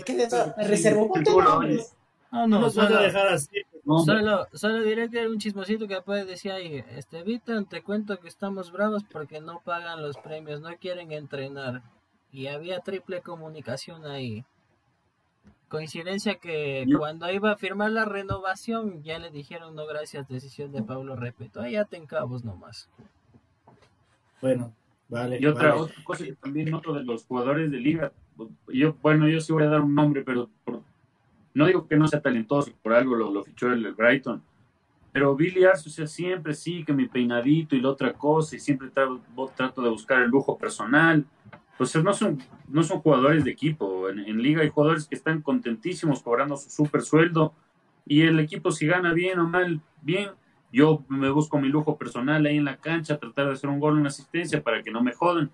me 0.57 0.67
reservo, 0.67 1.07
vote 1.07 1.32
nombres. 1.32 1.95
No, 2.32 2.47
no, 2.47 2.59
no 2.59 2.70
solo, 2.70 3.01
dejar 3.01 3.28
así. 3.28 3.61
Solo, 3.86 4.47
solo 4.53 4.84
diré 4.84 5.09
que 5.09 5.20
era 5.20 5.30
un 5.30 5.39
chismosito 5.39 5.88
que 5.88 6.01
puede 6.01 6.26
decir 6.26 6.51
ahí, 6.51 6.84
este 6.95 7.24
Vita, 7.24 7.63
te 7.63 7.82
cuento 7.82 8.20
que 8.20 8.28
estamos 8.28 8.72
bravos 8.72 9.03
porque 9.03 9.41
no 9.41 9.61
pagan 9.63 10.03
los 10.03 10.17
premios, 10.17 10.61
no 10.61 10.70
quieren 10.80 11.11
entrenar. 11.11 11.82
Y 12.32 12.47
había 12.47 12.80
triple 12.80 13.21
comunicación 13.21 14.05
ahí. 14.05 14.45
Coincidencia 15.67 16.36
que 16.36 16.86
cuando 16.97 17.32
iba 17.32 17.51
a 17.51 17.57
firmar 17.57 17.91
la 17.91 18.05
renovación 18.05 19.03
ya 19.03 19.19
le 19.19 19.30
dijeron 19.30 19.75
no 19.75 19.86
gracias, 19.86 20.27
decisión 20.27 20.71
de 20.71 20.82
Pablo 20.82 21.15
Repeto. 21.15 21.61
Ahí 21.61 21.73
ya 21.73 21.86
te 21.86 21.97
encabos 21.97 22.43
nomás. 22.43 22.89
Bueno, 24.41 24.73
vale. 25.07 25.38
Y 25.39 25.45
otra, 25.45 25.75
otra 25.75 26.03
cosa 26.03 26.25
que 26.25 26.34
también 26.34 26.71
noto 26.71 26.93
de 26.93 27.03
los 27.03 27.25
jugadores 27.25 27.69
de 27.69 27.77
liga, 27.77 28.11
yo, 28.67 28.95
bueno, 29.01 29.27
yo 29.27 29.39
sí 29.41 29.53
voy 29.53 29.63
a 29.63 29.69
dar 29.69 29.82
un 29.82 29.93
nombre, 29.93 30.23
pero 30.23 30.49
por, 30.63 30.82
no 31.53 31.65
digo 31.65 31.88
que 31.88 31.97
no 31.97 32.07
sea 32.07 32.21
talentoso, 32.21 32.71
por 32.82 32.93
algo 32.93 33.15
lo, 33.15 33.43
fichó 33.43 33.71
el, 33.71 33.93
Brighton, 33.93 34.41
pero 35.11 35.36
Billy 35.36 35.65
Arce, 35.65 35.89
o 35.89 35.91
sea, 35.91 36.07
siempre 36.07 36.53
sí, 36.53 36.84
que 36.86 36.93
mi 36.93 37.07
peinadito 37.07 37.75
y 37.75 37.82
la 37.82 37.89
otra 37.89 38.13
cosa, 38.13 38.55
y 38.55 38.59
siempre 38.59 38.89
trato, 38.89 39.19
trato 39.55 39.82
de 39.82 39.89
buscar 39.89 40.21
el 40.21 40.30
lujo 40.30 40.57
personal. 40.57 41.25
Entonces, 41.80 42.03
no 42.03 42.13
son, 42.13 42.39
no 42.67 42.84
son 42.84 42.99
jugadores 42.99 43.45
de 43.45 43.51
equipo. 43.51 44.09
En, 44.09 44.41
liga 44.41 44.63
hay 44.63 44.67
jugadores 44.67 45.07
que 45.07 45.15
están 45.15 45.41
contentísimos 45.41 46.21
cobrando 46.21 46.57
su 46.57 46.69
super 46.69 47.01
sueldo, 47.03 47.53
y 48.05 48.23
el 48.23 48.38
equipo, 48.41 48.73
si 48.73 48.86
gana 48.86 49.13
bien 49.13 49.39
o 49.39 49.47
mal, 49.47 49.80
bien. 50.01 50.32
Yo 50.73 51.05
me 51.07 51.30
busco 51.30 51.57
mi 51.57 51.69
lujo 51.69 51.97
personal 51.97 52.45
ahí 52.45 52.57
en 52.57 52.65
la 52.65 52.75
cancha, 52.75 53.17
tratar 53.17 53.47
de 53.47 53.53
hacer 53.53 53.69
un 53.69 53.80
gol, 53.80 53.97
una 53.97 54.09
asistencia 54.09 54.61
para 54.61 54.84
que 54.84 54.91
no 54.91 55.01
me 55.01 55.13
jodan. 55.13 55.51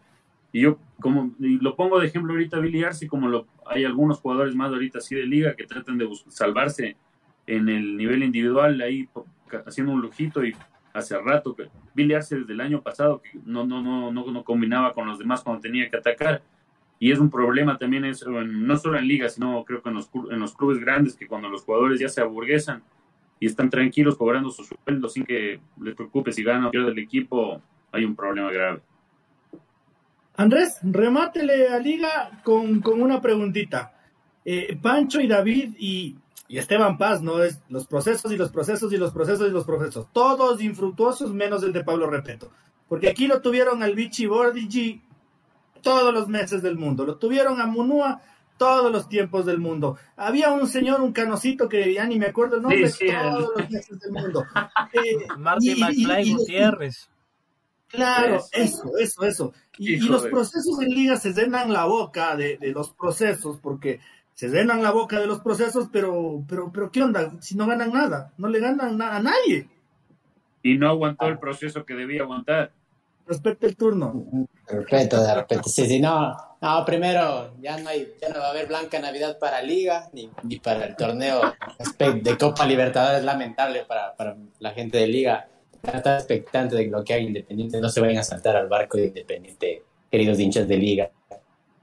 Y 0.52 0.62
yo, 0.62 0.80
como 1.00 1.32
lo 1.38 1.76
pongo 1.76 2.00
de 2.00 2.08
ejemplo 2.08 2.34
ahorita, 2.34 2.58
Billy 2.58 2.84
Arce, 2.84 3.08
como 3.08 3.28
lo, 3.28 3.46
hay 3.68 3.86
algunos 3.86 4.18
jugadores 4.20 4.56
más 4.56 4.72
ahorita 4.72 4.98
así 4.98 5.14
de 5.14 5.28
liga 5.28 5.56
que 5.56 5.68
tratan 5.68 6.00
de 6.00 6.10
salvarse 6.30 6.98
en 7.46 7.70
el 7.70 7.98
nivel 7.98 8.24
individual, 8.24 8.82
ahí 8.82 9.08
haciendo 9.68 9.92
un 9.92 10.02
lujito 10.02 10.44
y 10.44 10.56
hace 10.96 11.20
rato 11.20 11.56
que 11.56 11.68
Billy 11.94 12.14
Arce 12.14 12.40
desde 12.40 12.54
el 12.54 12.62
año 12.62 12.82
pasado 12.82 13.22
que 13.22 13.38
no, 13.46 13.66
no, 13.66 13.82
no, 13.82 14.12
no, 14.12 14.32
no 14.32 14.44
combinaba 14.44 14.94
con 14.94 15.08
los 15.08 15.20
demás 15.20 15.44
cuando 15.44 15.62
tenía 15.62 15.90
que 15.90 15.98
atacar. 15.98 16.42
Y 16.98 17.12
es 17.12 17.20
un 17.20 17.30
problema 17.30 17.78
también, 17.78 18.06
eso, 18.06 18.30
no 18.30 18.78
solo 18.78 18.98
en 18.98 19.08
liga, 19.08 19.28
sino 19.28 19.66
creo 19.66 19.82
que 19.82 19.90
en 19.90 19.96
los, 19.96 20.10
en 20.32 20.40
los 20.40 20.56
clubes 20.56 20.80
grandes, 20.80 21.16
que 21.16 21.28
cuando 21.28 21.50
los 21.50 21.64
jugadores 21.64 22.00
ya 22.00 22.08
se 22.08 22.22
aburguesan 22.22 22.82
y 23.40 23.48
están 23.48 23.70
tranquilos 23.70 24.16
cobrando 24.16 24.50
su 24.50 24.64
sueldo 24.64 25.10
sin 25.10 25.26
que 25.26 25.60
les 25.82 25.94
preocupe 25.94 26.32
si 26.32 26.42
gana 26.42 26.70
o 26.70 26.72
pierde 26.72 26.92
el 26.92 27.00
equipo, 27.00 27.62
hay 27.92 28.06
un 28.06 28.16
problema 28.16 28.50
grave. 28.50 28.82
Andrés, 30.38 30.80
remátele 30.84 31.68
a 31.68 31.80
Liga 31.80 32.42
con, 32.44 32.82
una 32.86 33.22
preguntita. 33.22 33.94
Eh, 34.46 34.78
Pancho 34.82 35.20
y 35.20 35.28
David 35.28 35.76
y, 35.78 36.16
Esteban 36.50 36.98
Paz, 36.98 37.22
¿no? 37.22 37.44
Es 37.44 37.62
los 37.70 37.88
procesos 37.88 38.32
y 38.32 38.38
los 38.38 38.52
procesos 38.52 38.94
y 38.94 38.98
los 38.98 39.12
procesos 39.12 39.48
y 39.48 39.52
los 39.52 39.66
procesos. 39.66 40.08
Todos 40.14 40.62
infructuosos 40.62 41.34
menos 41.34 41.64
el 41.64 41.74
de 41.74 41.84
Pablo 41.84 42.10
Repeto. 42.10 42.52
Porque 42.88 43.10
aquí 43.10 43.28
lo 43.28 43.42
tuvieron 43.42 43.82
al 43.82 43.96
Vichy 43.96 44.28
Bordigi 44.28 45.02
todos 45.82 46.14
los 46.14 46.28
meses 46.28 46.62
del 46.62 46.78
mundo. 46.78 47.06
Lo 47.06 47.18
tuvieron 47.18 47.60
a 47.60 47.66
Munua 47.66 48.22
todos 48.58 48.92
los 48.92 49.10
tiempos 49.10 49.46
del 49.46 49.60
mundo. 49.60 49.98
Había 50.16 50.52
un 50.52 50.68
señor, 50.68 51.02
un 51.02 51.12
canocito 51.12 51.68
que 51.68 51.94
ya 51.94 52.06
ni 52.06 52.18
me 52.18 52.28
acuerdo 52.28 52.58
el 52.58 52.62
nombre, 52.62 52.90
todos 52.90 53.54
los 53.56 53.70
meses 53.70 54.00
del 54.00 54.12
mundo. 54.12 54.46
Eh, 54.94 55.28
Martín 55.38 55.80
McFly 55.80 56.34
Gutiérrez. 56.34 57.10
Claro, 57.88 58.42
eso, 58.52 58.98
eso, 58.98 59.26
eso. 59.26 59.54
Y, 59.78 59.98
los 59.98 60.26
procesos 60.28 60.82
en 60.82 60.90
liga 60.90 61.18
se 61.18 61.34
llenan 61.34 61.72
la 61.72 61.86
boca 61.86 62.36
de, 62.36 62.58
los 62.74 62.92
procesos, 62.92 63.60
porque 63.62 64.00
se 64.36 64.50
llenan 64.50 64.84
la 64.84 64.92
boca 64.92 65.20
de 65.20 65.26
los 65.26 65.40
procesos, 65.40 65.90
pero, 65.92 66.44
pero, 66.48 66.72
pero 66.72 66.92
¿qué 66.92 67.02
onda? 67.02 67.34
Si 67.40 67.56
no 67.56 67.66
ganan 67.66 67.92
nada, 67.92 68.32
no 68.38 68.48
le 68.48 68.60
ganan 68.60 69.02
a 69.02 69.20
nadie. 69.20 69.68
Y 70.62 70.78
no 70.78 70.90
aguantó 70.90 71.28
el 71.28 71.40
proceso 71.40 71.86
que 71.86 71.96
debía 71.96 72.22
aguantar. 72.22 72.72
Respecto 73.26 73.66
el 73.66 73.76
turno. 73.76 74.48
Respeto, 74.68 75.24
de 75.24 75.34
repente. 75.34 75.70
Sí, 75.70 75.88
sí, 75.88 76.00
no. 76.00 76.36
No, 76.62 76.86
primero, 76.86 77.56
ya 77.60 77.78
no, 77.80 77.90
hay, 77.90 78.14
ya 78.22 78.30
no 78.30 78.40
va 78.40 78.48
a 78.48 78.50
haber 78.52 78.68
Blanca 78.68 79.00
Navidad 79.00 79.40
para 79.40 79.62
Liga, 79.64 80.10
ni, 80.14 80.30
ni 80.44 80.60
para 80.60 80.86
el 80.86 80.96
torneo 80.96 81.42
de 82.22 82.38
Copa 82.38 82.66
Libertadores. 82.66 83.24
Lamentable 83.24 83.86
para, 83.86 84.16
para 84.16 84.38
la 84.60 84.72
gente 84.72 85.00
de 85.00 85.08
Liga 85.08 85.48
está 85.94 86.16
expectante 86.16 86.76
de 86.76 86.88
lo 86.88 87.04
que 87.04 87.14
haga 87.14 87.24
Independiente, 87.24 87.80
no 87.80 87.90
se 87.90 88.02
vayan 88.02 88.18
a 88.18 88.24
saltar 88.24 88.56
al 88.56 88.68
barco 88.68 88.98
de 88.98 89.08
Independiente, 89.08 89.84
queridos 90.10 90.40
hinchas 90.40 90.68
de 90.68 90.78
liga. 90.78 91.12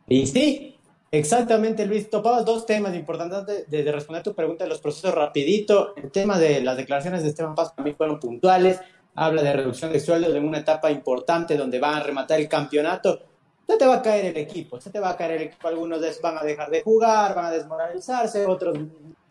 Y 0.09 0.26
sí, 0.26 0.76
exactamente, 1.12 1.86
Luis, 1.86 2.10
topabas 2.10 2.44
dos 2.44 2.66
temas 2.66 2.94
importantes 2.96 3.68
de, 3.68 3.84
de, 3.84 3.92
responder 3.92 4.24
tu 4.24 4.34
pregunta 4.34 4.64
de 4.64 4.70
los 4.70 4.80
procesos 4.80 5.14
rapidito. 5.14 5.94
El 5.96 6.10
tema 6.10 6.38
de 6.38 6.60
las 6.60 6.76
declaraciones 6.76 7.22
de 7.22 7.28
Esteban 7.28 7.54
Paz 7.54 7.76
también 7.76 7.96
fueron 7.96 8.18
puntuales. 8.18 8.80
Habla 9.14 9.42
de 9.42 9.52
reducción 9.52 9.92
de 9.92 10.00
sueldos 10.00 10.34
en 10.34 10.44
una 10.44 10.58
etapa 10.58 10.90
importante 10.90 11.56
donde 11.56 11.78
van 11.78 11.94
a 11.94 12.02
rematar 12.02 12.40
el 12.40 12.48
campeonato. 12.48 13.20
Se 13.68 13.76
te 13.76 13.86
va 13.86 13.96
a 13.96 14.02
caer 14.02 14.26
el 14.26 14.36
equipo, 14.36 14.80
se 14.80 14.90
te 14.90 14.98
va 14.98 15.10
a 15.10 15.16
caer 15.16 15.32
el 15.32 15.42
equipo. 15.42 15.68
Algunos 15.68 16.00
van 16.20 16.38
a 16.38 16.42
dejar 16.42 16.70
de 16.70 16.82
jugar, 16.82 17.34
van 17.34 17.44
a 17.44 17.50
desmoralizarse, 17.52 18.44
otros, 18.46 18.76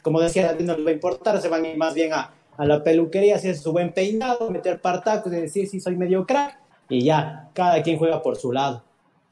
como 0.01 0.21
decía, 0.21 0.55
no 0.59 0.77
les 0.77 0.86
va 0.86 0.89
a 0.89 0.93
importar, 0.93 1.41
se 1.41 1.49
van 1.49 1.65
a 1.65 1.67
ir 1.67 1.77
más 1.77 1.93
bien 1.93 2.13
a, 2.13 2.32
a 2.57 2.65
la 2.65 2.84
peluquería, 2.84 3.36
hacer 3.36 3.57
su 3.57 3.71
buen 3.71 3.91
peinado, 3.93 4.49
meter 4.51 4.79
partacos 4.79 5.34
y 5.34 5.38
decir, 5.38 5.67
sí, 5.67 5.79
soy 5.79 5.95
medio 5.95 6.25
crack, 6.25 6.59
y 6.89 7.03
ya, 7.03 7.49
cada 7.53 7.82
quien 7.82 7.97
juega 7.97 8.21
por 8.21 8.36
su 8.36 8.51
lado. 8.51 8.84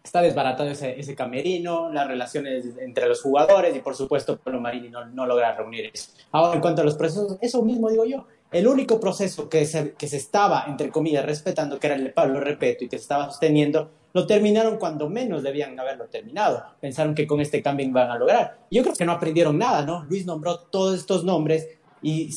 Está 0.10 0.24
desbaratado 0.24 0.72
ese, 0.72 0.99
ese 0.99 1.14
camerino, 1.14 1.91
las 1.91 2.07
relaciones 2.07 2.66
entre 2.80 3.07
los 3.07 3.22
jugadores 3.22 3.76
y 3.76 3.80
por 3.80 3.95
supuesto 3.95 4.39
Pablo 4.39 4.60
Marini 4.60 4.89
no, 4.89 5.05
no 5.05 5.28
logra 5.28 5.55
reunir 5.55 5.91
eso. 5.93 6.14
Ahora, 6.32 6.55
en 6.55 6.62
cuanto 6.62 6.82
a 6.82 6.84
los 6.84 6.95
procesos, 6.95 7.38
eso 7.41 7.62
mismo 7.62 7.91
digo 7.91 8.05
yo. 8.05 8.26
El 8.51 8.68
único 8.68 8.99
proceso 8.99 9.47
que 9.47 9.66
se, 9.66 9.93
que 9.93 10.07
se 10.07 10.18
estaba, 10.18 10.66
entre 10.68 10.89
comillas, 10.89 11.24
respetando, 11.24 11.78
que 11.78 11.86
era 11.86 11.95
el 11.95 12.05
de 12.05 12.10
Pablo 12.10 12.39
Repeto 12.39 12.86
y 12.86 12.89
que 12.89 12.97
se 12.97 13.03
estaba 13.03 13.28
sosteniendo, 13.28 13.91
lo 14.12 14.26
terminaron 14.26 14.80
cuando 14.80 15.07
menos 15.12 15.43
debían 15.43 15.80
haberlo 15.80 16.05
terminado. 16.05 16.66
Pensaron 16.82 17.14
que 17.14 17.28
con 17.28 17.39
este 17.39 17.62
cambio 17.62 17.86
iban 17.86 18.10
a 18.10 18.18
lograr. 18.18 18.57
Yo 18.72 18.82
creo 18.82 18.95
que 18.95 19.05
no 19.05 19.12
aprendieron 19.12 19.60
nada, 19.60 19.86
¿no? 19.86 20.05
Luis 20.05 20.26
nombró 20.26 20.57
todos 20.57 20.97
estos 20.97 21.24
nombres 21.24 21.68
y 22.01 22.32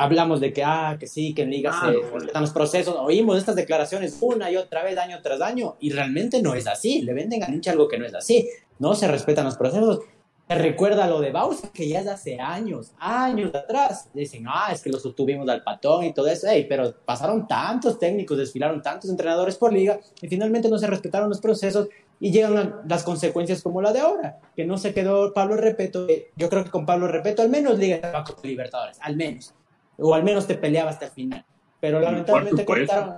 hablamos 0.00 0.40
de 0.40 0.52
que, 0.52 0.64
ah, 0.64 0.96
que 0.98 1.06
sí, 1.06 1.34
que 1.34 1.42
en 1.42 1.50
Liga 1.50 1.70
ah, 1.72 1.86
se 1.86 2.16
respetan 2.18 2.42
los 2.42 2.52
procesos, 2.52 2.96
oímos 2.98 3.38
estas 3.38 3.54
declaraciones 3.54 4.16
una 4.20 4.50
y 4.50 4.56
otra 4.56 4.82
vez, 4.82 4.96
año 4.98 5.20
tras 5.22 5.40
año, 5.40 5.76
y 5.78 5.90
realmente 5.90 6.42
no 6.42 6.54
es 6.54 6.66
así, 6.66 7.02
le 7.02 7.12
venden 7.12 7.44
al 7.44 7.52
hincha 7.52 7.72
algo 7.72 7.86
que 7.86 7.98
no 7.98 8.06
es 8.06 8.14
así, 8.14 8.48
no 8.78 8.94
se 8.94 9.08
respetan 9.08 9.44
los 9.44 9.56
procesos. 9.56 10.00
Se 10.48 10.56
recuerda 10.56 11.06
lo 11.06 11.20
de 11.20 11.30
Bausa, 11.30 11.70
que 11.72 11.88
ya 11.88 12.00
es 12.00 12.08
hace 12.08 12.40
años, 12.40 12.90
años 12.98 13.54
atrás. 13.54 14.08
Dicen, 14.12 14.46
ah, 14.48 14.70
es 14.72 14.82
que 14.82 14.90
lo 14.90 14.98
sostuvimos 14.98 15.48
al 15.48 15.62
patón 15.62 16.04
y 16.04 16.12
todo 16.12 16.26
eso. 16.26 16.48
pero 16.68 16.92
pasaron 17.04 17.46
tantos 17.46 18.00
técnicos, 18.00 18.36
desfilaron 18.36 18.82
tantos 18.82 19.08
entrenadores 19.10 19.56
por 19.56 19.72
liga 19.72 20.00
y 20.20 20.26
finalmente 20.26 20.68
no 20.68 20.76
se 20.76 20.88
respetaron 20.88 21.28
los 21.28 21.40
procesos 21.40 21.86
y 22.18 22.32
llegan 22.32 22.80
las 22.88 23.04
consecuencias 23.04 23.62
como 23.62 23.80
la 23.80 23.92
de 23.92 24.00
ahora, 24.00 24.40
que 24.56 24.64
no 24.64 24.76
se 24.76 24.92
quedó 24.92 25.32
Pablo 25.32 25.56
Repeto. 25.56 26.08
Yo 26.34 26.48
creo 26.48 26.64
que 26.64 26.70
con 26.70 26.84
Pablo 26.84 27.06
Repeto 27.06 27.42
al 27.42 27.48
menos 27.48 27.78
Liga 27.78 28.24
de 28.42 28.48
Libertadores, 28.48 28.98
al 29.02 29.14
menos, 29.14 29.54
o 30.00 30.14
al 30.14 30.24
menos 30.24 30.46
te 30.46 30.54
peleaba 30.54 30.90
hasta 30.90 31.06
el 31.06 31.12
final. 31.12 31.44
Pero 31.80 32.00
lamentablemente 32.00 32.64
cortaron, 32.64 33.14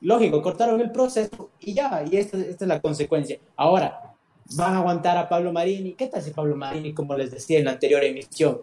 lógico, 0.00 0.42
cortaron 0.42 0.80
el 0.80 0.90
proceso 0.90 1.50
y 1.60 1.74
ya, 1.74 2.04
y 2.10 2.16
esta, 2.16 2.38
esta 2.38 2.64
es 2.64 2.68
la 2.68 2.80
consecuencia. 2.80 3.38
Ahora, 3.56 4.14
van 4.54 4.74
a 4.74 4.78
aguantar 4.78 5.16
a 5.18 5.28
Pablo 5.28 5.52
Marini. 5.52 5.94
¿Qué 5.94 6.06
tal 6.06 6.22
si 6.22 6.30
Pablo 6.30 6.56
Marini, 6.56 6.92
como 6.94 7.16
les 7.16 7.30
decía 7.30 7.58
en 7.58 7.66
la 7.66 7.72
anterior 7.72 8.02
emisión, 8.04 8.60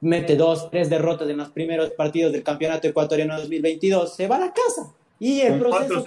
mete 0.00 0.36
dos, 0.36 0.70
tres 0.70 0.88
derrotas 0.90 1.28
en 1.28 1.38
los 1.38 1.50
primeros 1.50 1.90
partidos 1.90 2.32
del 2.32 2.42
Campeonato 2.42 2.86
Ecuatoriano 2.88 3.36
2022, 3.38 4.14
se 4.14 4.28
va 4.28 4.36
a 4.36 4.40
la 4.40 4.52
casa. 4.52 4.92
Y 5.18 5.40
el 5.40 5.58
proceso... 5.58 6.04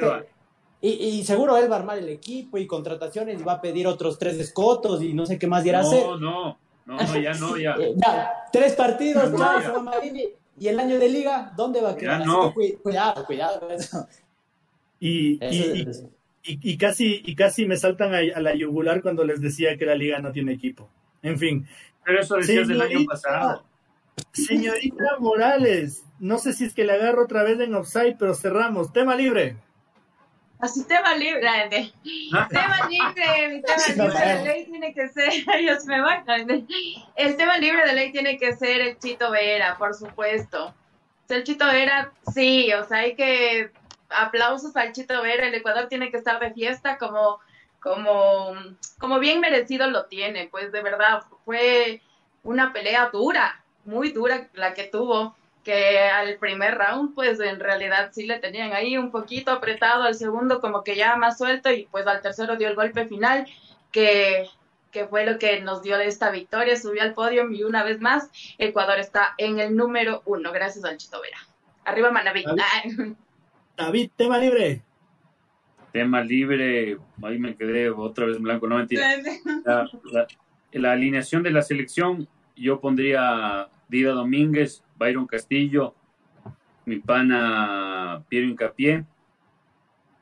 y, 0.82 1.24
seguro 1.24 1.57
él 1.57 1.70
va 1.70 1.78
a 1.78 1.80
armar 1.80 1.97
el 1.97 2.10
equipo 2.10 2.57
y 2.57 2.68
contrataciones 2.68 3.41
y 3.41 3.43
va 3.43 3.53
a 3.53 3.62
pedir 3.62 3.88
otros 3.88 4.18
tres 4.20 4.39
escotos 4.39 5.01
y 5.01 5.14
no 5.14 5.26
sé 5.26 5.38
qué 5.39 5.47
más 5.47 5.66
irá 5.66 5.80
a 5.80 5.82
hacer. 5.82 6.05
No, 6.05 6.18
no, 6.18 6.57
no, 6.86 7.20
ya 7.20 7.34
no, 7.34 7.57
ya. 7.57 7.76
Ya 7.95 8.34
tres 8.51 8.74
partidos, 8.74 9.32
chao, 9.36 9.82
Marini. 9.82 10.39
Y 10.60 10.68
el 10.68 10.80
año 10.80 10.99
de 10.99 11.10
liga, 11.10 11.53
¿dónde 11.55 11.82
va 11.82 11.91
a 11.91 11.95
quedar? 11.95 12.26
No. 12.26 12.53
cuidado, 12.53 13.26
cuidado 13.26 13.60
con 13.62 13.72
eso. 13.72 14.07
Y, 14.99 15.39
y, 15.45 15.88
y, 16.43 16.78
casi, 16.78 17.22
y 17.26 17.36
casi 17.36 17.66
me 17.66 17.78
saltan 17.78 18.14
a, 18.14 18.22
la 18.22 18.53
yugular 18.53 19.01
cuando 19.01 19.24
les 19.24 19.39
decía 19.39 19.78
que 19.78 19.86
la 19.86 19.95
liga 19.95 20.20
no 20.20 20.32
tiene 20.32 20.53
equipo. 20.53 20.89
En 21.22 21.38
fin. 21.38 21.66
Pero 22.03 22.22
eso 22.22 22.36
decías 22.36 22.68
del 22.68 22.82
año 22.82 23.05
pasado. 23.05 23.64
Señorita 24.34 25.18
Morales, 25.20 26.03
no 26.20 26.38
sé 26.38 26.53
si 26.53 26.66
es 26.66 26.74
que 26.74 26.84
le 26.84 26.93
agarro 26.93 27.24
otra 27.24 27.43
vez 27.43 27.60
en 27.60 27.76
offside, 27.76 28.18
pero 28.18 28.36
cerramos. 28.36 28.91
Tema 28.91 29.16
libre. 29.16 29.55
Así 30.60 30.84
tema 30.84 31.16
libre. 31.16 31.93
tema 32.49 32.89
libre, 32.89 33.47
mi 33.49 33.62
tema 33.62 33.88
libre 33.95 34.26
de 34.26 34.43
ley 34.43 34.66
tiene 34.66 34.93
que 34.93 35.07
ser, 35.07 35.32
ellos 35.55 35.86
me 35.86 36.01
van. 36.01 36.26
El 37.16 37.38
tema 37.38 37.57
libre 37.57 37.86
de 37.88 37.93
ley 37.93 38.12
tiene 38.12 38.38
que 38.38 38.53
ser 38.53 38.82
el 38.82 38.99
Chito 38.99 39.32
Vera, 39.32 39.78
por 39.78 39.95
supuesto. 39.95 40.74
El 41.30 41.45
Chito 41.45 41.66
Vera, 41.66 42.12
sí, 42.34 42.74
o 42.74 42.84
sea, 42.84 42.99
hay 42.99 43.16
que 43.16 43.72
aplausos 44.10 44.76
al 44.76 44.91
Chito 44.91 45.22
Vera, 45.22 45.47
el 45.47 45.55
Ecuador 45.55 45.88
tiene 45.88 46.12
que 46.12 46.18
estar 46.18 46.39
de 46.41 46.51
fiesta 46.51 46.97
como, 46.97 47.39
como, 47.80 48.53
como 48.97 49.20
bien 49.20 49.39
merecido 49.39 49.89
lo 49.89 50.07
tiene, 50.07 50.49
pues 50.49 50.74
de 50.74 50.82
verdad 50.82 51.24
fue 51.45 52.01
una 52.43 52.74
pelea 52.74 53.10
dura, 53.14 53.64
muy 53.86 54.12
dura 54.12 54.49
la 54.53 54.74
que 54.74 54.84
tuvo, 54.84 55.38
que 55.70 55.99
al 55.99 56.38
primer 56.38 56.80
round 56.80 57.13
pues 57.13 57.39
en 57.39 57.59
realidad 57.59 58.09
sí 58.11 58.26
le 58.26 58.39
tenían 58.39 58.74
ahí 58.74 58.97
un 58.97 59.11
poquito 59.11 59.51
apretado, 59.51 60.01
al 60.01 60.15
segundo 60.15 60.61
como 60.61 60.84
que 60.84 60.95
ya 60.95 61.15
más 61.15 61.38
suelto 61.38 61.72
y 61.72 61.88
pues 61.91 62.07
al 62.07 62.24
tercero 62.24 62.57
dio 62.57 62.67
el 62.67 62.74
golpe 62.74 63.05
final 63.05 63.45
que, 63.91 64.47
que 64.89 65.05
fue 65.05 65.28
lo 65.28 65.38
que 65.38 65.61
nos 65.61 65.84
dio 65.84 65.99
esta 65.99 66.32
victoria, 66.32 66.76
subió 66.76 67.03
al 67.03 67.13
podio 67.13 67.51
y 67.51 67.61
una 67.61 67.84
vez 67.84 68.01
más 68.01 68.32
Ecuador 68.57 68.97
está 68.97 69.36
en 69.38 69.59
el 69.59 69.76
número 69.76 70.24
uno, 70.26 70.51
gracias 70.51 70.86
al 70.86 70.97
Chito 70.97 71.22
Vera. 71.22 71.38
Arriba 71.86 72.09
Manaví. 72.09 72.45
David, 73.78 74.09
tema 74.15 74.39
libre. 74.39 74.82
Tema 75.93 76.24
libre, 76.24 76.97
ahí 77.22 77.38
me 77.38 77.55
quedé 77.55 77.91
otra 77.91 78.26
vez 78.26 78.38
en 78.38 78.43
blanco, 78.43 78.67
no 78.67 78.78
mentira. 78.78 79.07
La, 80.72 80.91
alineación 80.91 81.43
de 81.43 81.51
la 81.51 81.61
selección, 81.61 82.28
yo 82.55 82.80
pondría 82.80 83.70
Dida 83.88 84.11
Domínguez, 84.11 84.84
Byron 85.00 85.26
Castillo, 85.26 85.95
mi 86.86 87.00
pana 87.00 88.22
Piero 88.28 88.47
Incapié, 88.47 89.06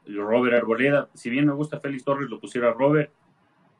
Robert 0.05 0.55
Arboleda. 0.55 1.09
Si 1.13 1.30
bien 1.30 1.47
me 1.47 1.53
gusta 1.53 1.80
Félix 1.80 2.03
Torres, 2.03 2.30
lo 2.30 2.39
pusiera 2.39 2.71
Robert. 2.71 3.11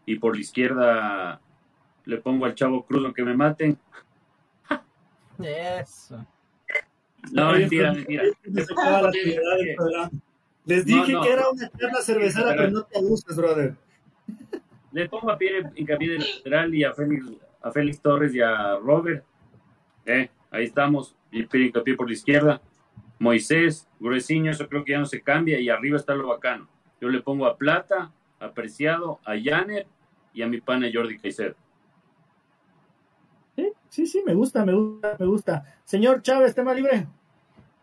Y 0.06 0.18
por 0.20 0.36
la 0.36 0.42
izquierda 0.42 1.40
le 2.06 2.18
pongo 2.18 2.46
al 2.46 2.56
Chavo 2.56 2.86
Cruz, 2.86 3.06
aunque 3.06 3.24
me 3.24 3.36
maten. 3.36 3.78
Eso. 5.40 6.26
No, 7.32 7.52
mentira, 7.52 7.94
mentira. 7.94 8.24
Les 10.66 10.86
dije 10.86 11.14
que 11.22 11.32
era 11.32 11.50
una 11.50 11.70
charla 11.70 12.02
cervecera, 12.02 12.56
pero 12.56 12.72
no 12.72 12.84
te 12.84 13.00
gustes, 13.02 13.36
brother. 13.36 13.76
Le 14.92 15.08
pongo 15.08 15.32
a 15.32 15.38
Pierre 15.38 15.70
hincapié 15.76 16.12
de 16.12 16.20
lateral 16.20 16.74
y 16.74 16.84
a 16.84 16.94
Félix, 16.94 17.26
a 17.62 17.72
Félix 17.72 18.02
Torres 18.02 18.34
y 18.34 18.42
a 18.42 18.78
Robert. 18.78 19.24
Eh, 20.06 20.30
ahí 20.52 20.66
estamos. 20.66 21.16
Y 21.32 21.44
Pierre 21.44 21.68
hincapié 21.68 21.96
por 21.96 22.08
la 22.08 22.14
izquierda. 22.14 22.62
Moisés, 23.20 23.88
Gruesiño, 24.00 24.52
eso 24.52 24.68
creo 24.68 24.84
que 24.84 24.94
ya 24.94 25.00
no 25.00 25.06
se 25.06 25.22
cambia. 25.22 25.60
Y 25.60 25.70
arriba 25.70 25.98
está 25.98 26.16
lo 26.16 26.28
bacano. 26.28 26.68
Yo 27.02 27.10
le 27.10 27.22
pongo 27.22 27.46
a 27.46 27.58
Plata, 27.58 28.12
a 28.40 28.52
Preciado, 28.52 29.20
a 29.26 29.34
Janet 29.42 29.88
y 30.34 30.42
a 30.42 30.48
mi 30.48 30.62
pana 30.62 30.88
Jordi 30.94 31.18
Caicedo. 31.18 31.56
Sí, 33.90 34.06
sí, 34.06 34.22
me 34.26 34.34
gusta, 34.34 34.66
me 34.66 34.74
gusta, 34.74 35.16
me 35.18 35.26
gusta. 35.26 35.64
Señor 35.84 36.22
Chávez, 36.22 36.54
tema 36.54 36.74
libre. 36.74 37.08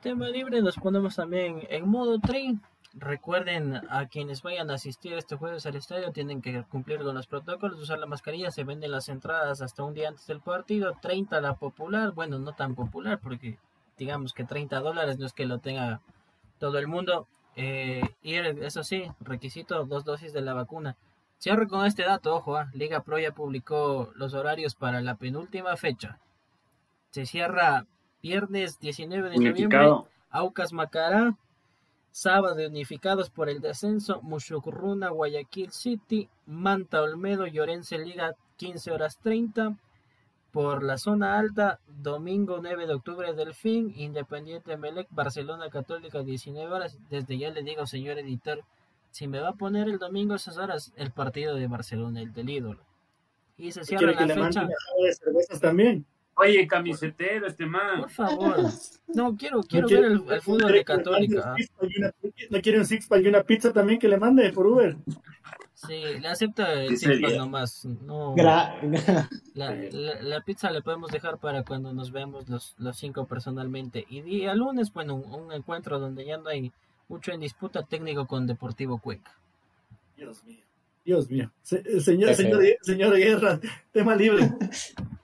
Tema 0.01 0.29
libre, 0.29 0.61
nos 0.61 0.77
ponemos 0.77 1.17
también 1.17 1.63
en 1.69 1.89
modo 1.89 2.21
train. 2.21 2.61
Recuerden 2.97 3.81
a 3.91 4.07
quienes 4.07 4.43
vayan 4.43 4.71
a 4.71 4.75
asistir 4.75 5.15
este 5.15 5.37
jueves 5.37 5.67
al 5.67 5.75
estadio 5.75 6.13
tienen 6.13 6.41
que 6.41 6.63
cumplir 6.65 7.03
con 7.03 7.15
los 7.15 7.27
protocolos, 7.27 7.81
usar 7.81 7.99
la 7.99 8.07
mascarilla, 8.07 8.53
se 8.53 8.63
venden 8.63 8.93
las 8.93 9.09
entradas 9.09 9.63
hasta 9.63 9.83
un 9.83 9.95
día 9.95 10.09
antes 10.09 10.27
del 10.29 10.41
partido, 10.41 10.97
30 11.03 11.41
la 11.41 11.55
popular, 11.55 12.13
bueno, 12.13 12.39
no 12.39 12.53
tan 12.53 12.77
popular 12.77 13.19
porque 13.21 13.59
digamos 13.99 14.33
que 14.33 14.45
30 14.45 14.79
dólares 14.81 15.19
no 15.19 15.27
es 15.27 15.33
que 15.33 15.45
lo 15.45 15.59
tenga 15.59 16.01
todo 16.59 16.79
el 16.79 16.87
mundo. 16.87 17.27
Eh, 17.57 18.03
y 18.23 18.35
eso 18.35 18.83
sí, 18.85 19.11
requisito 19.21 19.85
dos 19.85 20.05
dosis 20.05 20.33
de 20.33 20.41
la 20.41 20.55
vacuna. 20.55 20.97
Cierro 21.39 21.69
con 21.69 21.85
este 21.85 22.05
dato, 22.05 22.35
ojo, 22.35 22.57
ah, 22.57 22.71
Liga 22.73 23.03
Pro 23.03 23.19
ya 23.19 23.33
publicó 23.33 24.11
los 24.15 24.35
horarios 24.35 24.75
para 24.75 25.01
la 25.03 25.17
penúltima 25.17 25.77
fecha. 25.77 26.19
Se 27.11 27.27
cierra 27.27 27.87
viernes 28.23 28.79
19 28.79 29.31
de 29.31 29.37
noviembre, 29.37 29.79
Aucas 30.31 30.73
Macará, 30.73 31.37
sábado 32.15 32.65
unificados 32.65 33.29
por 33.29 33.49
el 33.49 33.61
descenso, 33.61 34.23
Mushukruna, 34.23 35.09
Guayaquil 35.09 35.73
City, 35.73 36.29
Manta 36.47 37.03
Olmedo, 37.03 37.49
Llorense 37.49 37.99
Liga 37.99 38.37
15 38.57 38.93
horas 38.93 39.19
30, 39.19 39.77
por 40.53 40.85
la 40.85 40.97
zona 40.97 41.37
alta, 41.37 41.81
domingo 41.89 42.61
9 42.63 42.87
de 42.87 42.95
octubre 42.95 43.35
del 43.35 43.53
fin, 43.53 43.93
Independiente 43.97 44.77
Melec, 44.77 45.09
Barcelona 45.11 45.69
Católica 45.71 46.23
19 46.23 46.73
horas, 46.73 46.97
desde 47.11 47.37
ya 47.37 47.51
le 47.51 47.65
digo 47.65 47.85
señor 47.85 48.17
editor, 48.21 48.63
si 49.11 49.27
me 49.27 49.41
va 49.41 49.49
a 49.49 49.55
poner 49.55 49.89
el 49.89 49.99
domingo 49.99 50.35
a 50.35 50.37
esas 50.37 50.57
horas 50.57 50.93
el 50.95 51.11
partido 51.11 51.57
de 51.57 51.67
Barcelona, 51.67 52.21
el 52.21 52.33
del 52.33 52.49
ídolo. 52.49 52.81
Y 53.59 53.73
se 53.73 53.83
cierra 53.83 54.13
la 54.13 54.25
que 54.25 54.35
fecha. 54.35 54.63
Le 54.63 55.07
de 55.09 55.15
cervezas 55.15 55.61
también? 55.61 56.07
Oye, 56.37 56.67
camisetero 56.67 57.47
este 57.47 57.67
man. 57.67 58.01
Por 58.01 58.11
favor. 58.11 58.57
No, 59.09 59.37
quiero, 59.37 59.63
quiero 59.63 59.89
ver 59.89 60.05
el, 60.05 60.41
fútbol 60.41 60.73
de 60.73 60.85
Católica. 60.85 61.55
¿No 62.51 62.61
quiere 62.61 62.79
un 62.79 62.85
six 62.85 63.09
y 63.11 63.29
una 63.29 63.43
pizza 63.43 63.73
también 63.73 63.99
que 63.99 64.09
le 64.09 64.17
mande 64.17 64.53
por 64.53 64.67
Uber? 64.67 64.97
Sí, 65.75 66.03
le 66.21 66.29
acepta 66.29 66.73
el 66.73 66.97
six 66.97 67.21
nomás. 67.37 67.85
No, 67.85 68.35
la, 68.37 68.77
la, 69.55 70.41
pizza 70.41 70.71
le 70.71 70.83
podemos 70.83 71.11
dejar 71.11 71.39
para 71.39 71.63
cuando 71.63 71.93
nos 71.93 72.11
veamos 72.11 72.49
los, 72.49 72.75
los 72.79 72.97
cinco 72.97 73.27
personalmente. 73.27 74.05
Y 74.09 74.23
día 74.23 74.55
lunes, 74.55 74.93
bueno, 74.93 75.15
un, 75.15 75.47
un 75.47 75.53
encuentro 75.53 75.99
donde 76.01 76.25
ya 76.25 76.39
no 76.39 76.49
hay 76.49 76.73
mucho 77.09 77.33
en 77.33 77.41
disputa 77.41 77.83
técnico 77.83 78.27
con 78.27 78.47
Deportivo 78.47 78.99
Cuenca. 78.99 79.33
Dios 80.17 80.45
mío, 80.45 80.65
Dios 81.05 81.31
mío. 81.31 81.51
Eh, 81.71 82.01
señor, 82.01 82.35
señor, 82.35 83.17
Guerra, 83.17 83.61
tema 83.93 84.17
libre. 84.17 84.51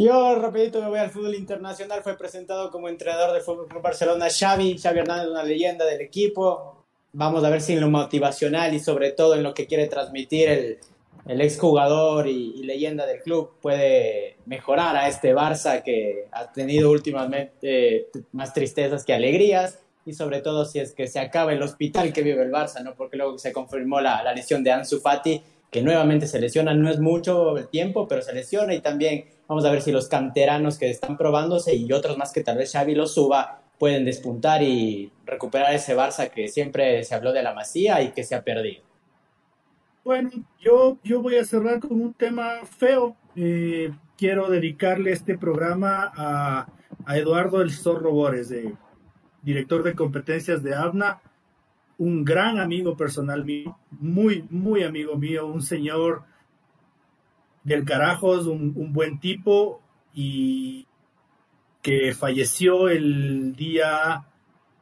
Yo 0.00 0.36
rapidito 0.36 0.80
me 0.80 0.88
voy 0.88 1.00
al 1.00 1.10
fútbol 1.10 1.34
internacional, 1.34 2.04
fue 2.04 2.16
presentado 2.16 2.70
como 2.70 2.88
entrenador 2.88 3.32
del 3.32 3.42
Fútbol 3.42 3.66
Club 3.66 3.82
Barcelona 3.82 4.28
Xavi, 4.30 4.78
Xavi 4.78 5.00
Hernández, 5.00 5.28
una 5.28 5.42
leyenda 5.42 5.84
del 5.84 6.00
equipo. 6.00 6.84
Vamos 7.12 7.42
a 7.42 7.50
ver 7.50 7.60
si 7.60 7.72
en 7.72 7.80
lo 7.80 7.90
motivacional 7.90 8.72
y 8.74 8.78
sobre 8.78 9.10
todo 9.10 9.34
en 9.34 9.42
lo 9.42 9.54
que 9.54 9.66
quiere 9.66 9.88
transmitir 9.88 10.48
el, 10.50 10.78
el 11.26 11.40
exjugador 11.40 12.28
y, 12.28 12.62
leyenda 12.62 13.06
del 13.06 13.22
club 13.22 13.54
puede 13.60 14.36
mejorar 14.46 14.94
a 14.94 15.08
este 15.08 15.34
Barça 15.34 15.82
que 15.82 16.26
ha 16.30 16.52
tenido 16.52 16.92
últimamente 16.92 18.06
más 18.30 18.54
tristezas 18.54 19.04
que 19.04 19.14
alegrías 19.14 19.80
y 20.06 20.12
sobre 20.12 20.42
todo 20.42 20.64
si 20.64 20.78
es 20.78 20.92
que 20.92 21.08
se 21.08 21.18
acaba 21.18 21.52
el 21.52 21.62
hospital 21.62 22.12
que 22.12 22.22
vive 22.22 22.44
el 22.44 22.52
Barça, 22.52 22.84
¿no? 22.84 22.94
Porque 22.94 23.16
luego 23.16 23.36
se 23.38 23.52
confirmó 23.52 24.00
la, 24.00 24.22
la 24.22 24.32
lesión 24.32 24.62
de 24.62 24.70
Ansu 24.70 25.00
Fati, 25.00 25.42
que 25.72 25.82
nuevamente 25.82 26.28
se 26.28 26.38
lesiona, 26.38 26.72
no 26.72 26.88
es 26.88 27.00
mucho 27.00 27.56
el 27.56 27.66
tiempo, 27.66 28.06
pero 28.06 28.22
se 28.22 28.32
lesiona 28.32 28.74
y 28.74 28.80
también 28.80 29.24
vamos 29.48 29.64
a 29.64 29.70
ver 29.72 29.82
si 29.82 29.90
los 29.90 30.08
canteranos 30.08 30.78
que 30.78 30.90
están 30.90 31.16
probándose 31.16 31.74
y 31.74 31.90
otros 31.92 32.16
más 32.16 32.32
que 32.32 32.44
tal 32.44 32.58
vez 32.58 32.70
Xavi 32.72 32.94
los 32.94 33.14
suba 33.14 33.62
pueden 33.78 34.04
despuntar 34.04 34.62
y 34.62 35.10
recuperar 35.24 35.74
ese 35.74 35.96
Barça 35.96 36.30
que 36.30 36.48
siempre 36.48 37.02
se 37.04 37.14
habló 37.14 37.32
de 37.32 37.42
la 37.42 37.54
masía 37.54 38.02
y 38.02 38.12
que 38.12 38.24
se 38.24 38.34
ha 38.34 38.42
perdido. 38.42 38.82
Bueno, 40.04 40.30
yo, 40.60 40.98
yo 41.02 41.22
voy 41.22 41.36
a 41.36 41.44
cerrar 41.44 41.80
con 41.80 42.00
un 42.00 42.14
tema 42.14 42.60
feo. 42.78 43.16
Eh, 43.36 43.92
quiero 44.16 44.48
dedicarle 44.48 45.12
este 45.12 45.38
programa 45.38 46.12
a, 46.14 46.66
a 47.04 47.18
Eduardo 47.18 47.60
El 47.62 47.70
Zorro 47.70 48.12
Bores 48.12 48.52
director 49.42 49.82
de 49.82 49.94
competencias 49.94 50.62
de 50.62 50.74
ABNA, 50.74 51.20
un 51.98 52.24
gran 52.24 52.58
amigo 52.58 52.96
personal 52.96 53.44
mío, 53.44 53.78
muy, 53.90 54.44
muy 54.50 54.82
amigo 54.82 55.16
mío, 55.16 55.46
un 55.46 55.62
señor 55.62 56.24
del 57.64 57.84
carajos, 57.84 58.46
un, 58.46 58.72
un 58.76 58.92
buen 58.92 59.20
tipo 59.20 59.82
y 60.14 60.86
que 61.82 62.14
falleció 62.14 62.88
el 62.88 63.54
día 63.54 64.26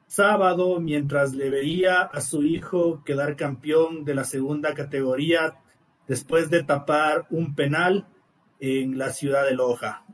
sábado 0.07 0.81
mientras 0.81 1.35
le 1.35 1.51
veía 1.51 2.03
a 2.03 2.21
su 2.21 2.43
hijo 2.43 3.03
quedar 3.05 3.37
campeón 3.37 4.05
de 4.05 4.15
la 4.15 4.25
segunda 4.25 4.73
categoría 4.75 5.57
después 6.07 6.51
de 6.51 6.63
tapar 6.63 7.27
un 7.31 7.55
penal 7.55 8.07
en 8.61 8.99
la 8.99 9.11
ciudad 9.11 9.45
de 9.45 9.55
Loja. 9.55 10.05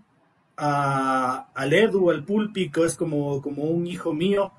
A, 0.56 1.50
al 1.54 1.72
Edu, 1.72 2.10
el 2.10 2.24
púlpico, 2.24 2.84
es 2.84 2.96
como, 2.96 3.40
como 3.42 3.64
un 3.64 3.86
hijo 3.86 4.12
mío, 4.12 4.52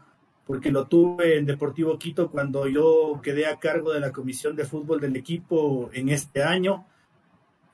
porque 0.46 0.72
lo 0.72 0.88
tuve 0.88 1.38
en 1.38 1.46
Deportivo 1.46 1.98
Quito 1.98 2.30
cuando 2.30 2.68
yo 2.68 3.20
quedé 3.24 3.48
a 3.48 3.60
cargo 3.60 3.94
de 3.94 4.00
la 4.00 4.12
comisión 4.12 4.56
de 4.56 4.66
fútbol 4.66 5.00
del 5.00 5.16
equipo 5.16 5.90
en 5.94 6.10
este 6.10 6.44
año. 6.44 6.86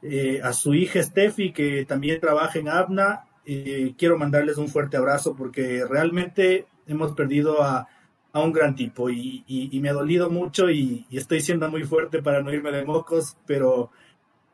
Eh, 0.02 0.40
a 0.44 0.54
su 0.54 0.74
hija 0.74 1.04
Steffi, 1.04 1.52
que 1.52 1.86
también 1.86 2.22
trabaja 2.22 2.58
en 2.58 2.70
ABNA, 2.70 3.26
eh, 3.46 3.94
quiero 3.98 4.18
mandarles 4.18 4.58
un 4.58 4.70
fuerte 4.70 4.96
abrazo 4.96 5.36
porque 5.36 5.86
realmente 5.86 6.68
hemos 6.88 7.14
perdido 7.14 7.62
a, 7.62 7.88
a 8.32 8.40
un 8.42 8.54
gran 8.54 8.76
tipo 8.76 9.10
y, 9.10 9.44
y, 9.48 9.80
me 9.80 9.90
ha 9.90 9.94
dolido 9.94 10.30
mucho 10.30 10.70
y, 10.70 11.06
y, 11.10 11.18
estoy 11.18 11.42
siendo 11.42 11.70
muy 11.70 11.84
fuerte 11.84 12.22
para 12.22 12.42
no 12.42 12.54
irme 12.54 12.72
de 12.72 12.86
mocos, 12.86 13.38
pero 13.46 13.92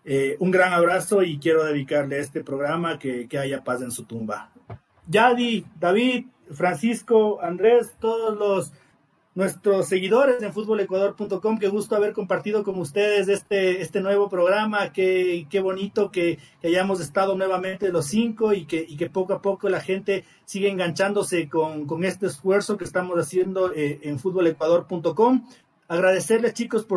eh, 0.03 0.35
un 0.39 0.51
gran 0.51 0.73
abrazo 0.73 1.23
y 1.23 1.37
quiero 1.39 1.63
dedicarle 1.63 2.17
a 2.17 2.19
este 2.21 2.43
programa 2.43 2.97
que, 2.97 3.27
que 3.27 3.37
haya 3.37 3.63
paz 3.63 3.81
en 3.81 3.91
su 3.91 4.05
tumba. 4.05 4.51
Yadi, 5.07 5.65
David, 5.79 6.25
Francisco, 6.51 7.39
Andrés, 7.41 7.95
todos 7.99 8.37
los 8.37 8.73
nuestros 9.35 9.89
seguidores 9.89 10.41
en 10.41 10.53
futbolecuador.com, 10.53 11.59
qué 11.59 11.67
gusto 11.67 11.97
haber 11.97 12.13
compartido 12.13 12.63
con 12.63 12.79
ustedes 12.79 13.27
este, 13.27 13.81
este 13.81 13.99
nuevo 13.99 14.29
programa, 14.29 14.93
qué, 14.93 15.45
qué 15.49 15.59
bonito 15.59 16.09
que, 16.09 16.39
hayamos 16.63 16.99
estado 16.99 17.35
nuevamente 17.35 17.91
los 17.91 18.07
cinco 18.07 18.53
y 18.53 18.65
que, 18.65 18.83
y 18.87 18.97
que 18.97 19.09
poco 19.09 19.33
a 19.33 19.41
poco 19.41 19.69
la 19.69 19.81
gente 19.81 20.23
sigue 20.45 20.69
enganchándose 20.69 21.47
con, 21.47 21.85
con 21.85 22.03
este 22.03 22.25
esfuerzo 22.25 22.77
que 22.77 22.85
estamos 22.85 23.19
haciendo 23.19 23.71
eh, 23.73 23.99
en 24.03 24.17
futbolecuador.com. 24.17 25.45
Agradecerles 25.87 26.53
chicos 26.53 26.85
por 26.85 26.93